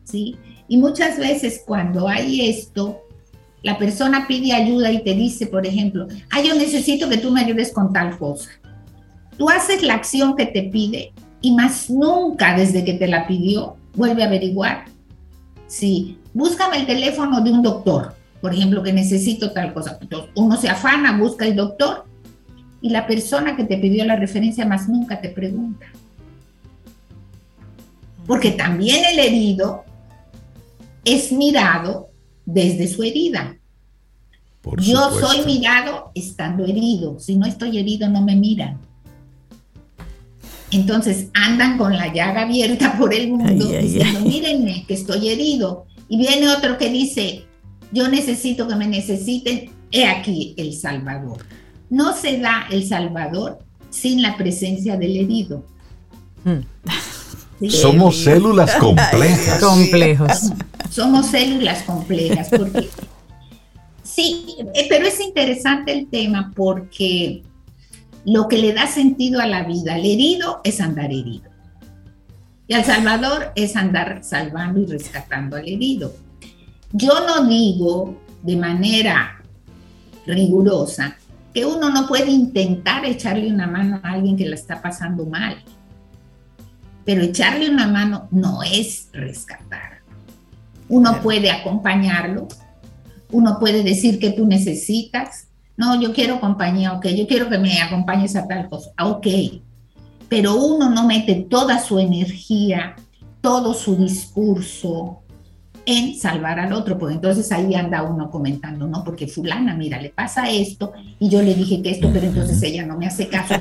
¿Sí? 0.04 0.36
Y 0.68 0.78
muchas 0.78 1.18
veces 1.18 1.62
cuando 1.66 2.08
hay 2.08 2.50
esto, 2.50 3.02
la 3.62 3.78
persona 3.78 4.28
pide 4.28 4.54
ayuda 4.54 4.92
y 4.92 5.04
te 5.04 5.14
dice, 5.14 5.48
por 5.48 5.66
ejemplo, 5.66 6.08
ah, 6.32 6.42
yo 6.42 6.56
necesito 6.56 7.10
que 7.10 7.18
tú 7.18 7.32
me 7.32 7.42
ayudes 7.42 7.72
con 7.74 7.92
tal 7.92 8.18
cosa. 8.18 8.50
Tú 9.38 9.50
haces 9.50 9.84
la 9.84 9.96
acción 9.96 10.36
que 10.36 10.46
te 10.46 10.64
pide 10.64 11.14
y 11.42 11.52
más 11.52 11.90
nunca 11.90 12.56
desde 12.58 12.86
que 12.86 12.94
te 12.94 13.08
la 13.08 13.28
pidió 13.28 13.76
vuelve 13.96 14.24
a 14.24 14.28
averiguar. 14.28 14.86
Sí, 15.68 16.18
búscame 16.34 16.78
el 16.78 16.86
teléfono 16.86 17.42
de 17.42 17.52
un 17.52 17.62
doctor, 17.62 18.14
por 18.40 18.54
ejemplo, 18.54 18.84
que 18.84 18.94
necesito 18.94 19.52
tal 19.52 19.74
cosa. 19.74 19.98
Entonces, 20.00 20.30
uno 20.36 20.58
se 20.58 20.70
afana, 20.70 21.18
busca 21.18 21.46
el 21.46 21.56
doctor 21.56 22.06
y 22.82 22.90
la 22.90 23.08
persona 23.08 23.56
que 23.56 23.64
te 23.64 23.78
pidió 23.78 24.06
la 24.06 24.16
referencia 24.16 24.66
más 24.66 24.88
nunca 24.88 25.20
te 25.22 25.30
pregunta. 25.30 25.88
Porque 28.28 28.52
también 28.52 29.04
el 29.06 29.20
herido 29.20 29.84
es 31.06 31.32
mirado 31.32 32.10
desde 32.46 32.88
su 32.88 33.04
herida. 33.04 33.58
Yo 34.78 35.12
soy 35.12 35.46
mirado 35.46 36.12
estando 36.16 36.66
herido. 36.66 37.20
Si 37.20 37.36
no 37.36 37.46
estoy 37.46 37.78
herido, 37.78 38.10
no 38.10 38.24
me 38.24 38.36
miran. 38.36 38.80
Entonces 40.72 41.30
andan 41.34 41.78
con 41.78 41.96
la 41.96 42.12
llaga 42.12 42.42
abierta 42.42 42.98
por 42.98 43.14
el 43.14 43.30
mundo 43.30 43.68
diciendo, 43.68 44.22
mírenme 44.22 44.84
que 44.88 44.96
estoy 44.96 45.30
herido. 45.30 45.86
Y 46.10 46.18
viene 46.18 46.50
otro 46.50 46.78
que 46.78 46.90
dice, 46.90 47.46
yo 47.92 48.08
necesito 48.08 48.68
que 48.68 48.76
me 48.76 48.88
necesiten. 48.88 49.70
He 49.92 50.06
aquí 50.06 50.56
el 50.58 50.74
Salvador. 50.74 51.46
No 51.90 52.14
se 52.14 52.40
da 52.40 52.68
el 52.72 52.86
Salvador 52.88 53.60
sin 53.92 54.22
la 54.22 54.36
presencia 54.36 54.98
del 54.98 55.16
herido. 55.16 55.64
Somos 57.70 58.18
células 58.24 58.76
complejas. 58.80 59.60
Complejos. 59.60 60.52
Somos 60.90 61.28
células 61.28 61.84
complejas. 61.84 62.50
Porque, 62.50 62.90
sí, 64.04 64.46
eh, 64.74 64.88
pero 64.90 65.08
es 65.08 65.20
interesante 65.20 65.92
el 65.92 66.08
tema 66.08 66.52
porque 66.56 67.44
lo 68.26 68.48
que 68.48 68.58
le 68.58 68.74
da 68.74 68.88
sentido 68.88 69.40
a 69.40 69.48
la 69.48 69.64
vida 69.64 69.96
al 69.96 70.06
herido 70.06 70.62
es 70.64 70.82
andar 70.82 71.06
herido. 71.06 71.50
Y 72.68 72.74
al 72.74 72.84
Salvador 72.84 73.52
es 73.56 73.76
andar 73.76 74.24
salvando 74.24 74.80
y 74.82 74.86
rescatando 74.88 75.56
al 75.56 75.68
herido. 75.68 76.16
Yo 76.92 77.26
no 77.28 77.48
digo 77.48 78.20
de 78.42 78.56
manera 78.56 79.44
rigurosa 80.26 81.18
que 81.54 81.66
uno 81.66 81.90
no 81.90 82.08
puede 82.08 82.32
intentar 82.32 83.06
echarle 83.06 83.48
una 83.48 83.68
mano 83.68 84.00
a 84.04 84.12
alguien 84.12 84.36
que 84.36 84.46
la 84.46 84.56
está 84.56 84.82
pasando 84.82 85.26
mal 85.26 85.58
pero 87.06 87.22
echarle 87.22 87.70
una 87.70 87.88
mano 87.88 88.28
no 88.32 88.64
es 88.64 89.10
rescatar. 89.14 90.02
Uno 90.90 91.22
puede 91.22 91.52
acompañarlo, 91.52 92.48
uno 93.32 93.60
puede 93.60 93.84
decir 93.84 94.20
que 94.20 94.32
tú 94.32 94.46
necesitas, 94.46 95.48
no, 95.78 96.00
yo 96.00 96.14
quiero 96.14 96.40
compañía, 96.40 96.94
ok, 96.94 97.08
yo 97.08 97.28
quiero 97.28 97.50
que 97.50 97.58
me 97.58 97.82
acompañes 97.82 98.36
a 98.36 98.48
tal 98.48 98.70
cosa, 98.70 98.92
ah, 98.98 99.08
ok, 99.08 99.28
pero 100.30 100.56
uno 100.56 100.90
no 100.90 101.06
mete 101.06 101.46
toda 101.50 101.80
su 101.80 102.00
energía, 102.00 102.96
todo 103.42 103.74
su 103.74 103.96
discurso, 103.96 105.22
en 105.86 106.18
salvar 106.18 106.60
al 106.60 106.74
otro, 106.74 106.98
porque 106.98 107.16
entonces 107.16 107.52
ahí 107.52 107.76
anda 107.76 108.04
uno 108.04 108.32
comentando, 108.32 108.88
no, 108.88 109.04
porque 109.04 109.28
fulana, 109.28 109.76
mira, 109.76 110.02
le 110.02 110.10
pasa 110.10 110.50
esto 110.50 110.94
y 111.20 111.30
yo 111.30 111.42
le 111.42 111.54
dije 111.54 111.82
que 111.82 111.92
esto, 111.92 112.10
pero 112.12 112.28
entonces 112.28 112.62
ella 112.64 112.86
no 112.86 112.98
me 112.98 113.08
hace 113.08 113.28
caso. 113.28 113.56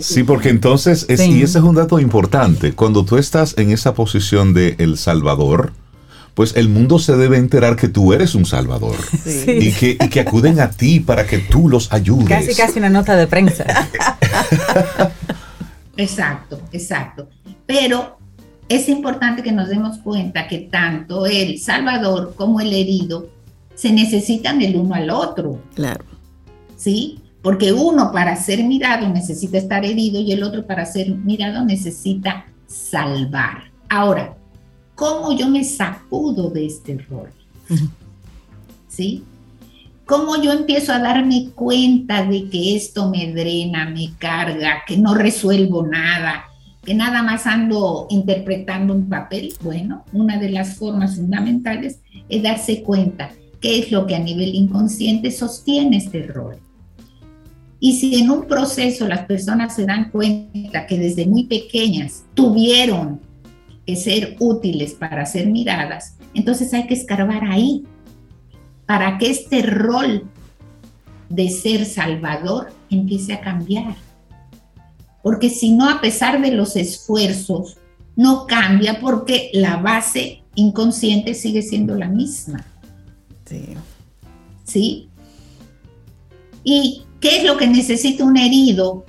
Sí, 0.00 0.22
porque 0.22 0.50
entonces, 0.50 1.06
es, 1.08 1.26
y 1.26 1.42
ese 1.42 1.58
es 1.58 1.64
un 1.64 1.74
dato 1.74 1.98
importante, 1.98 2.72
cuando 2.72 3.04
tú 3.04 3.16
estás 3.16 3.56
en 3.56 3.70
esa 3.70 3.94
posición 3.94 4.52
de 4.54 4.76
El 4.78 4.98
Salvador, 4.98 5.72
pues 6.34 6.56
el 6.56 6.68
mundo 6.68 6.98
se 6.98 7.16
debe 7.16 7.36
enterar 7.36 7.76
que 7.76 7.88
tú 7.88 8.12
eres 8.12 8.34
un 8.34 8.46
salvador 8.46 8.96
y, 9.46 9.70
que, 9.72 9.98
y 10.00 10.08
que 10.08 10.20
acuden 10.20 10.60
a 10.60 10.70
ti 10.70 11.00
para 11.00 11.26
que 11.26 11.38
tú 11.38 11.68
los 11.68 11.92
ayudes. 11.92 12.28
Casi, 12.28 12.54
casi 12.54 12.78
una 12.78 12.88
nota 12.88 13.16
de 13.16 13.26
prensa. 13.26 13.64
exacto, 15.96 16.60
exacto. 16.72 17.28
Pero 17.66 18.18
es 18.74 18.88
importante 18.88 19.42
que 19.42 19.52
nos 19.52 19.68
demos 19.68 19.98
cuenta 19.98 20.48
que 20.48 20.58
tanto 20.58 21.26
el 21.26 21.58
salvador 21.58 22.34
como 22.36 22.60
el 22.60 22.72
herido 22.72 23.28
se 23.74 23.92
necesitan 23.92 24.62
el 24.62 24.76
uno 24.76 24.94
al 24.94 25.10
otro. 25.10 25.60
Claro. 25.74 26.04
¿Sí? 26.76 27.20
Porque 27.42 27.72
uno 27.72 28.12
para 28.12 28.36
ser 28.36 28.62
mirado 28.64 29.08
necesita 29.08 29.58
estar 29.58 29.84
herido 29.84 30.20
y 30.20 30.32
el 30.32 30.42
otro 30.42 30.66
para 30.66 30.86
ser 30.86 31.10
mirado 31.10 31.64
necesita 31.64 32.46
salvar. 32.66 33.70
Ahora, 33.88 34.36
¿cómo 34.94 35.36
yo 35.36 35.48
me 35.48 35.64
sacudo 35.64 36.50
de 36.50 36.66
este 36.66 36.98
rol? 37.10 37.30
¿Sí? 38.88 39.24
¿Cómo 40.06 40.40
yo 40.42 40.52
empiezo 40.52 40.92
a 40.92 40.98
darme 40.98 41.50
cuenta 41.54 42.24
de 42.24 42.48
que 42.48 42.76
esto 42.76 43.10
me 43.10 43.32
drena, 43.32 43.88
me 43.88 44.12
carga, 44.18 44.82
que 44.86 44.96
no 44.96 45.14
resuelvo 45.14 45.86
nada, 45.86 46.44
que 46.84 46.94
nada 46.94 47.22
más 47.22 47.46
ando 47.46 48.06
interpretando 48.10 48.94
un 48.94 49.08
papel? 49.08 49.54
Bueno, 49.62 50.04
una 50.12 50.38
de 50.38 50.50
las 50.50 50.76
formas 50.76 51.16
fundamentales 51.16 52.00
es 52.28 52.42
darse 52.42 52.82
cuenta 52.82 53.30
qué 53.60 53.78
es 53.78 53.92
lo 53.92 54.06
que 54.06 54.16
a 54.16 54.18
nivel 54.18 54.54
inconsciente 54.54 55.30
sostiene 55.30 55.98
este 55.98 56.26
rol. 56.26 56.56
Y 57.78 57.94
si 57.94 58.20
en 58.20 58.30
un 58.30 58.46
proceso 58.46 59.08
las 59.08 59.26
personas 59.26 59.74
se 59.74 59.86
dan 59.86 60.10
cuenta 60.10 60.86
que 60.86 60.98
desde 60.98 61.26
muy 61.26 61.44
pequeñas 61.44 62.24
tuvieron 62.34 63.20
que 63.86 63.96
ser 63.96 64.36
útiles 64.38 64.94
para 64.94 65.26
ser 65.26 65.48
miradas, 65.48 66.16
entonces 66.34 66.72
hay 66.74 66.86
que 66.86 66.94
escarbar 66.94 67.44
ahí 67.44 67.84
para 68.86 69.18
que 69.18 69.30
este 69.30 69.62
rol 69.62 70.24
de 71.28 71.48
ser 71.48 71.84
salvador 71.84 72.72
empiece 72.90 73.32
a 73.32 73.40
cambiar. 73.40 73.96
Porque 75.22 75.50
si 75.50 75.72
no, 75.72 75.88
a 75.88 76.00
pesar 76.00 76.40
de 76.40 76.50
los 76.50 76.76
esfuerzos, 76.76 77.76
no 78.16 78.46
cambia 78.46 79.00
porque 79.00 79.50
la 79.52 79.76
base 79.76 80.42
inconsciente 80.54 81.34
sigue 81.34 81.62
siendo 81.62 81.94
la 81.94 82.08
misma. 82.08 82.64
Sí. 83.46 83.64
¿Sí? 84.64 85.08
¿Y 86.64 87.02
qué 87.20 87.38
es 87.38 87.44
lo 87.44 87.56
que 87.56 87.66
necesita 87.66 88.24
un 88.24 88.36
herido 88.36 89.04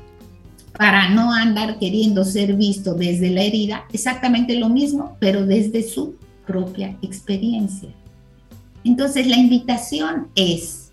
para 0.77 1.09
no 1.09 1.33
andar 1.33 1.77
queriendo 1.79 2.23
ser 2.25 2.55
visto 2.55 2.93
desde 2.93 3.29
la 3.29 3.43
herida? 3.43 3.85
Exactamente 3.91 4.55
lo 4.55 4.69
mismo, 4.69 5.17
pero 5.19 5.45
desde 5.45 5.83
su 5.83 6.15
propia 6.45 6.97
experiencia. 7.01 7.89
Entonces 8.83 9.27
la 9.27 9.37
invitación 9.37 10.27
es 10.35 10.91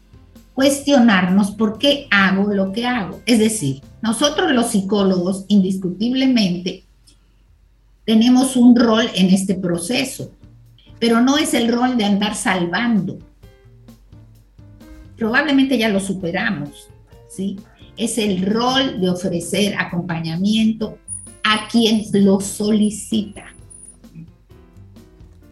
cuestionarnos 0.55 1.53
por 1.53 1.79
qué 1.79 2.07
hago 2.11 2.53
lo 2.53 2.73
que 2.73 2.87
hago. 2.87 3.21
Es 3.27 3.39
decir, 3.39 3.81
nosotros 4.03 4.53
los 4.53 4.69
psicólogos 4.69 5.45
indiscutiblemente 5.49 6.85
tenemos 8.05 8.57
un 8.57 8.75
rol 8.75 9.07
en 9.15 9.31
este 9.31 9.55
proceso, 9.55 10.33
pero 10.99 11.21
no 11.21 11.39
es 11.39 11.55
el 11.55 11.71
rol 11.73 11.97
de 11.97 12.05
andar 12.05 12.35
salvando. 12.35 13.19
Probablemente 15.17 15.79
ya 15.79 15.89
lo 15.89 16.01
superamos, 16.01 16.89
¿sí? 17.29 17.59
Es 17.97 18.17
el 18.19 18.43
rol 18.43 19.01
de 19.01 19.11
ofrecer 19.11 19.75
acompañamiento 19.79 20.99
a 21.45 21.69
quien 21.69 22.05
lo 22.13 22.41
solicita. 22.41 23.45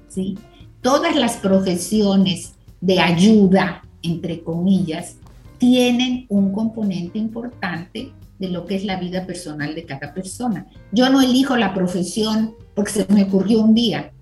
¿Sí? 0.09 0.37
todas 0.83 1.17
las 1.17 1.37
profesiones 1.37 2.55
de 2.81 3.01
ayuda, 3.01 3.83
entre 4.03 4.43
comillas, 4.43 5.17
tienen 5.59 6.27
un 6.29 6.53
componente 6.53 7.19
importante 7.19 8.11
de 8.39 8.49
lo 8.49 8.67
que 8.67 8.77
es 8.77 8.85
la 8.85 8.99
vida 8.99 9.27
personal 9.27 9.75
de 9.75 9.85
cada 9.85 10.15
persona. 10.15 10.67
Yo 10.93 11.11
no 11.11 11.21
elijo 11.21 11.57
la 11.57 11.75
profesión 11.75 12.55
porque 12.75 12.93
se 12.93 13.07
me 13.13 13.25
ocurrió 13.25 13.61
un 13.61 13.75
día. 13.75 14.13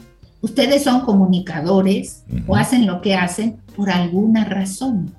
Ustedes 0.41 0.85
son 0.85 1.01
comunicadores 1.01 2.25
o 2.47 2.57
hacen 2.57 2.87
lo 2.87 3.01
que 3.01 3.15
hacen 3.15 3.57
por 3.75 3.91
alguna 3.91 4.45
razón. 4.45 5.13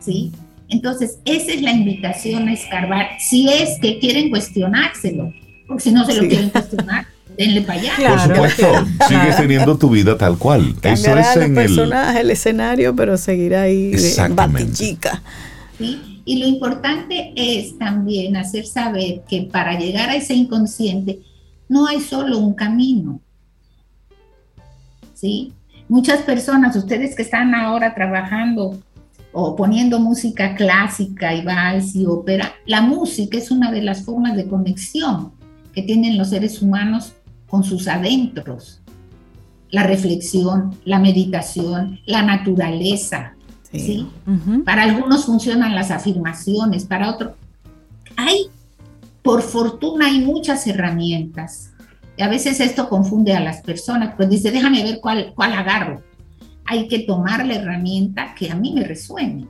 ¿Sí? 0.00 0.32
Entonces, 0.68 1.18
esa 1.24 1.52
es 1.52 1.62
la 1.62 1.72
invitación 1.72 2.48
a 2.48 2.54
escarbar, 2.54 3.08
si 3.18 3.48
es 3.48 3.78
que 3.80 3.98
quieren 3.98 4.30
cuestionárselo, 4.30 5.30
porque 5.66 5.82
si 5.82 5.92
no 5.92 6.04
se 6.06 6.14
lo 6.14 6.26
quieren 6.26 6.48
cuestionar, 6.48 7.06
denle 7.36 7.60
para 7.60 7.78
allá. 7.78 7.92
Por 8.08 8.20
supuesto, 8.20 8.66
sigues 9.06 9.36
teniendo 9.36 9.76
tu 9.76 9.90
vida 9.90 10.16
tal 10.16 10.38
cual. 10.38 10.74
Eso 10.82 11.16
es 11.18 11.36
en 11.36 11.42
el 11.42 11.54
personaje, 11.54 12.20
el 12.20 12.30
escenario, 12.30 12.96
pero 12.96 13.18
seguirá 13.18 13.62
ahí 13.62 13.94
batichica. 14.30 15.22
¿Sí? 15.78 16.11
Y 16.24 16.38
lo 16.38 16.46
importante 16.46 17.32
es 17.34 17.78
también 17.78 18.36
hacer 18.36 18.66
saber 18.66 19.22
que 19.28 19.42
para 19.42 19.78
llegar 19.78 20.10
a 20.10 20.16
ese 20.16 20.34
inconsciente 20.34 21.20
no 21.68 21.86
hay 21.86 22.00
solo 22.00 22.38
un 22.38 22.54
camino. 22.54 23.20
¿Sí? 25.14 25.52
Muchas 25.88 26.22
personas, 26.22 26.76
ustedes 26.76 27.14
que 27.14 27.22
están 27.22 27.54
ahora 27.54 27.94
trabajando 27.94 28.78
o 29.32 29.56
poniendo 29.56 29.98
música 29.98 30.54
clásica 30.54 31.34
y 31.34 31.42
vals 31.42 31.94
y 31.94 32.06
ópera, 32.06 32.52
la 32.66 32.82
música 32.82 33.38
es 33.38 33.50
una 33.50 33.70
de 33.72 33.82
las 33.82 34.04
formas 34.04 34.36
de 34.36 34.46
conexión 34.46 35.32
que 35.72 35.82
tienen 35.82 36.18
los 36.18 36.30
seres 36.30 36.60
humanos 36.60 37.14
con 37.46 37.64
sus 37.64 37.88
adentros. 37.88 38.80
La 39.70 39.84
reflexión, 39.84 40.76
la 40.84 40.98
meditación, 40.98 42.00
la 42.04 42.22
naturaleza. 42.22 43.34
¿Sí? 43.72 44.08
Para 44.64 44.82
algunos 44.82 45.24
funcionan 45.24 45.74
las 45.74 45.90
afirmaciones, 45.90 46.84
para 46.84 47.10
otros 47.10 47.32
hay, 48.16 48.48
por 49.22 49.42
fortuna, 49.42 50.06
hay 50.06 50.20
muchas 50.20 50.66
herramientas. 50.66 51.70
Y 52.16 52.22
a 52.22 52.28
veces 52.28 52.60
esto 52.60 52.88
confunde 52.88 53.34
a 53.34 53.40
las 53.40 53.62
personas, 53.62 54.14
pues 54.16 54.28
dice, 54.28 54.50
déjame 54.50 54.82
ver 54.82 55.00
cuál, 55.00 55.32
cuál 55.34 55.52
agarro. 55.52 56.02
Hay 56.64 56.88
que 56.88 57.00
tomar 57.00 57.46
la 57.46 57.54
herramienta 57.54 58.34
que 58.34 58.50
a 58.50 58.54
mí 58.54 58.72
me 58.72 58.84
resuene 58.84 59.46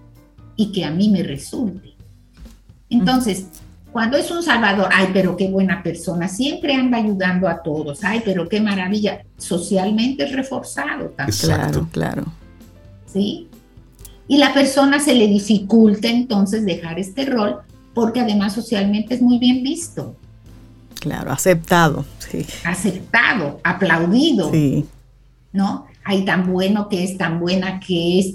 y 0.57 0.73
que 0.73 0.85
a 0.85 0.91
mí 0.91 1.09
me 1.09 1.23
resulte. 1.23 1.95
Entonces, 2.89 3.47
cuando 3.91 4.17
es 4.17 4.31
un 4.31 4.43
salvador, 4.43 4.89
ay, 4.91 5.09
pero 5.13 5.37
qué 5.37 5.49
buena 5.49 5.83
persona, 5.83 6.29
siempre 6.29 6.75
anda 6.75 6.99
ayudando 6.99 7.49
a 7.49 7.63
todos, 7.63 8.03
ay, 8.05 8.23
pero 8.25 8.49
qué 8.49 8.61
maravilla, 8.61 9.23
socialmente 9.37 10.25
es 10.25 10.33
reforzado 10.33 11.11
también. 11.11 11.39
Claro, 11.39 11.89
claro. 11.93 12.25
¿Sí? 13.07 13.49
Y 14.29 14.39
la 14.39 14.55
persona 14.55 15.01
se 15.01 15.15
le 15.15 15.27
dificulta 15.27 16.09
entonces 16.09 16.65
dejar 16.65 16.99
este 16.99 17.27
rol 17.27 17.59
porque 17.95 18.21
además 18.21 18.55
socialmente 18.55 19.15
es 19.15 19.23
muy 19.23 19.39
bien 19.39 19.63
visto. 19.63 20.17
Claro, 21.01 21.33
aceptado, 21.33 22.05
sí. 22.19 22.47
Aceptado, 22.65 23.61
aplaudido. 23.65 24.51
Sí. 24.53 24.87
¿No? 25.53 25.87
Ay, 26.05 26.25
tan 26.25 26.51
bueno 26.51 26.89
que 26.89 27.05
es, 27.05 27.19
tan 27.19 27.41
buena 27.41 27.81
que 27.81 28.21
es, 28.21 28.35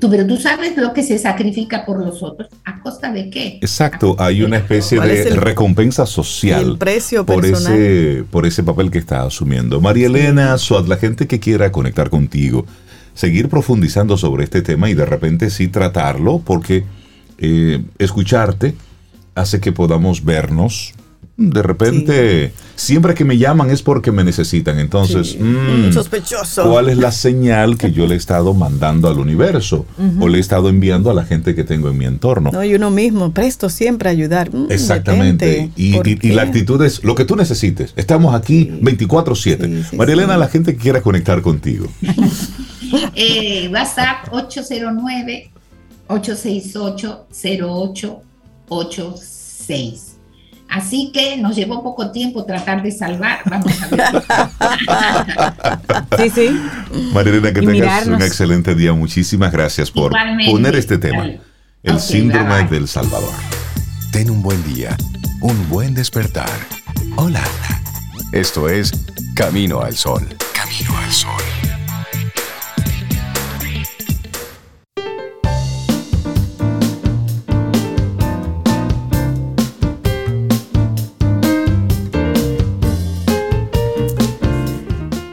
tú, 0.00 0.10
pero 0.10 0.26
tú 0.26 0.36
sabes 0.36 0.76
lo 0.76 0.92
que 0.92 1.02
se 1.02 1.18
sacrifica 1.18 1.84
por 1.84 2.04
los 2.04 2.22
otros. 2.22 2.48
¿A 2.64 2.80
costa 2.80 3.12
de 3.12 3.30
qué? 3.30 3.58
Exacto, 3.60 4.16
hay 4.18 4.42
una 4.42 4.58
especie 4.58 5.00
de 5.00 5.34
recompensa 5.36 6.06
social 6.06 6.76
precio 6.78 7.26
por 7.26 7.44
ese, 7.44 8.24
por 8.30 8.46
ese 8.46 8.62
papel 8.62 8.90
que 8.90 8.98
está 8.98 9.22
asumiendo. 9.22 9.80
María 9.80 10.06
Elena 10.06 10.56
Suad, 10.58 10.86
la 10.86 10.96
gente 10.96 11.26
que 11.26 11.40
quiera 11.40 11.72
conectar 11.72 12.10
contigo, 12.10 12.66
seguir 13.18 13.48
profundizando 13.48 14.16
sobre 14.16 14.44
este 14.44 14.62
tema 14.62 14.88
y 14.88 14.94
de 14.94 15.04
repente 15.04 15.50
sí 15.50 15.66
tratarlo, 15.66 16.38
porque 16.38 16.84
eh, 17.38 17.82
escucharte 17.98 18.76
hace 19.34 19.60
que 19.60 19.72
podamos 19.72 20.24
vernos, 20.24 20.94
de 21.36 21.62
repente, 21.62 22.52
siempre 22.74 23.14
que 23.14 23.24
me 23.24 23.38
llaman 23.38 23.70
es 23.70 23.82
porque 23.82 24.10
me 24.10 24.24
necesitan. 24.24 24.78
Entonces, 24.78 25.36
mm, 25.38 25.92
sospechoso. 25.92 26.68
¿Cuál 26.68 26.88
es 26.88 26.98
la 26.98 27.12
señal 27.12 27.76
que 27.76 27.92
yo 27.92 28.08
le 28.08 28.14
he 28.14 28.16
estado 28.16 28.54
mandando 28.54 29.08
al 29.08 29.18
universo 29.18 29.86
o 30.20 30.28
le 30.28 30.38
he 30.38 30.40
estado 30.40 30.68
enviando 30.68 31.10
a 31.10 31.14
la 31.14 31.24
gente 31.24 31.54
que 31.54 31.62
tengo 31.62 31.90
en 31.90 31.98
mi 31.98 32.06
entorno? 32.06 32.50
No, 32.52 32.64
y 32.64 32.74
uno 32.74 32.90
mismo, 32.90 33.32
presto 33.32 33.68
siempre 33.68 34.08
a 34.08 34.12
ayudar. 34.12 34.52
Mm, 34.52 34.70
Exactamente. 34.70 35.70
Y, 35.76 36.32
la 36.32 36.42
actitud 36.42 36.80
es 36.84 37.02
lo 37.04 37.14
que 37.14 37.24
tú 37.24 37.34
necesites. 37.36 37.92
Estamos 37.96 38.34
aquí 38.34 38.70
24-7. 38.80 39.96
María 39.96 40.14
Elena, 40.14 40.36
la 40.36 40.48
gente 40.48 40.74
que 40.74 40.82
quiera 40.82 41.02
conectar 41.02 41.40
contigo. 41.42 41.86
eh, 43.14 43.68
WhatsApp 43.68 44.32
809 44.32 45.50
868 46.08 47.28
0886 47.30 50.08
Así 50.68 51.10
que 51.12 51.36
nos 51.38 51.56
llevó 51.56 51.82
poco 51.82 52.10
tiempo 52.10 52.44
tratar 52.44 52.82
de 52.82 52.92
salvar. 52.92 53.40
Vamos 53.46 53.72
a 53.82 53.88
ver. 53.88 54.02
sí, 56.18 56.30
sí. 56.30 56.50
Marilena, 57.14 57.52
que 57.52 57.62
tengas 57.62 58.06
un 58.06 58.22
excelente 58.22 58.74
día. 58.74 58.92
Muchísimas 58.92 59.50
gracias 59.50 59.90
por 59.90 60.12
poner 60.50 60.76
este 60.76 60.98
tema. 60.98 61.26
El 61.82 62.00
síndrome 62.00 62.64
del 62.64 62.86
Salvador. 62.86 63.32
Ten 64.12 64.28
un 64.30 64.42
buen 64.42 64.62
día, 64.74 64.94
un 65.40 65.68
buen 65.68 65.94
despertar. 65.94 66.50
Hola. 67.16 67.42
Esto 68.32 68.68
es 68.68 68.92
Camino 69.34 69.80
al 69.80 69.96
Sol. 69.96 70.28
Camino 70.52 70.98
al 70.98 71.10
Sol. 71.10 71.77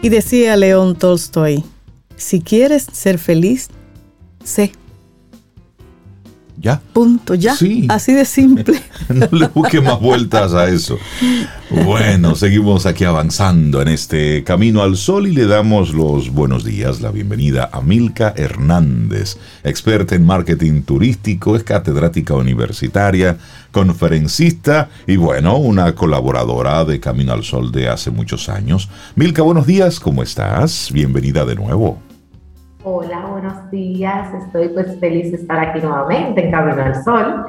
Y 0.06 0.10
decía 0.10 0.56
León 0.56 0.96
Tolstoy, 0.96 1.64
si 2.16 2.40
quieres 2.40 2.86
ser 2.92 3.18
feliz, 3.18 3.70
sé. 4.44 4.72
Ya. 6.58 6.82
Punto, 6.94 7.36
ya. 7.36 7.56
Sí. 7.56 7.86
Así 7.90 8.14
de 8.14 8.26
simple. 8.26 8.82
no 9.10 9.28
le 9.32 9.48
busque 9.48 9.82
más 9.82 10.00
vueltas 10.00 10.54
a 10.54 10.70
eso. 10.70 10.98
Bueno, 11.70 12.36
seguimos 12.36 12.86
aquí 12.86 13.04
avanzando 13.04 13.82
en 13.82 13.90
este 13.90 14.44
camino 14.44 14.82
al 14.82 14.96
sol 14.96 15.28
y 15.28 15.32
le 15.34 15.48
damos 15.48 15.94
los 15.94 16.30
buenos 16.30 16.64
días, 16.64 17.02
la 17.02 17.12
bienvenida 17.12 17.70
a 17.72 17.82
Milka 17.82 18.34
Hernández, 18.38 19.38
experta 19.64 20.16
en 20.16 20.26
marketing 20.26 20.84
turístico, 20.84 21.56
es 21.56 21.64
catedrática 21.64 22.36
universitaria, 22.36 23.38
conferencista 23.72 24.90
y 25.08 25.18
bueno, 25.18 25.58
una 25.58 25.94
colaboradora 25.96 26.86
de 26.86 27.00
Camino 27.00 27.34
al 27.34 27.44
Sol 27.44 27.72
de 27.72 27.90
hace 27.90 28.12
muchos 28.12 28.48
años. 28.48 28.90
Milka, 29.16 29.42
buenos 29.42 29.68
días, 29.68 30.00
¿cómo 30.00 30.24
estás? 30.24 30.90
Bienvenida 30.94 31.46
de 31.46 31.56
nuevo. 31.56 32.00
Hola, 32.88 33.26
buenos 33.32 33.72
días. 33.72 34.32
Estoy 34.46 34.70
pues 34.70 35.00
feliz 35.00 35.32
de 35.32 35.38
estar 35.38 35.58
aquí 35.58 35.80
nuevamente 35.82 36.46
en 36.46 36.52
Camino 36.52 36.84
al 36.84 37.04
Sol. 37.04 37.46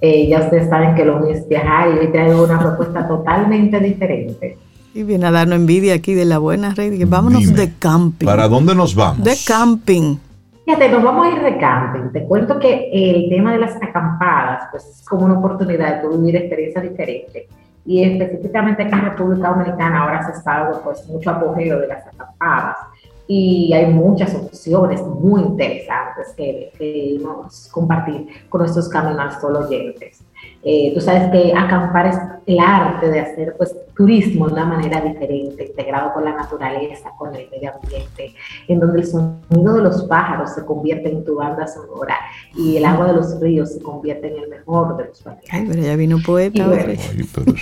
Eh, 0.00 0.28
ya 0.28 0.40
ustedes 0.40 0.70
saben 0.70 0.94
que 0.94 1.04
lo 1.04 1.18
mío 1.18 1.34
es 1.34 1.46
viajar 1.46 1.90
y 1.90 1.98
hoy 1.98 2.10
traigo 2.10 2.44
una 2.44 2.58
propuesta 2.58 3.06
totalmente 3.06 3.80
diferente. 3.80 4.56
Y 4.94 5.02
viene 5.02 5.26
a 5.26 5.30
darnos 5.30 5.56
envidia 5.56 5.92
aquí 5.92 6.14
de 6.14 6.24
la 6.24 6.38
buena 6.38 6.72
red. 6.72 7.06
Vámonos 7.06 7.52
de 7.54 7.70
camping. 7.78 8.24
¿Para 8.24 8.48
dónde 8.48 8.74
nos 8.74 8.94
vamos? 8.94 9.22
De 9.22 9.34
camping. 9.46 10.16
Fíjate, 10.64 10.88
nos 10.88 11.02
vamos 11.02 11.26
a 11.26 11.36
ir 11.36 11.42
de 11.42 11.58
camping. 11.58 12.10
Te 12.10 12.24
cuento 12.24 12.58
que 12.58 12.88
el 12.90 13.28
tema 13.28 13.52
de 13.52 13.58
las 13.58 13.76
acampadas, 13.76 14.68
pues 14.70 14.86
es 14.86 15.04
como 15.06 15.26
una 15.26 15.38
oportunidad 15.38 16.00
de 16.00 16.16
vivir 16.16 16.36
experiencias 16.36 16.82
diferentes. 16.82 17.42
Y 17.84 18.04
específicamente 18.04 18.84
aquí 18.84 18.94
en 18.94 19.04
República 19.04 19.50
Dominicana 19.50 20.04
ahora 20.04 20.24
se 20.24 20.32
está 20.32 20.60
dando 20.60 20.80
pues 20.80 21.06
mucho 21.08 21.28
apogeo 21.28 21.78
de 21.78 21.88
las 21.88 22.06
acampadas 22.06 22.87
y 23.28 23.72
hay 23.74 23.86
muchas 23.92 24.34
opciones 24.34 25.02
muy 25.02 25.42
interesantes 25.42 26.32
que 26.34 26.72
queremos 26.78 27.68
compartir 27.70 28.26
con 28.48 28.62
nuestros 28.62 28.88
caminos 28.88 29.34
solo 29.38 29.60
oyentes. 29.60 30.22
Eh, 30.64 30.92
tú 30.94 31.00
sabes 31.00 31.30
que 31.30 31.52
acampar 31.54 32.06
es 32.06 32.16
el 32.46 32.58
arte 32.58 33.10
de 33.10 33.20
hacer 33.20 33.54
pues 33.56 33.76
turismo 33.94 34.46
de 34.46 34.54
una 34.54 34.64
manera 34.64 35.00
diferente, 35.00 35.66
integrado 35.66 36.14
con 36.14 36.24
la 36.24 36.34
naturaleza, 36.34 37.10
con 37.18 37.34
el 37.34 37.48
medio 37.50 37.72
ambiente, 37.74 38.34
en 38.66 38.80
donde 38.80 39.00
el 39.00 39.06
sonido 39.06 39.74
de 39.74 39.82
los 39.82 40.04
pájaros 40.04 40.54
se 40.54 40.64
convierte 40.64 41.10
en 41.10 41.24
tu 41.24 41.36
banda 41.36 41.66
sonora 41.66 42.16
y 42.56 42.76
el 42.76 42.84
agua 42.84 43.08
de 43.08 43.14
los 43.14 43.40
ríos 43.40 43.72
se 43.72 43.82
convierte 43.82 44.32
en 44.32 44.44
el 44.44 44.48
mejor 44.48 44.96
de 44.96 45.04
los 45.06 45.20
paisajes. 45.20 45.50
Ay, 45.52 45.66
pero 45.68 45.82
ya 45.82 45.96
vino 45.96 46.18
poeta. 46.24 46.66
Bueno, 46.66 46.92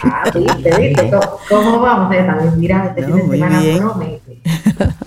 ah, 0.05 0.31
viste, 0.35 0.77
viste, 0.79 1.11
¿cómo, 1.49 1.81
vamos? 1.81 2.17
también, 2.17 2.61
mira, 2.61 2.87
este 2.87 3.05
fin 3.05 3.17
de 3.17 3.23
semana 3.23 3.61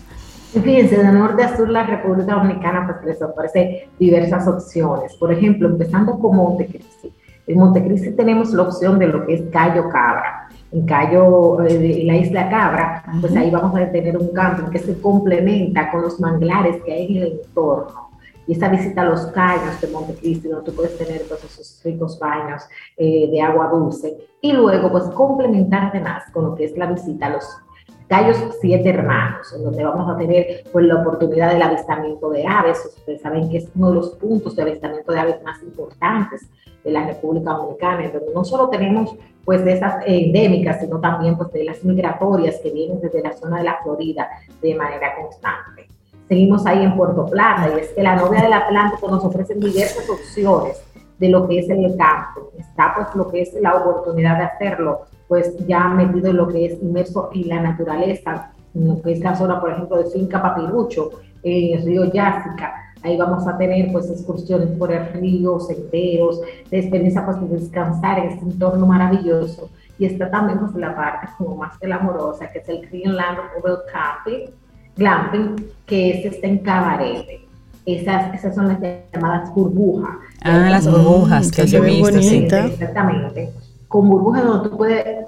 Fíjense, 0.51 0.97
de 0.97 1.11
norte 1.11 1.43
a 1.43 1.55
sur 1.55 1.69
la 1.69 1.83
República 1.83 2.33
Dominicana 2.33 2.87
pues 2.87 3.05
les 3.05 3.21
ofrece 3.21 3.87
diversas 3.99 4.47
opciones. 4.47 5.15
Por 5.15 5.31
ejemplo, 5.31 5.67
empezando 5.67 6.17
con 6.17 6.35
Montecristi. 6.35 7.13
En 7.45 7.59
Montecristi 7.59 8.11
tenemos 8.11 8.51
la 8.53 8.63
opción 8.63 8.97
de 8.97 9.07
lo 9.07 9.27
que 9.27 9.35
es 9.35 9.41
Cayo 9.51 9.89
Cabra. 9.89 10.49
En 10.71 10.87
Cayo, 10.87 11.61
eh, 11.61 12.01
la 12.03 12.15
isla 12.15 12.49
Cabra, 12.49 13.03
pues 13.21 13.35
ahí 13.35 13.51
vamos 13.51 13.79
a 13.79 13.91
tener 13.91 14.17
un 14.17 14.33
camping 14.33 14.71
que 14.71 14.79
se 14.79 14.99
complementa 14.99 15.91
con 15.91 16.01
los 16.01 16.19
manglares 16.19 16.81
que 16.83 16.93
hay 16.93 17.17
en 17.17 17.23
el 17.23 17.31
entorno. 17.33 18.09
Y 18.47 18.53
esta 18.53 18.69
visita 18.69 19.03
a 19.03 19.05
los 19.05 19.27
caños 19.27 19.79
de 19.79 19.87
Montecristi, 19.89 20.47
donde 20.47 20.65
tú 20.65 20.75
puedes 20.75 20.97
tener 20.97 21.21
pues, 21.27 21.43
esos 21.43 21.79
ricos 21.83 22.17
baños 22.17 22.63
eh, 22.97 23.29
de 23.29 23.39
agua 23.39 23.67
dulce. 23.67 24.17
Y 24.41 24.53
luego, 24.53 24.91
pues 24.91 25.03
complementar 25.11 25.91
además 25.93 26.23
con 26.33 26.45
lo 26.45 26.55
que 26.55 26.65
es 26.65 26.75
la 26.75 26.87
visita 26.87 27.27
a 27.27 27.29
los 27.29 27.45
Gallos 28.09 28.37
Siete 28.59 28.89
Hermanos, 28.89 29.53
en 29.53 29.63
donde 29.63 29.83
vamos 29.83 30.09
a 30.09 30.17
tener 30.17 30.63
pues, 30.71 30.83
la 30.83 30.95
oportunidad 30.95 31.53
del 31.53 31.61
avistamiento 31.61 32.31
de 32.31 32.43
aves. 32.47 32.83
Ustedes 32.97 33.21
saben 33.21 33.47
que 33.51 33.57
es 33.57 33.69
uno 33.75 33.89
de 33.89 33.95
los 33.97 34.09
puntos 34.15 34.55
de 34.55 34.63
avistamiento 34.63 35.11
de 35.11 35.19
aves 35.19 35.43
más 35.43 35.61
importantes 35.61 36.49
de 36.83 36.89
la 36.89 37.05
República 37.05 37.51
Dominicana, 37.51 38.05
en 38.05 38.13
donde 38.13 38.33
no 38.33 38.43
solo 38.43 38.67
tenemos 38.69 39.15
pues 39.45 39.63
de 39.63 39.73
esas 39.73 40.03
endémicas, 40.07 40.79
sino 40.79 40.99
también 40.99 41.37
pues 41.37 41.51
de 41.51 41.63
las 41.65 41.83
migratorias 41.83 42.59
que 42.63 42.71
vienen 42.71 42.99
desde 42.99 43.21
la 43.21 43.33
zona 43.33 43.59
de 43.59 43.65
la 43.65 43.77
Florida 43.83 44.27
de 44.59 44.73
manera 44.73 45.13
constante. 45.15 45.87
Seguimos 46.27 46.65
ahí 46.65 46.83
en 46.83 46.97
Puerto 46.97 47.27
Plata 47.27 47.69
y 47.75 47.79
es 47.79 47.89
que 47.89 48.01
la 48.01 48.15
novia 48.15 48.41
del 48.41 48.53
Atlántico 48.53 49.07
nos 49.07 49.23
ofrece 49.23 49.53
diversas 49.53 50.09
opciones 50.09 50.83
de 51.19 51.29
lo 51.29 51.47
que 51.47 51.59
es 51.59 51.69
el 51.69 51.95
campo. 51.95 52.51
Está 52.57 52.93
pues 52.95 53.07
lo 53.13 53.29
que 53.29 53.41
es 53.41 53.53
la 53.61 53.75
oportunidad 53.75 54.37
de 54.37 54.45
hacerlo 54.45 55.01
pues 55.29 55.55
ya 55.67 55.87
metido 55.89 56.31
en 56.31 56.37
lo 56.37 56.47
que 56.47 56.65
es 56.65 56.81
inmerso 56.81 57.29
en 57.33 57.47
la 57.47 57.61
naturaleza, 57.61 58.51
en 58.73 58.87
lo 58.87 59.01
que 59.01 59.13
es 59.13 59.19
la 59.19 59.35
zona, 59.35 59.61
por 59.61 59.71
ejemplo, 59.71 59.97
de 59.99 60.09
Finca 60.09 60.41
Papirucho, 60.41 61.11
en 61.43 61.77
el 61.77 61.85
río 61.85 62.11
Yásica. 62.11 62.73
Ahí 63.03 63.15
vamos 63.15 63.47
a 63.47 63.55
tener 63.55 63.91
pues 63.91 64.09
excursiones 64.09 64.69
por 64.71 64.91
el 64.91 65.07
río, 65.13 65.59
senderos, 65.59 66.41
de 66.69 66.79
experiencia 66.79 67.23
pues 67.25 67.39
de 67.41 67.47
descansar 67.47 68.19
en 68.19 68.29
este 68.31 68.43
entorno 68.43 68.87
maravilloso. 68.87 69.69
Y 69.99 70.05
está 70.05 70.31
también 70.31 70.59
pues 70.59 70.73
la 70.73 70.95
parte 70.95 71.27
como 71.37 71.57
más 71.57 71.79
glamorosa, 71.79 72.51
que 72.51 72.59
es 72.59 72.67
el 72.67 72.89
Greenland 72.89 73.37
Rural 73.55 73.79
Camping, 73.93 74.49
Glamping, 74.97 75.67
que 75.85 76.09
es 76.09 76.33
este 76.33 76.47
en 76.47 76.57
Cabarete. 76.57 77.45
Esas, 77.85 78.33
esas 78.33 78.55
son 78.55 78.67
las 78.67 78.79
llamadas 79.13 79.53
burbujas. 79.53 80.17
Ah, 80.41 80.69
las 80.69 80.89
burbujas, 80.89 81.51
que 81.51 81.67
yo 81.67 81.83
he 81.83 82.01
visto, 82.01 82.17
Exactamente 82.17 83.53
con 83.89 84.07
burbujas 84.07 84.45
donde 84.45 84.69
tú 84.69 84.77
puedes 84.77 85.25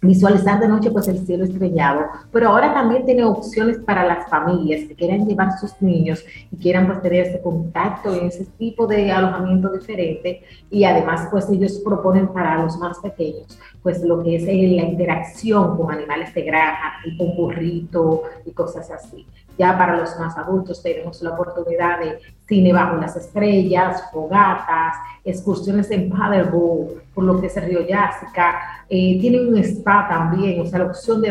visualizar 0.00 0.58
de 0.58 0.66
noche 0.66 0.90
pues 0.90 1.06
el 1.06 1.24
cielo 1.24 1.44
estrellado, 1.44 2.06
pero 2.32 2.48
ahora 2.48 2.74
también 2.74 3.04
tiene 3.04 3.24
opciones 3.24 3.78
para 3.78 4.04
las 4.04 4.28
familias 4.28 4.88
que 4.88 4.96
quieran 4.96 5.28
llevar 5.28 5.56
sus 5.60 5.80
niños 5.80 6.24
y 6.50 6.56
quieran 6.56 6.86
pues 6.86 7.02
tener 7.02 7.26
ese 7.26 7.40
contacto 7.40 8.12
en 8.12 8.26
ese 8.26 8.46
tipo 8.58 8.88
de 8.88 9.12
alojamiento 9.12 9.68
diferente 9.68 10.42
y 10.70 10.82
además 10.82 11.28
pues 11.30 11.48
ellos 11.50 11.80
proponen 11.84 12.26
para 12.28 12.64
los 12.64 12.76
más 12.78 12.98
pequeños 12.98 13.58
pues 13.82 14.02
lo 14.02 14.22
que 14.22 14.36
es 14.36 14.44
eh, 14.44 14.76
la 14.76 14.82
interacción 14.82 15.76
con 15.76 15.92
animales 15.92 16.32
de 16.34 16.42
granja, 16.42 16.94
tipo 17.04 17.24
un 17.24 17.36
burrito 17.36 18.22
y 18.44 18.52
cosas 18.52 18.90
así. 18.90 19.26
Ya 19.58 19.76
para 19.76 19.96
los 19.96 20.18
más 20.18 20.36
adultos 20.38 20.82
tenemos 20.82 21.20
la 21.22 21.30
oportunidad 21.30 21.98
de 21.98 22.18
cine 22.52 22.70
bajo 22.70 22.96
las 22.96 23.16
estrellas, 23.16 24.04
fogatas, 24.12 24.96
excursiones 25.24 25.90
en 25.90 26.10
paddleboard, 26.10 27.02
por 27.14 27.24
lo 27.24 27.40
que 27.40 27.46
es 27.46 27.56
el 27.56 27.64
río 27.64 27.86
Yásica. 27.86 28.84
Eh, 28.90 29.18
tiene 29.20 29.40
un 29.40 29.56
spa 29.56 30.06
también, 30.06 30.60
o 30.60 30.66
sea, 30.66 30.80
la 30.80 30.86
opción 30.86 31.22
de 31.22 31.30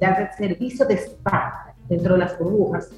dar 0.00 0.30
servicio 0.36 0.86
de 0.86 0.94
spa 0.94 1.74
dentro 1.88 2.14
de 2.14 2.20
las 2.20 2.38
burbujas. 2.38 2.88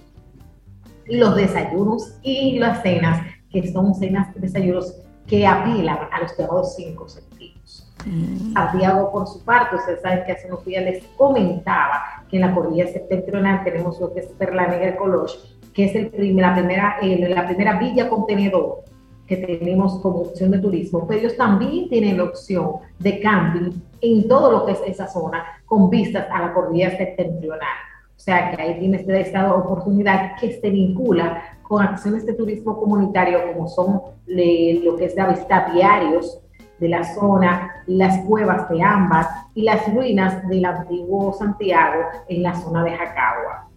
Los 1.07 1.35
desayunos 1.35 2.19
y 2.23 2.59
las 2.59 2.83
cenas, 2.83 3.27
que 3.51 3.73
son 3.73 3.95
cenas, 3.95 4.29
desayunos 4.35 4.95
que 5.27 5.47
apilan 5.47 5.99
a 6.13 6.21
los 6.21 6.37
llamados 6.37 6.75
cinco 6.77 7.09
sentidos. 7.09 7.91
Mm. 8.05 8.53
Santiago, 8.53 9.11
por 9.13 9.27
su 9.27 9.43
parte, 9.45 9.77
ustedes 9.77 10.03
saben 10.03 10.25
que 10.27 10.33
hace 10.33 10.47
unos 10.49 10.63
días 10.67 10.85
les 10.85 11.05
comentaba 11.17 12.23
en 12.33 12.41
la 12.41 12.55
cordillera 12.55 12.91
septentrional 12.91 13.63
tenemos 13.63 14.01
lo 14.01 14.13
que 14.13 14.21
es 14.21 14.27
Perla 14.27 14.67
Negra 14.67 14.97
Coloche, 14.97 15.39
que 15.73 15.85
es 15.85 15.95
el 15.95 16.37
la, 16.37 16.55
primera, 16.55 16.97
la 17.03 17.47
primera 17.47 17.79
villa 17.79 18.09
contenedor 18.09 18.85
que 19.27 19.37
tenemos 19.37 19.99
como 20.01 20.21
opción 20.21 20.51
de 20.51 20.59
turismo, 20.59 21.07
pero 21.07 21.21
ellos 21.21 21.37
también 21.37 21.89
tienen 21.89 22.19
la 22.19 22.25
opción 22.25 22.73
de 22.99 23.21
camping 23.21 23.71
en 24.01 24.29
todo 24.29 24.53
lo 24.53 24.67
que 24.67 24.73
es 24.73 24.83
esa 24.87 25.07
zona 25.07 25.45
con 25.65 25.89
vistas 25.89 26.27
a 26.31 26.43
la 26.43 26.53
cordillera 26.53 26.97
septentrional. 26.97 27.77
O 28.17 28.21
sea 28.21 28.51
que 28.51 28.63
ahí 28.63 28.79
tiene 28.79 29.05
esta 29.21 29.55
oportunidad 29.55 30.37
que 30.39 30.61
se 30.61 30.71
vincula 30.71 31.43
con 31.63 31.83
acciones 31.83 32.27
de 32.27 32.35
turismo 32.35 32.79
comunitario 32.79 33.53
como 33.53 33.69
son 33.69 34.03
lo 34.27 34.97
que 34.97 35.05
es 35.07 35.17
la 35.17 35.29
visita 35.29 35.71
diarios 35.73 36.39
de 36.79 36.89
la 36.89 37.05
zona, 37.15 37.83
las 37.87 38.19
cuevas 38.27 38.69
de 38.69 38.83
Ámbar 38.83 39.27
y 39.55 39.63
las 39.63 39.93
ruinas 39.93 40.47
del 40.49 40.65
antiguo 40.65 41.33
Santiago 41.33 42.03
en 42.29 42.43
la 42.43 42.55
zona 42.55 42.85
de 42.85 42.91
Jacagua. 42.91 43.72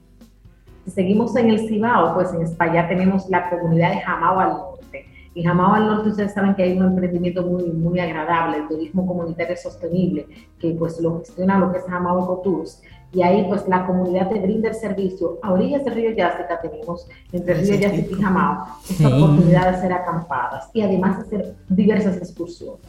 Si 0.86 0.92
seguimos 0.92 1.36
en 1.36 1.50
el 1.50 1.68
Cibao, 1.68 2.14
pues 2.14 2.32
en 2.34 2.44
España 2.44 2.88
tenemos 2.88 3.28
la 3.30 3.50
comunidad 3.50 3.90
de 3.92 4.02
Jamao 4.02 4.40
al 4.40 4.50
norte. 4.50 5.06
Y 5.34 5.44
Jamao 5.44 5.74
al 5.74 5.88
norte 5.88 6.10
ustedes 6.10 6.34
saben 6.34 6.54
que 6.54 6.64
hay 6.64 6.78
un 6.78 6.86
emprendimiento 6.86 7.44
muy, 7.44 7.64
muy 7.64 8.00
agradable, 8.00 8.58
el 8.58 8.68
turismo 8.68 9.06
comunitario 9.06 9.58
sostenible, 9.58 10.28
que 10.60 10.72
pues 10.72 11.00
lo 11.02 11.20
gestiona 11.20 11.58
lo 11.58 11.72
que 11.72 11.80
es 11.80 11.86
Jamao 11.86 12.24
Ecotours. 12.24 12.84
Y 13.12 13.24
ahí 13.24 13.46
pues 13.50 13.68
la 13.68 13.86
comunidad 13.88 14.30
te 14.30 14.40
brinda 14.40 14.70
el 14.70 14.76
servicio. 14.76 15.40
A 15.42 15.54
orillas 15.54 15.84
del 15.84 15.96
río 15.96 16.12
Yásica 16.12 16.62
tenemos, 16.62 17.08
entre 17.32 17.60
el 17.60 17.68
río 17.68 17.76
Yásica 17.80 18.16
y 18.16 18.22
Jamao, 18.22 18.66
esta 18.88 19.08
oportunidad 19.08 19.62
de 19.64 19.78
hacer 19.78 19.92
acampadas 19.92 20.70
y 20.74 20.82
además 20.82 21.20
hacer 21.20 21.56
diversas 21.68 22.18
excursiones 22.18 22.86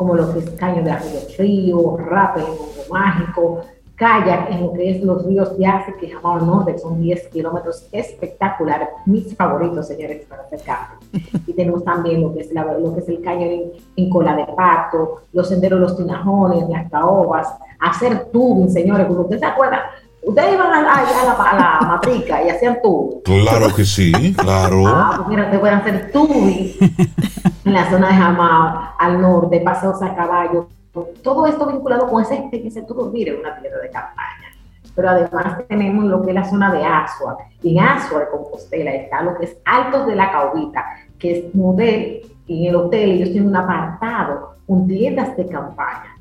como 0.00 0.14
lo 0.14 0.32
que 0.32 0.38
es 0.38 0.50
Caño 0.52 0.82
de 0.82 0.92
Arroyo 0.92 1.20
Río, 1.38 1.96
Rappel 1.98 2.44
en 2.44 2.52
Hongo 2.52 2.84
Mágico, 2.90 3.60
kayak 4.00 4.50
en 4.50 4.62
lo 4.62 4.72
que 4.72 4.90
es 4.90 5.02
los 5.02 5.26
ríos 5.26 5.50
África 5.50 6.06
y 6.06 6.08
Jamao 6.08 6.40
Norte, 6.40 6.78
son 6.78 7.02
10 7.02 7.28
kilómetros 7.28 7.86
espectaculares, 7.92 8.88
mis 9.04 9.36
favoritos, 9.36 9.88
señores, 9.88 10.24
para 10.26 10.42
hacer 10.42 10.60
Y 11.46 11.52
tenemos 11.52 11.84
también 11.84 12.22
lo 12.22 12.32
que 12.32 12.40
es, 12.40 12.50
lo 12.52 12.94
que 12.94 13.00
es 13.00 13.08
el 13.10 13.20
cañón 13.20 13.72
en, 13.96 14.08
cola 14.08 14.34
de 14.34 14.46
pato, 14.56 15.20
los 15.34 15.48
senderos 15.48 15.78
Los 15.78 15.98
Tinajones, 15.98 16.66
las 16.70 16.90
caobas, 16.90 17.54
hacer 17.78 18.30
tubing, 18.32 18.70
señores, 18.70 19.06
como 19.06 19.20
ustedes 19.20 19.40
se 19.40 19.46
acuerdan, 19.46 19.80
Ustedes 20.22 20.52
iban 20.52 20.70
a, 20.70 20.82
la, 20.82 21.78
matrica 21.88 22.44
y 22.44 22.50
hacían 22.50 22.76
tú. 22.82 23.22
Claro 23.24 23.74
que 23.74 23.86
sí, 23.86 24.34
claro. 24.34 24.84
Ah, 24.86 25.14
pues 25.16 25.28
mira, 25.28 25.44
ustedes 25.44 25.60
pueden 25.60 25.78
hacer 25.78 26.12
tubi 26.12 26.76
en 27.64 27.72
la 27.72 27.90
zona 27.90 28.08
de 28.08 28.14
Jamao, 28.14 28.80
al 28.98 29.20
norte, 29.22 29.60
paseos 29.60 30.02
a 30.02 30.14
caballo. 30.14 30.68
Todo 30.92 31.46
esto 31.46 31.66
vinculado 31.66 32.08
con 32.08 32.22
ese, 32.22 32.48
ese 32.52 32.82
tour 32.82 33.12
en 33.14 33.40
una 33.40 33.60
tierra 33.60 33.78
de 33.78 33.90
campaña. 33.90 34.54
Pero 34.94 35.08
además 35.08 35.62
tenemos 35.68 36.04
lo 36.04 36.22
que 36.22 36.30
es 36.30 36.34
la 36.34 36.44
zona 36.44 36.72
de 36.72 36.84
Asua. 36.84 37.38
Y 37.62 37.78
en 37.78 37.84
Asua 37.84 38.20
de 38.20 38.28
Compostela 38.28 38.92
está 38.92 39.22
lo 39.22 39.38
que 39.38 39.46
es 39.46 39.56
Altos 39.64 40.06
de 40.06 40.16
la 40.16 40.32
Caubita, 40.32 40.84
que 41.18 41.38
es 41.38 41.54
un 41.54 41.74
hotel. 41.74 42.22
Y 42.46 42.66
en 42.66 42.70
el 42.70 42.76
hotel 42.76 43.10
ellos 43.12 43.30
tienen 43.30 43.48
un 43.48 43.56
apartado 43.56 44.56
con 44.66 44.88
tiendas 44.88 45.36
de 45.36 45.46
campaña 45.46 46.20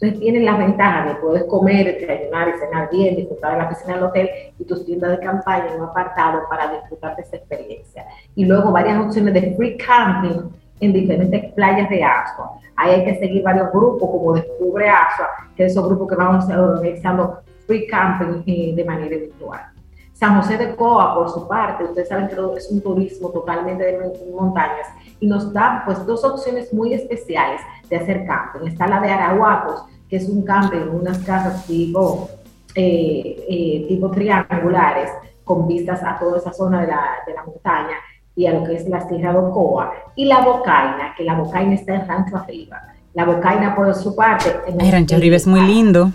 entonces 0.00 0.20
tienen 0.20 0.46
las 0.46 0.56
ventajas 0.56 1.08
de 1.08 1.14
poder 1.16 1.46
comer, 1.46 2.00
desayunar 2.00 2.48
y 2.48 2.58
cenar 2.58 2.88
bien, 2.90 3.16
disfrutar 3.16 3.52
de 3.52 3.58
la 3.58 3.68
piscina 3.68 3.94
del 3.96 4.04
hotel 4.04 4.30
y 4.58 4.64
tus 4.64 4.86
tiendas 4.86 5.10
de 5.10 5.18
campaña 5.18 5.66
en 5.74 5.82
un 5.82 5.90
apartado 5.90 6.48
para 6.48 6.72
disfrutar 6.72 7.16
de 7.16 7.22
esa 7.22 7.36
experiencia. 7.36 8.06
Y 8.34 8.46
luego 8.46 8.72
varias 8.72 8.98
opciones 8.98 9.34
de 9.34 9.54
free 9.56 9.76
camping 9.76 10.48
en 10.80 10.92
diferentes 10.92 11.52
playas 11.52 11.88
de 11.88 12.02
Asua. 12.02 12.58
Ahí 12.76 12.92
hay 12.92 13.04
que 13.04 13.18
seguir 13.18 13.42
varios 13.42 13.70
grupos 13.72 14.10
como 14.10 14.32
Descubre 14.32 14.88
Asua, 14.88 15.28
que 15.56 15.66
es 15.66 15.72
esos 15.72 15.86
grupos 15.86 16.08
que 16.08 16.16
vamos 16.16 16.44
organizando 16.48 17.40
free 17.66 17.86
camping 17.86 18.42
eh, 18.46 18.72
de 18.74 18.84
manera 18.84 19.16
virtual. 19.16 19.60
San 20.20 20.36
José 20.36 20.58
de 20.58 20.76
Coa, 20.76 21.14
por 21.14 21.30
su 21.30 21.48
parte, 21.48 21.84
ustedes 21.84 22.08
saben 22.08 22.28
que 22.28 22.34
es 22.56 22.70
un 22.70 22.82
turismo 22.82 23.30
totalmente 23.30 23.82
de 23.82 24.12
montañas 24.34 24.86
y 25.18 25.26
nos 25.26 25.50
da 25.50 25.82
pues 25.86 26.04
dos 26.04 26.22
opciones 26.24 26.74
muy 26.74 26.92
especiales 26.92 27.62
de 27.88 27.96
hacer 27.96 28.26
camping. 28.26 28.66
Está 28.66 28.86
la 28.86 29.00
de 29.00 29.08
Arahuacos, 29.08 29.84
que 30.10 30.16
es 30.16 30.28
un 30.28 30.44
camping, 30.44 30.88
unas 30.92 31.18
casas 31.20 31.66
tipo, 31.66 32.28
eh, 32.74 33.46
eh, 33.48 33.86
tipo 33.88 34.10
triangulares 34.10 35.10
con 35.42 35.66
vistas 35.66 36.02
a 36.02 36.18
toda 36.18 36.36
esa 36.36 36.52
zona 36.52 36.82
de 36.82 36.88
la, 36.88 37.02
de 37.26 37.32
la, 37.32 37.44
montaña 37.44 37.96
y 38.36 38.46
a 38.46 38.52
lo 38.52 38.64
que 38.64 38.74
es 38.74 38.88
la 38.88 39.06
Sierra 39.08 39.32
de 39.32 39.38
Ocoa. 39.38 39.92
Y 40.16 40.24
la 40.26 40.40
Bocaina, 40.40 41.14
que 41.16 41.24
la 41.24 41.34
Bocaina 41.34 41.74
está 41.74 41.94
en 41.94 42.08
Rancho 42.08 42.36
Arriba. 42.36 42.82
La 43.14 43.24
Bocaina, 43.24 43.74
por 43.74 43.92
su 43.94 44.14
parte... 44.14 44.54
En 44.66 44.92
Rancho 44.92 45.16
Arriba 45.16 45.36
es 45.36 45.46
muy 45.46 45.60
lindo. 45.60 46.10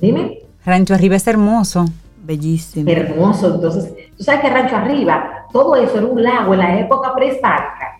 Dime. 0.00 0.40
Rancho 0.64 0.94
Arriba 0.94 1.16
es 1.16 1.26
hermoso. 1.26 1.84
Bellísimo. 2.22 2.90
Hermoso. 2.90 3.54
Entonces, 3.54 3.94
tú 4.16 4.24
sabes 4.24 4.40
que 4.40 4.50
Rancho 4.50 4.76
Arriba, 4.76 5.46
todo 5.52 5.76
eso 5.76 5.98
era 5.98 6.06
un 6.06 6.22
lago 6.22 6.54
en 6.54 6.60
la 6.60 6.80
época 6.80 7.14
prehistórica 7.14 7.98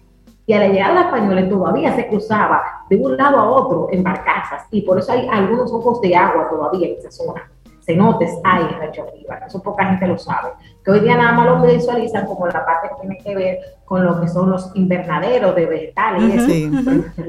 y 0.48 0.54
a 0.54 0.60
la 0.60 0.68
llegada 0.68 0.88
de 0.88 0.94
los 0.94 1.04
españoles 1.04 1.50
todavía 1.50 1.94
se 1.94 2.08
cruzaba 2.08 2.62
de 2.88 2.96
un 2.96 3.18
lado 3.18 3.38
a 3.38 3.50
otro 3.50 3.88
en 3.92 4.02
barcazas 4.02 4.64
y 4.70 4.80
por 4.80 4.98
eso 4.98 5.12
hay 5.12 5.28
algunos 5.30 5.70
ojos 5.70 6.00
de 6.00 6.16
agua 6.16 6.48
todavía 6.48 6.88
en 6.88 6.94
esa 6.98 7.10
zona. 7.10 7.50
Cenotes 7.88 8.30
hay 8.44 8.64
en 8.64 8.78
Rancho 8.80 9.02
Arriba, 9.02 9.40
eso 9.46 9.62
poca 9.62 9.86
gente 9.86 10.06
lo 10.06 10.18
sabe. 10.18 10.50
Que 10.84 10.90
hoy 10.90 11.00
día 11.00 11.16
nada 11.16 11.32
más 11.32 11.46
lo 11.46 11.62
visualizan 11.66 12.26
como 12.26 12.46
la 12.46 12.66
parte 12.66 12.88
que 12.88 13.00
tiene 13.00 13.18
que 13.18 13.34
ver 13.34 13.58
con 13.86 14.04
lo 14.04 14.20
que 14.20 14.28
son 14.28 14.50
los 14.50 14.70
invernaderos 14.74 15.56
de 15.56 15.64
vegetales. 15.64 16.46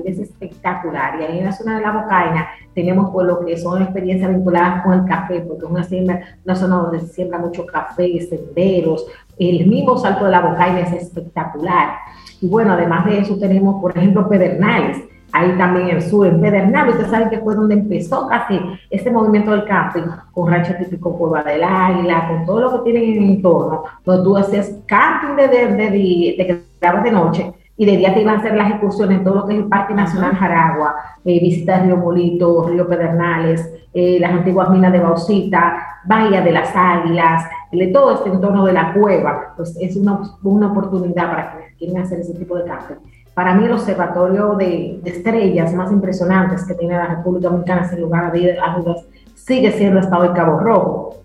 es 0.05 0.20
espectacular. 0.20 1.18
Y 1.18 1.24
ahí 1.24 1.39
en 1.39 1.45
la 1.45 1.53
zona 1.53 1.78
de 1.78 1.86
la 1.86 1.91
Bocaina 1.91 2.49
tenemos 2.76 3.10
pues 3.14 3.26
lo 3.26 3.39
que 3.45 3.57
son 3.57 3.82
experiencias 3.84 4.30
vinculadas 4.30 4.84
con 4.84 4.99
el 4.99 5.05
café, 5.05 5.39
porque 5.39 5.66
es 5.66 5.91
una, 5.91 6.20
una 6.43 6.55
zona 6.55 6.76
donde 6.76 6.99
se 6.99 7.07
siembra 7.07 7.39
mucho 7.39 7.66
café, 7.66 8.20
senderos. 8.20 9.05
El 9.38 9.66
mismo 9.66 9.97
salto 9.97 10.26
de 10.26 10.32
la 10.32 10.41
Bocaina 10.41 10.82
es 10.82 10.91
espectacular 10.91 11.99
y 12.41 12.47
bueno, 12.47 12.74
además 12.74 13.05
de 13.05 13.20
eso 13.20 13.38
tenemos, 13.38 13.82
por 13.82 13.97
ejemplo, 13.97 14.28
Pedernales, 14.28 15.03
ahí 15.32 15.55
también 15.57 15.89
en 15.89 15.95
el 15.97 16.01
sur, 16.01 16.27
en 16.27 16.41
Pedernales, 16.41 16.95
ustedes 16.95 17.11
saben 17.11 17.30
que 17.30 17.39
fue 17.39 17.55
donde 17.55 17.75
empezó 17.75 18.27
casi 18.27 18.59
este 18.89 19.11
movimiento 19.11 19.51
del 19.51 19.65
camping, 19.65 20.03
con 20.34 20.51
Rancho 20.51 20.73
Típico 20.77 21.17
Cueva 21.17 21.43
del 21.43 21.63
Águila, 21.63 22.27
con 22.27 22.45
todo 22.45 22.61
lo 22.61 22.71
que 22.71 22.91
tienen 22.91 23.09
en 23.11 23.23
el 23.23 23.30
entorno, 23.32 23.84
donde 24.05 24.23
tú 24.23 24.38
haces 24.38 24.80
camping 24.86 25.36
de, 25.36 25.47
de, 25.47 25.67
de, 25.67 25.89
de, 25.89 26.63
de, 26.82 27.01
de 27.03 27.11
noche, 27.11 27.53
y 27.80 27.86
de 27.86 27.95
día 27.95 28.13
te 28.13 28.21
iban 28.21 28.36
a 28.36 28.39
hacer 28.39 28.55
las 28.55 28.71
excursiones 28.71 29.19
en 29.19 29.23
todo 29.23 29.36
lo 29.36 29.45
que 29.45 29.53
es 29.53 29.59
el 29.59 29.67
Parque 29.67 29.93
Nacional 29.93 30.36
Jaragua, 30.36 30.95
eh, 31.23 31.39
visitar 31.39 31.86
Río 31.86 31.95
Molito, 31.95 32.67
Río 32.67 32.86
Pedernales, 32.86 33.73
eh, 33.93 34.17
las 34.19 34.32
antiguas 34.32 34.69
minas 34.69 34.91
de 34.91 34.99
Bauxita, 34.99 36.01
Bahía 36.03 36.41
de 36.41 36.51
las 36.51 36.75
Águilas, 36.75 37.45
de 37.71 37.88
todo 37.88 38.15
este 38.15 38.30
entorno 38.30 38.65
de 38.65 38.73
la 38.73 38.93
cueva, 38.93 39.53
pues 39.55 39.77
es 39.80 39.95
una, 39.95 40.19
una 40.43 40.71
oportunidad 40.71 41.30
para 41.30 41.51
quienes 41.51 41.75
quieren 41.77 41.97
hacer 41.99 42.19
ese 42.19 42.34
tipo 42.34 42.57
de 42.57 42.65
camping. 42.65 42.95
Para 43.39 43.53
mí 43.53 43.63
el 43.63 43.71
observatorio 43.71 44.55
de, 44.55 44.99
estrellas 45.05 45.73
más 45.73 45.93
impresionantes 45.93 46.65
que 46.65 46.73
tiene 46.73 46.97
la 46.97 47.05
República 47.05 47.47
Dominicana, 47.47 47.87
sin 47.87 48.01
lugar 48.01 48.25
a 48.25 48.77
dudas, 48.77 49.05
sigue 49.33 49.71
siendo 49.71 49.97
el 49.97 50.03
estado 50.03 50.23
de 50.23 50.33
Cabo 50.33 50.59
Rojo. 50.59 51.23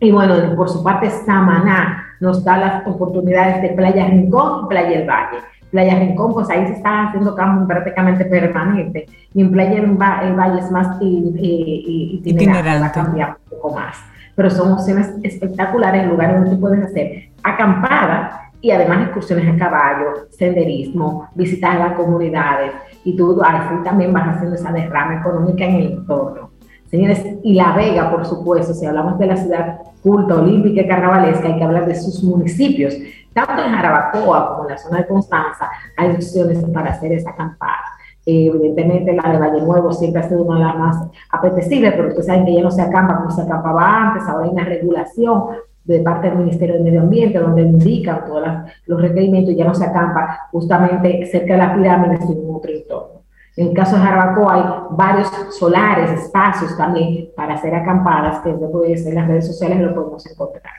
Y 0.00 0.10
bueno, 0.12 0.34
por 0.56 0.70
su 0.70 0.82
parte, 0.82 1.10
Samaná 1.10 2.06
nos 2.20 2.42
da 2.42 2.56
las 2.56 2.86
oportunidades 2.86 3.60
de 3.60 3.68
Playa 3.68 4.06
Rincón 4.06 4.64
y 4.64 4.68
Playa 4.68 4.98
El 4.98 5.06
Valle. 5.06 5.38
Playa 5.70 5.98
Rincón, 5.98 6.32
pues 6.32 6.48
ahí 6.48 6.66
se 6.68 6.72
está 6.72 7.08
haciendo 7.08 7.34
camping 7.34 7.66
prácticamente 7.66 8.24
permanente. 8.24 9.04
Y 9.34 9.42
en 9.42 9.52
Playa 9.52 9.76
El 9.76 9.96
Valle 9.98 10.58
es 10.58 10.70
más 10.70 10.96
itinerante, 11.02 12.80
va 12.80 12.86
a 12.86 12.92
cambiar 12.92 13.36
un 13.44 13.58
poco 13.58 13.74
más. 13.74 13.98
Pero 14.34 14.48
son 14.48 14.72
opciones 14.72 15.12
espectaculares 15.22 16.02
en 16.02 16.08
lugares 16.08 16.36
donde 16.36 16.52
tú 16.52 16.60
puedes 16.62 16.82
hacer 16.82 17.28
acampada 17.42 18.39
y 18.60 18.70
además 18.70 19.04
excursiones 19.04 19.54
a 19.54 19.58
caballo, 19.58 20.28
senderismo, 20.30 21.28
visitar 21.34 21.78
las 21.78 21.94
comunidades 21.94 22.72
y 23.04 23.16
tú 23.16 23.40
así 23.42 23.74
también 23.84 24.12
vas 24.12 24.36
haciendo 24.36 24.56
esa 24.56 24.72
derrama 24.72 25.20
económica 25.20 25.64
en 25.64 25.76
el 25.76 25.92
entorno. 25.92 26.50
Señores, 26.90 27.24
y 27.44 27.54
La 27.54 27.72
Vega, 27.72 28.10
por 28.10 28.26
supuesto, 28.26 28.74
si 28.74 28.84
hablamos 28.84 29.18
de 29.18 29.26
la 29.26 29.36
ciudad 29.36 29.78
culta, 30.02 30.34
olímpica 30.34 30.80
y 30.80 30.88
carnavalesca, 30.88 31.46
hay 31.46 31.56
que 31.56 31.64
hablar 31.64 31.86
de 31.86 31.94
sus 31.94 32.22
municipios. 32.24 32.94
Tanto 33.32 33.62
en 33.62 33.70
Jarabacoa 33.70 34.48
como 34.48 34.62
en 34.64 34.70
la 34.70 34.78
zona 34.78 34.98
de 34.98 35.06
Constanza 35.06 35.70
hay 35.96 36.10
opciones 36.10 36.64
para 36.74 36.90
hacer 36.90 37.12
esa 37.12 37.30
acampada. 37.30 37.84
Eh, 38.26 38.46
evidentemente 38.46 39.14
la 39.14 39.32
de 39.32 39.38
Valle 39.38 39.62
Nuevo 39.62 39.92
siempre 39.92 40.20
ha 40.20 40.28
sido 40.28 40.42
una 40.42 40.58
de 40.58 40.64
las 40.64 40.76
más 40.76 40.96
apetecibles, 41.30 41.92
pero 41.92 42.08
ustedes 42.08 42.26
saben 42.26 42.44
que 42.44 42.54
ya 42.54 42.62
no 42.62 42.70
se 42.70 42.82
acampa 42.82 43.16
como 43.18 43.30
se 43.30 43.42
acampaba 43.42 44.08
antes, 44.08 44.28
ahora 44.28 44.44
hay 44.44 44.50
una 44.50 44.64
regulación 44.64 45.44
de 45.84 46.00
parte 46.00 46.28
del 46.28 46.38
Ministerio 46.38 46.74
del 46.74 46.84
Medio 46.84 47.00
Ambiente, 47.00 47.38
donde 47.38 47.62
indican 47.62 48.24
todos 48.26 48.46
los 48.86 49.00
requerimientos 49.00 49.54
ya 49.56 49.64
no 49.64 49.74
se 49.74 49.84
acampa 49.84 50.48
justamente 50.52 51.26
cerca 51.26 51.54
de 51.54 51.58
la 51.58 51.74
pirámide, 51.74 52.18
sino 52.18 52.32
en 52.32 52.54
otro 52.54 52.70
entorno. 52.70 53.20
En 53.56 53.68
el 53.68 53.74
caso 53.74 53.96
de 53.96 54.02
Jarabacoa 54.02 54.54
hay 54.54 54.96
varios 54.96 55.28
solares, 55.58 56.10
espacios 56.12 56.76
también 56.76 57.30
para 57.36 57.54
hacer 57.54 57.74
acampadas, 57.74 58.40
que 58.40 58.52
después 58.52 59.04
en 59.06 59.14
las 59.14 59.26
redes 59.26 59.46
sociales 59.46 59.80
lo 59.80 59.94
podemos 59.94 60.24
encontrar. 60.26 60.74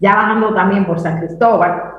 Ya 0.00 0.14
bajando 0.14 0.52
también 0.54 0.84
por 0.84 0.98
San 0.98 1.18
Cristóbal, 1.18 1.94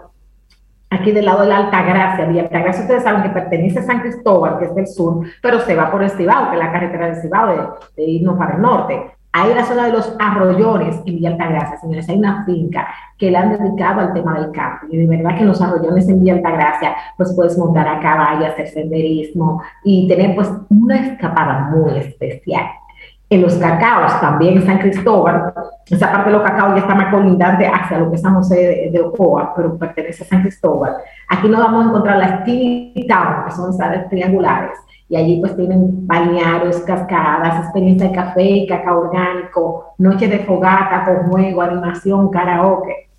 aquí 0.89 1.11
del 1.11 1.25
lado 1.25 1.41
de 1.41 1.47
la 1.47 1.57
Altagracia, 1.57 2.25
Villa 2.25 2.43
Altagracia, 2.43 2.81
ustedes 2.81 3.03
saben 3.03 3.23
que 3.23 3.29
pertenece 3.29 3.79
a 3.79 3.83
San 3.83 4.01
Cristóbal, 4.01 4.59
que 4.59 4.65
es 4.65 4.75
del 4.75 4.87
sur, 4.87 5.25
pero 5.41 5.59
se 5.61 5.75
va 5.75 5.89
por 5.89 6.03
el 6.03 6.09
Cibao, 6.11 6.49
que 6.49 6.57
es 6.57 6.63
la 6.63 6.71
carretera 6.71 7.07
del 7.07 7.21
Cibao, 7.21 7.47
de, 7.47 7.57
de 7.95 8.03
irnos 8.03 8.37
para 8.37 8.55
el 8.55 8.61
norte. 8.61 9.11
Hay 9.37 9.53
la 9.53 9.65
zona 9.65 9.87
de 9.87 9.91
los 9.91 10.15
arroyones 10.17 10.95
en 11.05 11.15
Villa 11.17 11.31
Altagracia, 11.31 11.77
señores, 11.77 12.07
hay 12.07 12.17
una 12.17 12.45
finca 12.45 12.87
que 13.17 13.29
le 13.29 13.37
han 13.37 13.49
dedicado 13.49 13.99
al 13.99 14.13
tema 14.13 14.39
del 14.39 14.49
campo. 14.53 14.85
Y 14.89 14.95
de 14.95 15.07
verdad 15.07 15.35
que 15.35 15.41
en 15.41 15.47
los 15.49 15.61
arroyones 15.61 16.07
en 16.07 16.21
Villa 16.21 16.35
Altagracia, 16.35 16.95
pues 17.17 17.33
puedes 17.35 17.57
montar 17.57 17.85
a 17.85 17.99
caballo, 17.99 18.45
hacer 18.45 18.69
senderismo 18.69 19.61
y 19.83 20.07
tener 20.07 20.35
pues 20.35 20.49
una 20.69 21.07
escapada 21.07 21.69
muy 21.69 21.97
especial. 21.97 22.63
En 23.29 23.41
los 23.41 23.55
cacaos, 23.55 24.21
también 24.21 24.55
en 24.55 24.65
San 24.65 24.77
Cristóbal, 24.79 25.53
esa 25.85 26.13
parte 26.13 26.29
de 26.29 26.37
los 26.37 26.47
cacaos 26.47 26.75
ya 26.75 26.81
está 26.83 26.95
más 26.95 27.13
colindante 27.13 27.67
hacia 27.67 27.97
lo 27.97 28.09
que 28.09 28.15
es 28.15 28.21
San 28.21 28.35
José 28.35 28.89
de, 28.89 29.01
Ocoa, 29.01 29.53
pero 29.53 29.77
pertenece 29.77 30.23
a 30.23 30.27
San 30.27 30.43
Cristóbal. 30.43 30.95
Aquí 31.27 31.49
nos 31.49 31.59
vamos 31.59 31.83
a 31.83 31.89
encontrar 31.89 32.17
las 32.19 32.39
Skinny 32.39 33.05
Town, 33.05 33.43
que 33.45 33.51
son 33.51 33.73
salas 33.73 34.07
triangulares 34.07 34.79
y 35.07 35.15
allí 35.15 35.39
pues 35.39 35.55
tienen 35.55 36.07
balnearios, 36.07 36.77
cascadas, 36.79 37.63
experiencia 37.63 38.09
de 38.09 38.15
café 38.15 38.43
y 38.43 38.67
cacao 38.67 39.01
orgánico, 39.01 39.93
noche 39.99 40.27
de 40.27 40.39
fogata 40.39 41.05
con 41.05 41.29
juego, 41.29 41.61
animación, 41.61 42.29
karaoke. 42.29 43.09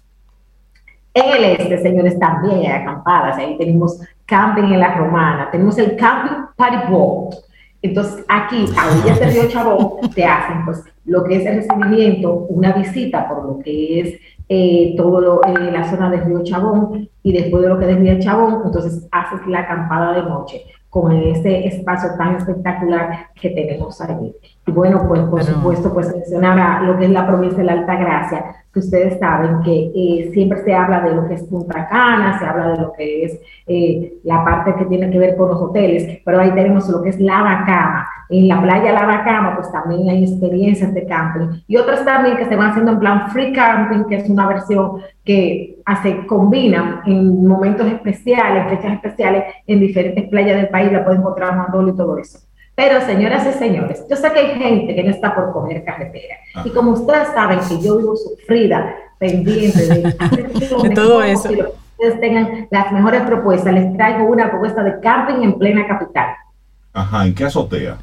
En 1.15 1.36
el 1.36 1.44
este, 1.44 1.78
señores, 1.78 2.19
también 2.19 2.61
hay 2.61 2.66
acampadas, 2.66 3.39
ahí 3.39 3.56
tenemos 3.56 4.01
camping 4.27 4.65
en 4.65 4.81
la 4.81 4.94
romana, 4.97 5.48
tenemos 5.51 5.78
el 5.78 5.97
camping 5.97 6.47
Party 6.56 6.90
Boat. 6.90 7.36
Entonces, 7.81 8.24
aquí, 8.28 8.66
a 8.77 8.90
orillas 8.90 9.20
del 9.20 9.32
río 9.32 9.48
Chabón, 9.48 10.11
te 10.15 10.24
hacen 10.24 10.65
pues 10.65 10.82
lo 11.05 11.23
que 11.24 11.36
es 11.36 11.47
el 11.47 11.56
recibimiento, 11.56 12.47
una 12.48 12.73
visita 12.73 13.28
por 13.28 13.44
lo 13.44 13.59
que 13.61 14.01
es 14.01 14.09
eh, 14.48 14.97
eh, 14.97 15.70
la 15.73 15.89
zona 15.89 16.11
del 16.11 16.24
río 16.24 16.43
Chabón 16.43 17.09
y 17.23 17.32
después 17.32 17.62
de 17.62 17.69
lo 17.69 17.78
que 17.78 17.85
es 17.85 17.97
el 17.97 18.02
río 18.02 18.19
Chabón, 18.19 18.62
entonces 18.65 19.06
haces 19.12 19.47
la 19.47 19.61
acampada 19.61 20.12
de 20.15 20.23
noche 20.28 20.65
con 20.97 21.12
ese 21.12 21.66
espacio 21.66 22.09
tan 22.16 22.36
espectacular 22.36 23.27
que 23.39 23.51
tenemos 23.51 24.01
allí. 24.01 24.35
Y 24.66 24.73
bueno, 24.73 25.05
pues 25.06 25.20
por 25.24 25.44
supuesto, 25.44 25.93
pues 25.93 26.10
mencionar 26.10 26.85
lo 26.85 26.97
que 26.97 27.05
es 27.05 27.10
la 27.10 27.27
provincia 27.27 27.59
de 27.59 27.64
la 27.64 27.73
Alta 27.73 27.97
Gracia, 27.97 28.44
que 28.73 28.78
ustedes 28.78 29.18
saben 29.18 29.60
que 29.60 29.93
eh, 29.94 30.31
siempre 30.32 30.64
se 30.64 30.73
habla 30.73 31.02
de 31.02 31.14
lo 31.14 31.28
que 31.28 31.35
es 31.35 31.43
Punta 31.43 31.86
Cana, 31.86 32.39
se 32.39 32.47
habla 32.47 32.68
de 32.68 32.78
lo 32.78 32.93
que 32.94 33.24
es 33.24 33.39
eh, 33.66 34.14
la 34.24 34.43
parte 34.43 34.74
que 34.74 34.86
tiene 34.86 35.10
que 35.10 35.18
ver 35.18 35.36
con 35.36 35.51
los 35.51 35.60
hoteles, 35.60 36.23
pero 36.24 36.40
ahí 36.40 36.52
tenemos 36.52 36.89
lo 36.89 37.02
que 37.02 37.10
es 37.10 37.20
la 37.20 37.43
Bacama, 37.43 38.09
en 38.31 38.48
la 38.48 38.62
playa 38.62 38.93
Lavacama, 38.93 39.55
pues 39.55 39.70
también 39.70 40.09
hay 40.09 40.24
experiencias 40.24 40.94
de 40.94 41.05
camping. 41.05 41.60
Y 41.68 41.77
otras 41.77 42.06
también 42.06 42.39
que 42.39 42.47
se 42.47 42.56
van 42.56 42.70
haciendo 42.70 42.93
en 42.93 43.01
plan 43.01 43.31
free 43.32 43.52
camping, 43.52 44.05
que 44.05 44.16
es 44.16 44.31
una 44.31 44.47
versión 44.47 45.02
que 45.27 45.76
hace, 45.87 46.27
combina 46.27 47.03
en 47.07 47.47
momentos 47.47 47.87
especiales, 47.87 48.69
fechas 48.69 48.95
especiales, 48.95 49.45
en 49.67 49.81
diferentes 49.81 50.29
playas 50.29 50.57
del 50.57 50.69
país, 50.69 50.93
la 50.93 51.05
pueden 51.05 51.21
encontrar 51.21 51.57
Mandolo 51.57 51.93
y 51.93 51.97
todo 51.97 52.19
eso. 52.19 52.41
Pero 52.75 53.01
señoras 53.01 53.47
y 53.47 53.59
señores, 53.59 54.05
yo 54.11 54.17
sé 54.17 54.31
que 54.33 54.39
hay 54.39 54.59
gente 54.59 54.95
que 54.95 55.03
no 55.03 55.11
está 55.11 55.35
por 55.35 55.53
coger 55.53 55.83
carretera. 55.85 56.37
Y 56.65 56.71
como 56.71 56.91
ustedes 56.91 57.29
saben 57.29 57.61
que 57.61 57.81
yo 57.81 57.97
vivo 57.97 58.17
sufrida, 58.17 58.95
pendiente 59.19 59.87
de, 59.87 60.03
de 60.89 60.95
todo 60.95 61.23
eso. 61.23 61.49
Que 61.49 61.63
ustedes 61.63 62.21
tengan 62.21 62.69
las 62.71 62.93
mejores 62.93 63.23
propuestas, 63.23 63.73
les 63.73 63.97
traigo 63.97 64.27
una 64.27 64.51
propuesta 64.51 64.83
de 64.83 65.01
camping 65.01 65.43
en 65.43 65.59
plena 65.59 65.87
capital. 65.87 66.35
Ajá, 66.93 67.27
¿en 67.27 67.35
qué 67.35 67.45
azotea? 67.45 67.97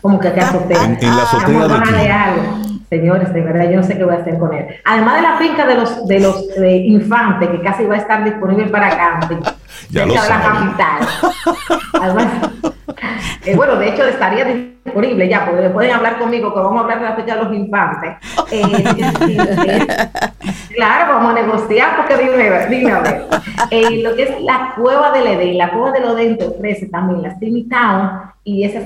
Como 0.00 0.18
que 0.18 0.32
qué 0.32 0.40
azotea. 0.40 0.84
En, 0.84 1.16
la 1.16 1.22
azotea 1.22 1.68
de, 1.68 2.10
algo. 2.10 2.65
Señores, 2.88 3.32
de 3.32 3.40
verdad, 3.40 3.68
yo 3.68 3.76
no 3.76 3.82
sé 3.82 3.96
qué 3.96 4.04
voy 4.04 4.14
a 4.14 4.18
hacer 4.18 4.38
con 4.38 4.54
él. 4.54 4.66
Además 4.84 5.16
de 5.16 5.22
la 5.22 5.36
finca 5.38 5.66
de 5.66 5.74
los 5.74 6.06
de 6.06 6.20
los 6.20 6.48
de 6.54 6.76
Infante, 6.76 7.50
que 7.50 7.60
casi 7.60 7.84
va 7.84 7.96
a 7.96 7.98
estar 7.98 8.22
disponible 8.22 8.66
para 8.66 8.96
camping. 8.96 9.42
ya 9.90 10.06
lo 10.06 10.14
la 10.14 10.42
capital. 10.42 11.08
Además, 12.00 12.26
eh, 13.44 13.56
bueno, 13.56 13.76
de 13.76 13.88
hecho 13.88 14.04
estaría 14.04 14.44
disponible 14.86 15.28
ya, 15.28 15.44
porque 15.44 15.68
pueden 15.70 15.92
hablar 15.92 16.18
conmigo, 16.18 16.54
que 16.54 16.60
vamos 16.60 16.78
a 16.78 16.84
hablar 16.84 17.00
de 17.00 17.04
la 17.04 17.16
fecha 17.16 17.36
de 17.36 17.44
los 17.44 17.52
infantes. 17.52 18.14
Eh, 18.50 18.62
claro, 20.74 21.14
vamos 21.14 21.32
a 21.32 21.42
negociar, 21.42 21.96
porque 21.96 22.16
dime, 22.16 22.66
dime 22.68 22.92
a 22.92 23.00
ver. 23.00 23.26
Eh, 23.70 24.02
lo 24.02 24.16
que 24.16 24.22
es 24.22 24.40
la 24.42 24.72
cueva 24.76 25.12
del 25.12 25.26
Edén, 25.26 25.58
la 25.58 25.70
cueva 25.70 25.92
del 25.92 26.04
Edén 26.04 26.38
te 26.38 26.46
ofrece 26.46 26.86
también 26.86 27.20
la 27.22 27.38
Simi 27.38 27.68
Town 27.68 28.22
y 28.44 28.64
esas 28.64 28.84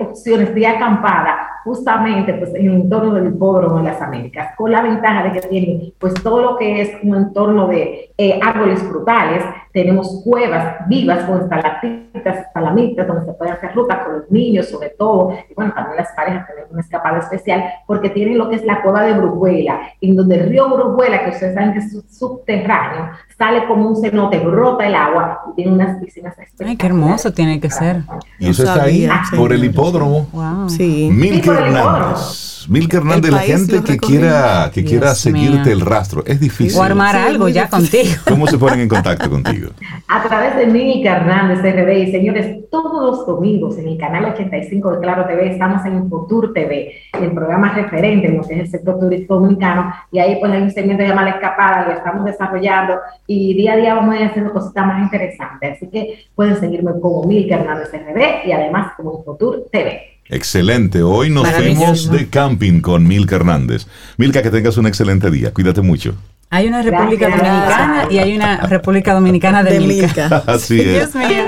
opciones 0.00 0.54
de 0.54 0.66
acampada 0.66 1.48
justamente 1.64 2.34
pues, 2.34 2.54
en 2.54 2.66
el 2.66 2.74
entorno 2.82 3.14
del 3.14 3.28
hipódromo 3.28 3.78
de 3.78 3.84
las 3.84 4.02
Américas, 4.02 4.54
con 4.56 4.70
la 4.70 4.82
ventaja 4.82 5.24
de 5.24 5.32
que 5.32 5.40
tienen 5.48 5.94
pues 5.98 6.12
todo 6.22 6.42
lo 6.42 6.58
que 6.58 6.82
es 6.82 6.90
un 7.02 7.16
entorno 7.16 7.68
de 7.68 8.12
árboles 8.42 8.82
frutales, 8.82 9.42
tenemos 9.72 10.20
cuevas 10.24 10.88
vivas 10.88 11.24
con 11.24 11.40
estalactitas, 11.40 12.46
estalamitas, 12.46 13.06
donde 13.06 13.26
se 13.26 13.32
puede 13.32 13.52
hacer 13.52 13.74
ruta 13.74 14.04
con 14.04 14.14
los 14.14 14.30
niños 14.30 14.68
sobre 14.68 14.90
todo, 14.90 15.37
y 15.48 15.54
bueno, 15.54 15.72
también 15.74 15.96
las 15.96 16.12
parejas 16.12 16.46
tienen 16.46 16.64
una 16.70 16.80
escapada 16.80 17.18
especial, 17.18 17.64
porque 17.86 18.10
tienen 18.10 18.38
lo 18.38 18.48
que 18.48 18.56
es 18.56 18.64
la 18.64 18.82
cueva 18.82 19.02
de 19.02 19.14
Brujuela, 19.14 19.80
en 20.00 20.16
donde 20.16 20.36
el 20.36 20.48
río 20.48 20.68
Brujuela, 20.68 21.24
que 21.24 21.30
ustedes 21.30 21.54
saben 21.54 21.72
que 21.72 21.78
es 21.80 22.18
subterráneo, 22.18 23.10
sale 23.38 23.66
como 23.66 23.88
un 23.88 23.96
cenote, 23.96 24.40
brota 24.40 24.86
el 24.86 24.94
agua 24.94 25.42
y 25.50 25.54
tiene 25.54 25.72
unas 25.72 26.02
piscinas 26.02 26.36
especiales. 26.36 26.70
Ay, 26.72 26.76
qué 26.76 26.86
hermoso 26.86 27.32
tiene 27.32 27.60
que 27.60 27.70
ser. 27.70 28.02
Y 28.38 28.50
eso 28.50 28.64
está 28.64 28.82
ahí, 28.82 29.08
por 29.36 29.52
el 29.52 29.64
hipódromo. 29.64 30.26
Wow. 30.32 30.68
Sí. 30.68 31.08
Milka 31.12 31.52
Hernández. 31.52 32.66
Milka 32.68 32.96
Hernández, 32.98 33.30
la 33.30 33.38
gente 33.38 33.82
que 33.82 33.96
quiera, 33.96 34.70
que 34.74 34.84
quiera 34.84 35.14
seguirte 35.14 35.70
el 35.70 35.80
rastro, 35.80 36.24
es 36.26 36.40
difícil. 36.40 36.78
O 36.78 36.82
armar 36.82 37.16
algo 37.16 37.48
ya 37.48 37.68
contigo. 37.68 38.14
¿Cómo 38.28 38.46
se 38.48 38.58
ponen 38.58 38.80
en 38.80 38.88
contacto 38.88 39.30
contigo? 39.30 39.70
A 40.08 40.22
través 40.24 40.56
de 40.56 40.66
Milka 40.66 41.16
Hernández 41.16 41.60
RD. 41.60 42.08
Y 42.08 42.10
señores, 42.10 42.68
todos 42.70 43.02
los 43.02 43.26
domingos 43.26 43.78
en 43.78 43.88
el 43.88 43.98
canal 43.98 44.26
85 44.26 44.92
de 44.92 45.00
Claro 45.00 45.26
TV 45.26 45.52
estamos 45.52 45.84
en 45.86 45.94
Infotur 45.96 46.52
TV, 46.52 46.92
el 47.18 47.32
programa 47.32 47.72
referente 47.72 48.26
en 48.26 48.38
lo 48.38 48.42
que 48.42 48.54
es 48.54 48.60
el 48.60 48.68
sector 48.68 48.98
turístico 48.98 49.34
dominicano. 49.36 49.92
Y 50.10 50.18
ahí 50.18 50.36
pues 50.40 50.52
hay 50.52 50.62
un 50.62 50.70
segmento 50.70 51.04
llamado 51.04 51.28
La 51.28 51.34
Escapada, 51.36 51.86
lo 51.86 51.92
estamos 51.92 52.24
desarrollando 52.24 52.98
y 53.30 53.54
día 53.54 53.74
a 53.74 53.76
día 53.76 53.94
vamos 53.94 54.14
a 54.14 54.20
ir 54.20 54.26
haciendo 54.26 54.52
cositas 54.52 54.86
más 54.86 55.02
interesantes. 55.02 55.76
Así 55.76 55.86
que 55.88 56.26
pueden 56.34 56.58
seguirme 56.58 56.92
como 57.00 57.24
Milka 57.24 57.56
Hernández 57.56 57.90
RD 57.92 58.48
y 58.48 58.52
además 58.52 58.94
como 58.96 59.18
Infotur 59.18 59.66
TV. 59.70 60.00
Excelente. 60.30 61.02
Hoy 61.02 61.30
nos 61.30 61.48
fuimos 61.48 62.10
de 62.10 62.28
camping 62.28 62.80
con 62.80 63.06
Milka 63.06 63.36
Hernández. 63.36 63.86
Milka, 64.16 64.42
que 64.42 64.50
tengas 64.50 64.78
un 64.78 64.86
excelente 64.86 65.30
día. 65.30 65.52
Cuídate 65.52 65.82
mucho. 65.82 66.14
Hay 66.50 66.66
una 66.66 66.80
República 66.80 67.28
Dominicana 67.28 68.08
y 68.10 68.18
hay 68.18 68.34
una 68.34 68.66
República 68.66 69.12
Dominicana 69.12 69.62
de, 69.62 69.80
Milka. 69.80 70.26
Así 70.46 70.80
es. 70.80 71.12
Dios 71.12 71.14
mío. 71.14 71.44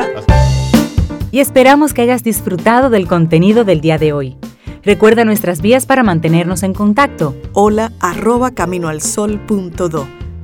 Y 1.31 1.40
esperamos 1.40 1.94
que 1.94 2.02
hayas 2.02 2.23
disfrutado 2.23 2.90
del 2.90 3.07
contenido 3.07 3.65
del 3.65 3.81
día 3.81 3.97
de 3.97 4.12
hoy. 4.12 4.36
Recuerda 4.82 5.24
nuestras 5.24 5.62
vías 5.62 5.86
para 5.86 6.02
mantenernos 6.02 6.62
en 6.62 6.74
contacto. 6.74 7.35
Hola 7.55 7.93
arroba 8.01 8.51
caminoalsol.do. 8.51 10.19